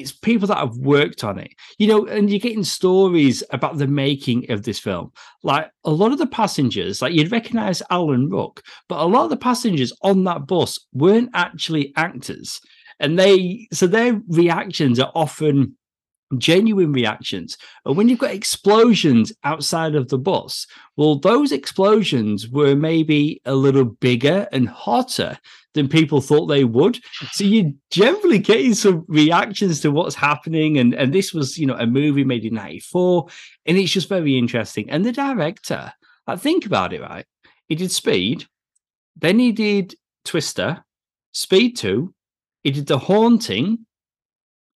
it's 0.00 0.12
people 0.12 0.48
that 0.48 0.58
have 0.58 0.76
worked 0.76 1.24
on 1.24 1.38
it, 1.38 1.52
you 1.78 1.86
know, 1.86 2.06
and 2.06 2.30
you're 2.30 2.38
getting 2.38 2.64
stories 2.64 3.42
about 3.50 3.78
the 3.78 3.86
making 3.86 4.50
of 4.50 4.62
this 4.62 4.78
film. 4.78 5.12
Like 5.42 5.70
a 5.84 5.90
lot 5.90 6.12
of 6.12 6.18
the 6.18 6.26
passengers, 6.26 7.02
like 7.02 7.12
you'd 7.12 7.32
recognize 7.32 7.82
Alan 7.90 8.28
Ruck, 8.28 8.62
but 8.88 9.00
a 9.00 9.04
lot 9.06 9.24
of 9.24 9.30
the 9.30 9.36
passengers 9.36 9.92
on 10.02 10.24
that 10.24 10.46
bus 10.46 10.78
weren't 10.92 11.30
actually 11.34 11.92
actors. 11.96 12.60
And 13.00 13.18
they, 13.18 13.66
so 13.72 13.86
their 13.86 14.20
reactions 14.28 15.00
are 15.00 15.12
often 15.14 15.76
genuine 16.38 16.92
reactions. 16.92 17.56
And 17.84 17.96
when 17.96 18.08
you've 18.08 18.18
got 18.18 18.32
explosions 18.32 19.32
outside 19.44 19.94
of 19.94 20.08
the 20.08 20.18
bus, 20.18 20.66
well, 20.96 21.18
those 21.18 21.52
explosions 21.52 22.48
were 22.48 22.74
maybe 22.74 23.40
a 23.44 23.54
little 23.54 23.84
bigger 23.84 24.48
and 24.52 24.68
hotter 24.68 25.38
than 25.74 25.88
people 25.88 26.20
thought 26.20 26.46
they 26.46 26.64
would. 26.64 27.00
So 27.32 27.44
you're 27.44 27.72
generally 27.90 28.38
getting 28.38 28.74
some 28.74 29.04
reactions 29.08 29.80
to 29.80 29.90
what's 29.90 30.14
happening. 30.14 30.78
And, 30.78 30.94
and 30.94 31.12
this 31.12 31.32
was, 31.32 31.58
you 31.58 31.66
know, 31.66 31.74
a 31.74 31.86
movie 31.86 32.24
made 32.24 32.44
in 32.44 32.54
94, 32.54 33.26
and 33.66 33.76
it's 33.76 33.92
just 33.92 34.08
very 34.08 34.38
interesting. 34.38 34.88
And 34.90 35.04
the 35.04 35.12
director, 35.12 35.92
like, 36.26 36.40
think 36.40 36.64
about 36.64 36.92
it, 36.92 37.02
right? 37.02 37.26
He 37.66 37.74
did 37.74 37.90
Speed, 37.90 38.46
then 39.16 39.38
he 39.38 39.52
did 39.52 39.94
Twister, 40.24 40.84
Speed 41.32 41.76
2, 41.76 42.14
he 42.62 42.70
did 42.70 42.86
The 42.86 42.98
Haunting. 42.98 43.86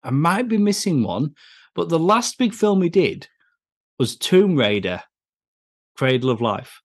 I 0.02 0.10
might 0.10 0.48
be 0.48 0.58
missing 0.58 1.02
one, 1.02 1.34
but 1.74 1.88
the 1.88 1.98
last 1.98 2.38
big 2.38 2.54
film 2.54 2.82
he 2.82 2.88
did 2.88 3.28
was 3.98 4.16
Tomb 4.16 4.56
Raider, 4.56 5.02
Cradle 5.96 6.30
of 6.30 6.40
Life. 6.40 6.80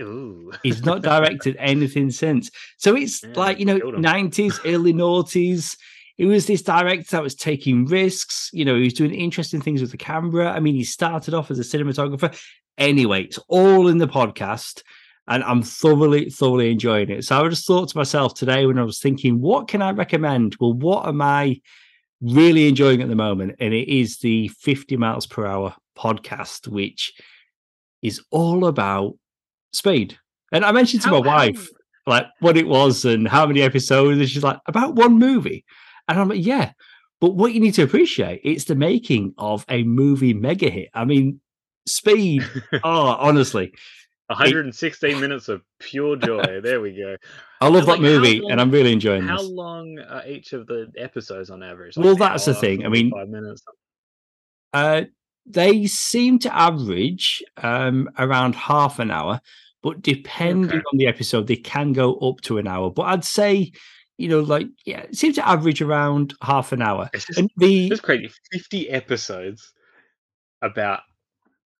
Ooh. 0.00 0.52
He's 0.62 0.84
not 0.84 1.02
directed 1.02 1.56
anything 1.58 2.10
since. 2.10 2.50
So 2.78 2.96
it's 2.96 3.22
Yeah, 3.22 3.32
like, 3.34 3.58
you 3.58 3.64
know, 3.64 3.78
90s, 3.78 4.60
early 4.64 4.92
noughties. 4.92 5.76
He 6.16 6.24
was 6.24 6.46
this 6.46 6.62
director 6.62 7.12
that 7.12 7.22
was 7.22 7.34
taking 7.34 7.84
risks. 7.86 8.50
You 8.52 8.64
know, 8.64 8.74
he 8.76 8.84
was 8.84 8.94
doing 8.94 9.14
interesting 9.14 9.60
things 9.60 9.80
with 9.80 9.92
the 9.92 9.96
camera. 9.96 10.50
I 10.50 10.60
mean, 10.60 10.74
he 10.74 10.84
started 10.84 11.34
off 11.34 11.50
as 11.50 11.58
a 11.58 11.62
cinematographer. 11.62 12.36
Anyway, 12.76 13.24
it's 13.24 13.38
all 13.48 13.88
in 13.88 13.98
the 13.98 14.08
podcast. 14.08 14.82
And 15.28 15.44
I'm 15.44 15.62
thoroughly, 15.62 16.30
thoroughly 16.30 16.70
enjoying 16.72 17.10
it. 17.10 17.24
So 17.24 17.44
I 17.44 17.48
just 17.48 17.66
thought 17.66 17.90
to 17.90 17.96
myself 17.96 18.34
today 18.34 18.66
when 18.66 18.78
I 18.78 18.82
was 18.82 18.98
thinking, 18.98 19.40
what 19.40 19.68
can 19.68 19.82
I 19.82 19.90
recommend? 19.90 20.56
Well, 20.58 20.72
what 20.72 21.06
am 21.06 21.20
I 21.20 21.60
really 22.20 22.66
enjoying 22.68 23.02
at 23.02 23.08
the 23.08 23.14
moment? 23.14 23.56
And 23.60 23.74
it 23.74 23.88
is 23.88 24.18
the 24.18 24.48
50 24.48 24.96
miles 24.96 25.26
per 25.26 25.46
hour 25.46 25.74
podcast, 25.96 26.66
which 26.66 27.12
is 28.02 28.22
all 28.30 28.66
about 28.66 29.14
speed. 29.72 30.16
And 30.50 30.64
I 30.64 30.72
mentioned 30.72 31.02
to 31.02 31.08
How- 31.10 31.20
my 31.20 31.26
wife 31.26 31.68
like 32.08 32.26
what 32.40 32.56
it 32.56 32.66
was 32.66 33.04
and 33.04 33.28
how 33.28 33.46
many 33.46 33.60
episodes, 33.62 34.18
and 34.18 34.28
she's 34.28 34.42
like, 34.42 34.58
about 34.66 34.94
one 34.94 35.18
movie. 35.18 35.64
And 36.08 36.18
I'm 36.18 36.28
like, 36.28 36.44
yeah. 36.44 36.72
But 37.20 37.34
what 37.34 37.52
you 37.52 37.60
need 37.60 37.74
to 37.74 37.82
appreciate, 37.82 38.40
it's 38.44 38.64
the 38.64 38.74
making 38.74 39.34
of 39.36 39.64
a 39.68 39.82
movie 39.82 40.32
mega 40.34 40.70
hit. 40.70 40.88
I 40.94 41.04
mean, 41.04 41.40
speed. 41.86 42.44
oh, 42.82 43.08
honestly, 43.20 43.74
116 44.28 45.20
minutes 45.20 45.48
of 45.48 45.62
pure 45.80 46.16
joy. 46.16 46.60
There 46.62 46.80
we 46.80 46.92
go. 46.96 47.16
I 47.60 47.66
love 47.68 47.76
And, 47.76 47.82
that 47.88 47.92
like, 47.92 48.00
movie, 48.00 48.40
long- 48.40 48.52
and 48.52 48.60
I'm 48.60 48.70
really 48.70 48.92
enjoying 48.92 49.22
How 49.22 49.38
this. 49.38 49.48
long 49.48 49.98
are 49.98 50.26
each 50.26 50.52
of 50.52 50.66
the 50.66 50.90
episodes 50.96 51.50
on 51.50 51.62
average? 51.62 51.96
Well, 51.96 52.12
an 52.12 52.18
that's 52.18 52.44
the 52.44 52.54
thing. 52.54 52.84
I 52.84 52.88
mean- 52.88 53.10
45 53.10 53.28
minutes. 53.28 53.62
Uh, 54.72 55.02
they 55.46 55.86
seem 55.86 56.38
to 56.40 56.54
average 56.54 57.42
um, 57.56 58.08
around 58.18 58.54
half 58.54 58.98
an 58.98 59.10
hour, 59.10 59.40
but 59.82 60.02
depending 60.02 60.68
Okay. 60.70 60.78
on 60.92 60.98
the 60.98 61.06
episode, 61.06 61.46
they 61.46 61.56
can 61.56 61.94
go 61.94 62.16
up 62.18 62.42
to 62.42 62.58
an 62.58 62.66
hour. 62.66 62.90
But 62.90 63.02
I'd 63.04 63.24
say, 63.24 63.72
you 64.18 64.28
know, 64.28 64.40
like 64.40 64.66
yeah, 64.84 65.00
it 65.00 65.16
seems 65.16 65.36
to 65.36 65.48
average 65.48 65.80
around 65.80 66.34
half 66.42 66.72
an 66.72 66.82
hour. 66.82 67.08
It's 67.14 67.24
just, 67.24 67.38
And 67.38 67.50
the 67.56 67.86
it's 67.88 68.00
crazy. 68.00 68.30
50 68.52 68.90
episodes 68.90 69.72
about 70.60 71.00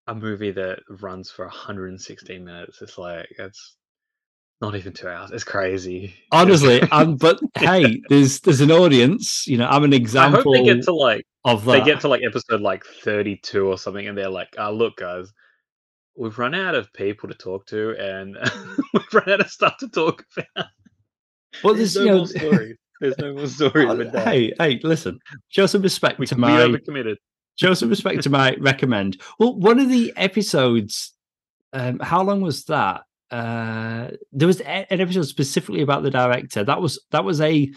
a 0.08 0.14
movie 0.14 0.50
that 0.52 0.80
runs 1.00 1.30
for 1.30 1.44
116 1.46 2.44
minutes. 2.44 2.82
It's 2.82 2.98
like, 2.98 3.28
it's 3.38 3.76
not 4.60 4.74
even 4.74 4.92
two 4.92 5.08
hours. 5.08 5.30
It's 5.30 5.44
crazy. 5.44 6.14
honestly, 6.32 6.82
um, 6.90 7.16
but 7.16 7.38
hey, 7.56 8.02
there's 8.08 8.40
there's 8.40 8.60
an 8.60 8.72
audience. 8.72 9.46
You 9.46 9.58
know, 9.58 9.68
I'm 9.68 9.84
an 9.84 9.92
example. 9.92 10.38
I 10.38 10.40
example 10.40 10.54
hope 10.54 10.66
they 10.66 10.74
get 10.74 10.84
to 10.84 10.94
like 10.94 11.24
of 11.44 11.64
that. 11.64 11.72
they 11.72 11.84
get 11.84 12.00
to 12.00 12.08
like 12.08 12.22
episode 12.24 12.60
like 12.60 12.84
32 12.84 13.66
or 13.66 13.78
something 13.78 14.06
and 14.06 14.16
they're 14.16 14.28
like 14.28 14.48
uh, 14.58 14.70
look 14.70 14.96
guys 14.96 15.32
we've 16.16 16.38
run 16.38 16.54
out 16.54 16.74
of 16.74 16.92
people 16.92 17.28
to 17.28 17.34
talk 17.34 17.66
to 17.66 17.94
and 17.98 18.36
we've 18.94 19.14
run 19.14 19.30
out 19.30 19.40
of 19.40 19.50
stuff 19.50 19.76
to 19.78 19.88
talk 19.88 20.24
about 20.36 20.66
well, 21.64 21.74
there's 21.74 21.94
there's, 21.94 22.06
no 22.06 22.12
you 22.12 22.18
more 22.18 22.26
stories 22.26 22.76
there's 23.00 23.18
no 23.18 23.34
more 23.34 23.46
stories 23.46 23.88
Oh, 24.14 24.20
hey, 24.20 24.52
hey, 24.58 24.80
listen, 24.82 25.20
show 25.48 25.66
some 25.66 25.82
respect 25.82 26.18
we, 26.18 26.26
to 26.26 26.34
we 26.34 26.40
my 26.40 26.50
overcommitted 26.60 27.16
show 27.58 27.74
some 27.74 27.90
respect 27.90 28.22
to 28.22 28.30
my 28.30 28.54
recommend. 28.60 29.20
Well, 29.38 29.54
one 29.58 29.78
of 29.78 29.88
the 29.88 30.12
episodes, 30.16 31.12
um, 31.72 31.98
how 32.00 32.22
long 32.22 32.40
was 32.40 32.64
that? 32.64 33.02
Uh, 33.30 34.08
there 34.32 34.48
was 34.48 34.60
an 34.60 34.86
episode 34.90 35.24
specifically 35.24 35.82
about 35.82 36.02
the 36.02 36.10
director. 36.10 36.64
That 36.64 36.80
was 36.80 36.98
that 37.10 37.24
was 37.24 37.40
a 37.40 37.70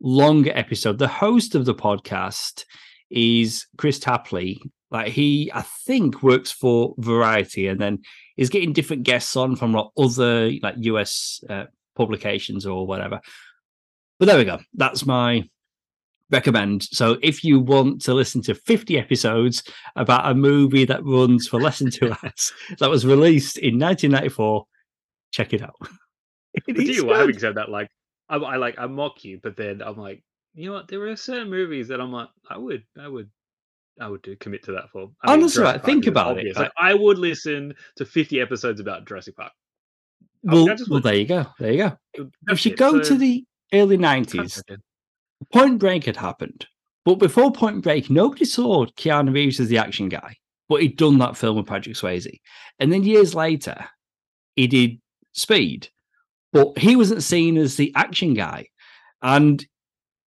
longer 0.00 0.52
episode. 0.54 0.98
The 0.98 1.08
host 1.08 1.54
of 1.54 1.64
the 1.64 1.74
podcast 1.74 2.64
is 3.10 3.66
Kris 3.78 3.98
Tapley. 3.98 4.60
Like 4.90 5.12
he, 5.12 5.50
I 5.54 5.62
think, 5.62 6.22
works 6.22 6.50
for 6.50 6.94
Variety, 6.98 7.68
and 7.68 7.80
then 7.80 8.00
is 8.36 8.50
getting 8.50 8.72
different 8.72 9.04
guests 9.04 9.36
on 9.36 9.56
from 9.56 9.72
like 9.72 9.86
other 9.96 10.50
like 10.62 10.74
US 10.78 11.42
uh, 11.48 11.64
publications 11.94 12.66
or 12.66 12.86
whatever. 12.86 13.20
But 14.18 14.26
there 14.26 14.38
we 14.38 14.44
go. 14.44 14.58
That's 14.74 15.06
my 15.06 15.48
recommend. 16.30 16.84
So 16.84 17.18
if 17.22 17.42
you 17.44 17.60
want 17.60 18.00
to 18.02 18.14
listen 18.14 18.42
to 18.42 18.54
50 18.54 18.98
episodes 18.98 19.62
about 19.96 20.30
a 20.30 20.34
movie 20.34 20.84
that 20.84 21.04
runs 21.04 21.46
for 21.48 21.60
less 21.60 21.78
than 21.80 21.90
two 21.90 22.12
hours 22.22 22.52
that 22.78 22.88
was 22.90 23.04
released 23.06 23.58
in 23.58 23.78
1994, 23.78 24.64
check 25.32 25.52
it 25.52 25.62
out. 25.62 25.74
It 26.52 26.64
but 26.66 26.78
is 26.78 26.96
you 26.96 27.08
having 27.10 27.32
good. 27.32 27.40
said 27.40 27.54
that 27.54 27.68
like 27.70 27.88
I, 28.28 28.36
I 28.36 28.56
like 28.56 28.76
i 28.76 28.86
mock 28.86 29.22
you 29.22 29.38
but 29.40 29.56
then 29.56 29.80
i'm 29.82 29.96
like 29.96 30.20
you 30.52 30.66
know 30.66 30.72
what 30.72 30.88
there 30.88 31.06
are 31.06 31.14
certain 31.14 31.48
movies 31.48 31.86
that 31.88 32.00
i'm 32.00 32.10
like 32.10 32.26
i 32.50 32.58
would 32.58 32.82
i 33.00 33.06
would 33.06 33.30
I 34.00 34.08
would 34.08 34.22
do 34.22 34.34
commit 34.34 34.64
to 34.64 34.72
that 34.72 34.88
for. 34.90 35.02
I 35.22 35.30
mean, 35.36 35.42
Honestly, 35.42 35.60
Jurassic 35.60 35.76
right, 35.82 35.84
think 35.84 36.06
about 36.08 36.28
it, 36.28 36.38
obvious. 36.38 36.56
like- 36.56 36.64
Like, 36.64 36.72
I 36.78 36.94
would 36.94 37.18
listen 37.18 37.74
to 37.96 38.04
50 38.06 38.40
episodes 38.40 38.80
about 38.80 39.06
Jurassic 39.06 39.36
Park. 39.36 39.52
Well, 40.42 40.74
well, 40.88 41.00
there 41.00 41.14
you 41.16 41.26
go. 41.26 41.46
There 41.58 41.70
you 41.72 41.78
go. 41.78 41.98
It- 42.14 42.28
If 42.48 42.64
you 42.64 42.72
it. 42.72 42.78
go 42.78 42.92
So, 43.02 43.10
to 43.10 43.14
the 43.18 43.44
early 43.74 43.98
90s, 43.98 44.34
imagine. 44.34 44.82
Point 45.52 45.78
Break 45.78 46.04
had 46.04 46.16
happened. 46.16 46.66
But 47.04 47.16
before 47.16 47.50
Point 47.52 47.82
Break, 47.82 48.10
nobody 48.10 48.44
saw 48.44 48.86
Keanu 48.86 49.32
Reeves 49.32 49.58
as 49.60 49.68
the 49.68 49.78
action 49.78 50.08
guy, 50.08 50.36
but 50.68 50.82
he'd 50.82 50.96
done 50.96 51.18
that 51.18 51.36
film 51.36 51.56
with 51.56 51.66
Patrick 51.66 51.96
Swayze. 51.96 52.40
And 52.78 52.92
then 52.92 53.02
years 53.04 53.34
later, 53.34 53.86
he 54.56 54.66
did 54.66 55.00
Speed, 55.32 55.88
but 56.52 56.76
he 56.78 56.96
wasn't 56.96 57.22
seen 57.22 57.56
as 57.56 57.76
the 57.76 57.92
action 57.94 58.34
guy. 58.34 58.66
And 59.22 59.64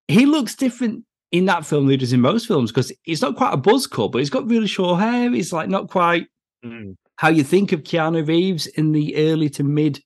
he 0.07 0.25
looks 0.25 0.55
different 0.55 1.03
in 1.31 1.45
that 1.45 1.65
film 1.65 1.85
than 1.85 1.91
he 1.91 1.97
does 1.97 2.13
in 2.13 2.21
most 2.21 2.47
films 2.47 2.71
because 2.71 2.91
he's 3.03 3.21
not 3.21 3.35
quite 3.35 3.53
a 3.53 3.57
buzz 3.57 3.87
cut, 3.87 4.11
but 4.11 4.19
he's 4.19 4.29
got 4.29 4.47
really 4.47 4.67
short 4.67 4.99
hair. 4.99 5.31
He's 5.31 5.53
like 5.53 5.69
not 5.69 5.89
quite 5.89 6.27
Mm. 6.63 6.95
how 7.17 7.27
you 7.27 7.43
think 7.43 7.73
of 7.73 7.83
Keanu 7.83 8.25
Reeves 8.25 8.67
in 8.67 8.93
the 8.93 9.17
early 9.17 9.49
to 9.49 9.63
mid 9.63 10.01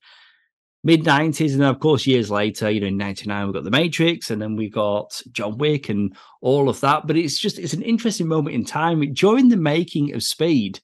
mid 0.87 1.05
nineties, 1.05 1.53
and 1.53 1.61
then 1.61 1.69
of 1.69 1.81
course 1.81 2.07
years 2.07 2.31
later, 2.31 2.71
you 2.71 2.79
know, 2.79 2.87
in 2.87 2.95
ninety 2.97 3.27
nine 3.27 3.45
we 3.45 3.53
got 3.53 3.65
The 3.65 3.69
Matrix, 3.69 4.31
and 4.31 4.41
then 4.41 4.55
we 4.55 4.69
got 4.69 5.21
John 5.33 5.57
Wick 5.57 5.89
and 5.89 6.15
all 6.41 6.69
of 6.69 6.79
that. 6.79 7.05
But 7.05 7.17
it's 7.17 7.37
just 7.37 7.59
it's 7.59 7.73
an 7.73 7.81
interesting 7.81 8.27
moment 8.27 8.55
in 8.55 8.63
time 8.63 9.13
during 9.13 9.49
the 9.49 9.57
making 9.57 10.15
of 10.15 10.23
Speed. 10.23 10.79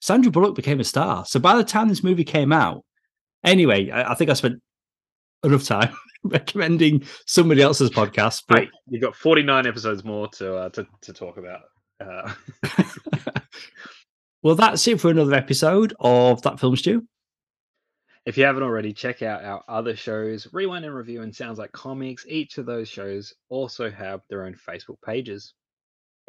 Sandra 0.00 0.30
Bullock 0.30 0.54
became 0.54 0.80
a 0.80 0.84
star. 0.84 1.24
So 1.24 1.40
by 1.40 1.56
the 1.56 1.64
time 1.64 1.88
this 1.88 2.04
movie 2.04 2.24
came 2.24 2.52
out, 2.52 2.84
anyway, 3.42 3.90
I, 3.90 4.12
I 4.12 4.14
think 4.14 4.30
I 4.30 4.34
spent 4.34 4.60
enough 5.42 5.64
time 5.64 5.96
recommending 6.24 7.02
somebody 7.26 7.62
else's 7.62 7.88
podcast. 7.88 8.42
But 8.46 8.68
you've 8.88 9.02
got 9.02 9.16
49 9.16 9.66
episodes 9.66 10.04
more 10.04 10.28
to 10.28 10.56
uh, 10.56 10.68
to, 10.70 10.86
to 11.00 11.12
talk 11.14 11.38
about. 11.38 11.62
Uh, 11.98 12.34
well, 14.42 14.56
that's 14.56 14.86
it 14.86 15.00
for 15.00 15.10
another 15.10 15.34
episode 15.34 15.94
of 16.00 16.42
that 16.42 16.60
film 16.60 16.76
stew. 16.76 17.06
If 18.24 18.38
you 18.38 18.44
haven't 18.44 18.62
already, 18.62 18.92
check 18.92 19.22
out 19.22 19.44
our 19.44 19.64
other 19.68 19.96
shows, 19.96 20.46
Rewind 20.52 20.84
and 20.84 20.94
Review 20.94 21.22
and 21.22 21.34
Sounds 21.34 21.58
Like 21.58 21.72
Comics. 21.72 22.24
Each 22.28 22.56
of 22.58 22.66
those 22.66 22.88
shows 22.88 23.34
also 23.48 23.90
have 23.90 24.20
their 24.28 24.44
own 24.44 24.54
Facebook 24.54 25.00
pages. 25.04 25.54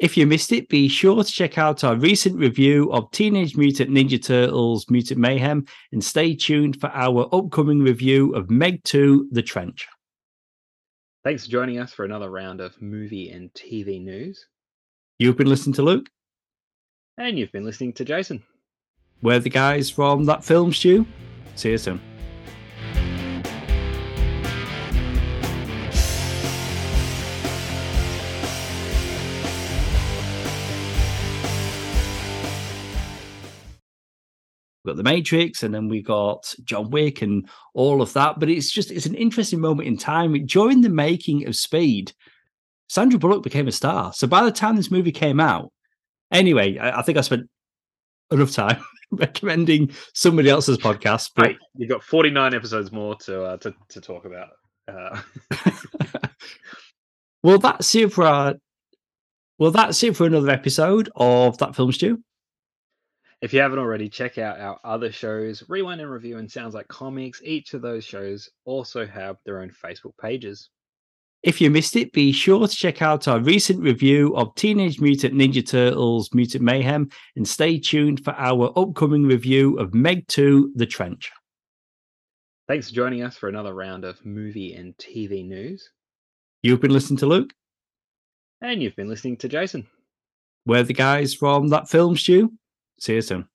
If 0.00 0.16
you 0.16 0.26
missed 0.26 0.50
it, 0.50 0.68
be 0.68 0.88
sure 0.88 1.22
to 1.22 1.32
check 1.32 1.56
out 1.56 1.84
our 1.84 1.94
recent 1.94 2.36
review 2.36 2.92
of 2.92 3.12
Teenage 3.12 3.56
Mutant 3.56 3.90
Ninja 3.90 4.20
Turtles 4.20 4.90
Mutant 4.90 5.20
Mayhem 5.20 5.66
and 5.92 6.02
stay 6.02 6.34
tuned 6.34 6.80
for 6.80 6.88
our 6.88 7.28
upcoming 7.32 7.78
review 7.78 8.34
of 8.34 8.50
Meg 8.50 8.82
2 8.82 9.28
The 9.30 9.42
Trench. 9.42 9.86
Thanks 11.22 11.44
for 11.44 11.52
joining 11.52 11.78
us 11.78 11.92
for 11.92 12.04
another 12.04 12.28
round 12.28 12.60
of 12.60 12.80
movie 12.82 13.30
and 13.30 13.52
TV 13.54 14.02
news. 14.02 14.44
You've 15.20 15.36
been 15.36 15.46
listening 15.46 15.74
to 15.74 15.82
Luke. 15.82 16.10
And 17.16 17.38
you've 17.38 17.52
been 17.52 17.64
listening 17.64 17.92
to 17.94 18.04
Jason. 18.04 18.42
We're 19.22 19.38
the 19.38 19.48
guys 19.48 19.88
from 19.88 20.24
that 20.24 20.44
film 20.44 20.72
stew. 20.72 21.06
See 21.54 21.70
you 21.70 21.78
soon. 21.78 22.00
we 34.84 34.90
got 34.90 34.96
the 34.96 35.02
Matrix, 35.02 35.62
and 35.62 35.74
then 35.74 35.88
we 35.88 36.02
got 36.02 36.54
John 36.64 36.90
Wick 36.90 37.22
and 37.22 37.48
all 37.72 38.02
of 38.02 38.12
that. 38.12 38.38
But 38.38 38.50
it's 38.50 38.70
just 38.70 38.90
it's 38.90 39.06
an 39.06 39.14
interesting 39.14 39.60
moment 39.60 39.88
in 39.88 39.96
time 39.96 40.46
during 40.46 40.82
the 40.82 40.90
making 40.90 41.46
of 41.46 41.56
Speed. 41.56 42.12
Sandra 42.88 43.18
Bullock 43.18 43.42
became 43.42 43.66
a 43.66 43.72
star. 43.72 44.12
So 44.12 44.26
by 44.26 44.44
the 44.44 44.52
time 44.52 44.76
this 44.76 44.90
movie 44.90 45.10
came 45.10 45.40
out, 45.40 45.72
anyway, 46.30 46.76
I, 46.76 46.98
I 46.98 47.02
think 47.02 47.16
I 47.16 47.22
spent 47.22 47.48
enough 48.30 48.52
time 48.52 48.82
recommending 49.10 49.90
somebody 50.12 50.48
else's 50.48 50.78
podcast. 50.78 51.30
But 51.34 51.56
you've 51.76 51.90
got 51.90 52.02
49 52.02 52.54
episodes 52.54 52.92
more 52.92 53.16
to 53.16 53.42
uh, 53.42 53.56
to, 53.58 53.74
to 53.90 54.00
talk 54.00 54.24
about. 54.24 54.50
Uh, 54.86 55.20
well, 57.42 57.58
that's 57.58 57.94
it 57.94 58.12
for 58.12 58.24
our. 58.24 58.54
Well, 59.58 59.70
that's 59.70 60.02
it 60.02 60.16
for 60.16 60.26
another 60.26 60.50
episode 60.50 61.10
of 61.14 61.58
that 61.58 61.76
film 61.76 61.92
stew. 61.92 62.22
If 63.40 63.52
you 63.52 63.60
haven't 63.60 63.78
already, 63.78 64.08
check 64.08 64.38
out 64.38 64.58
our 64.58 64.80
other 64.84 65.12
shows, 65.12 65.62
Rewind 65.68 66.00
and 66.00 66.10
Review 66.10 66.38
and 66.38 66.50
Sounds 66.50 66.74
Like 66.74 66.88
Comics. 66.88 67.42
Each 67.44 67.74
of 67.74 67.82
those 67.82 68.02
shows 68.02 68.48
also 68.64 69.06
have 69.06 69.36
their 69.44 69.60
own 69.60 69.70
Facebook 69.70 70.16
pages. 70.20 70.70
If 71.44 71.60
you 71.60 71.68
missed 71.68 71.94
it, 71.94 72.10
be 72.14 72.32
sure 72.32 72.66
to 72.66 72.74
check 72.74 73.02
out 73.02 73.28
our 73.28 73.38
recent 73.38 73.82
review 73.82 74.34
of 74.34 74.54
Teenage 74.54 74.98
Mutant 74.98 75.34
Ninja 75.34 75.64
Turtles 75.64 76.32
Mutant 76.32 76.64
Mayhem 76.64 77.10
and 77.36 77.46
stay 77.46 77.78
tuned 77.78 78.24
for 78.24 78.32
our 78.38 78.72
upcoming 78.78 79.24
review 79.24 79.78
of 79.78 79.92
Meg 79.92 80.26
2 80.28 80.72
The 80.74 80.86
Trench. 80.86 81.30
Thanks 82.66 82.88
for 82.88 82.94
joining 82.94 83.22
us 83.22 83.36
for 83.36 83.50
another 83.50 83.74
round 83.74 84.06
of 84.06 84.24
movie 84.24 84.72
and 84.72 84.96
TV 84.96 85.46
news. 85.46 85.90
You've 86.62 86.80
been 86.80 86.94
listening 86.94 87.18
to 87.18 87.26
Luke. 87.26 87.52
And 88.62 88.82
you've 88.82 88.96
been 88.96 89.10
listening 89.10 89.36
to 89.36 89.48
Jason. 89.48 89.86
We're 90.64 90.82
the 90.82 90.94
guys 90.94 91.34
from 91.34 91.68
that 91.68 91.90
film 91.90 92.16
stew. 92.16 92.54
See 92.98 93.16
you 93.16 93.20
soon. 93.20 93.46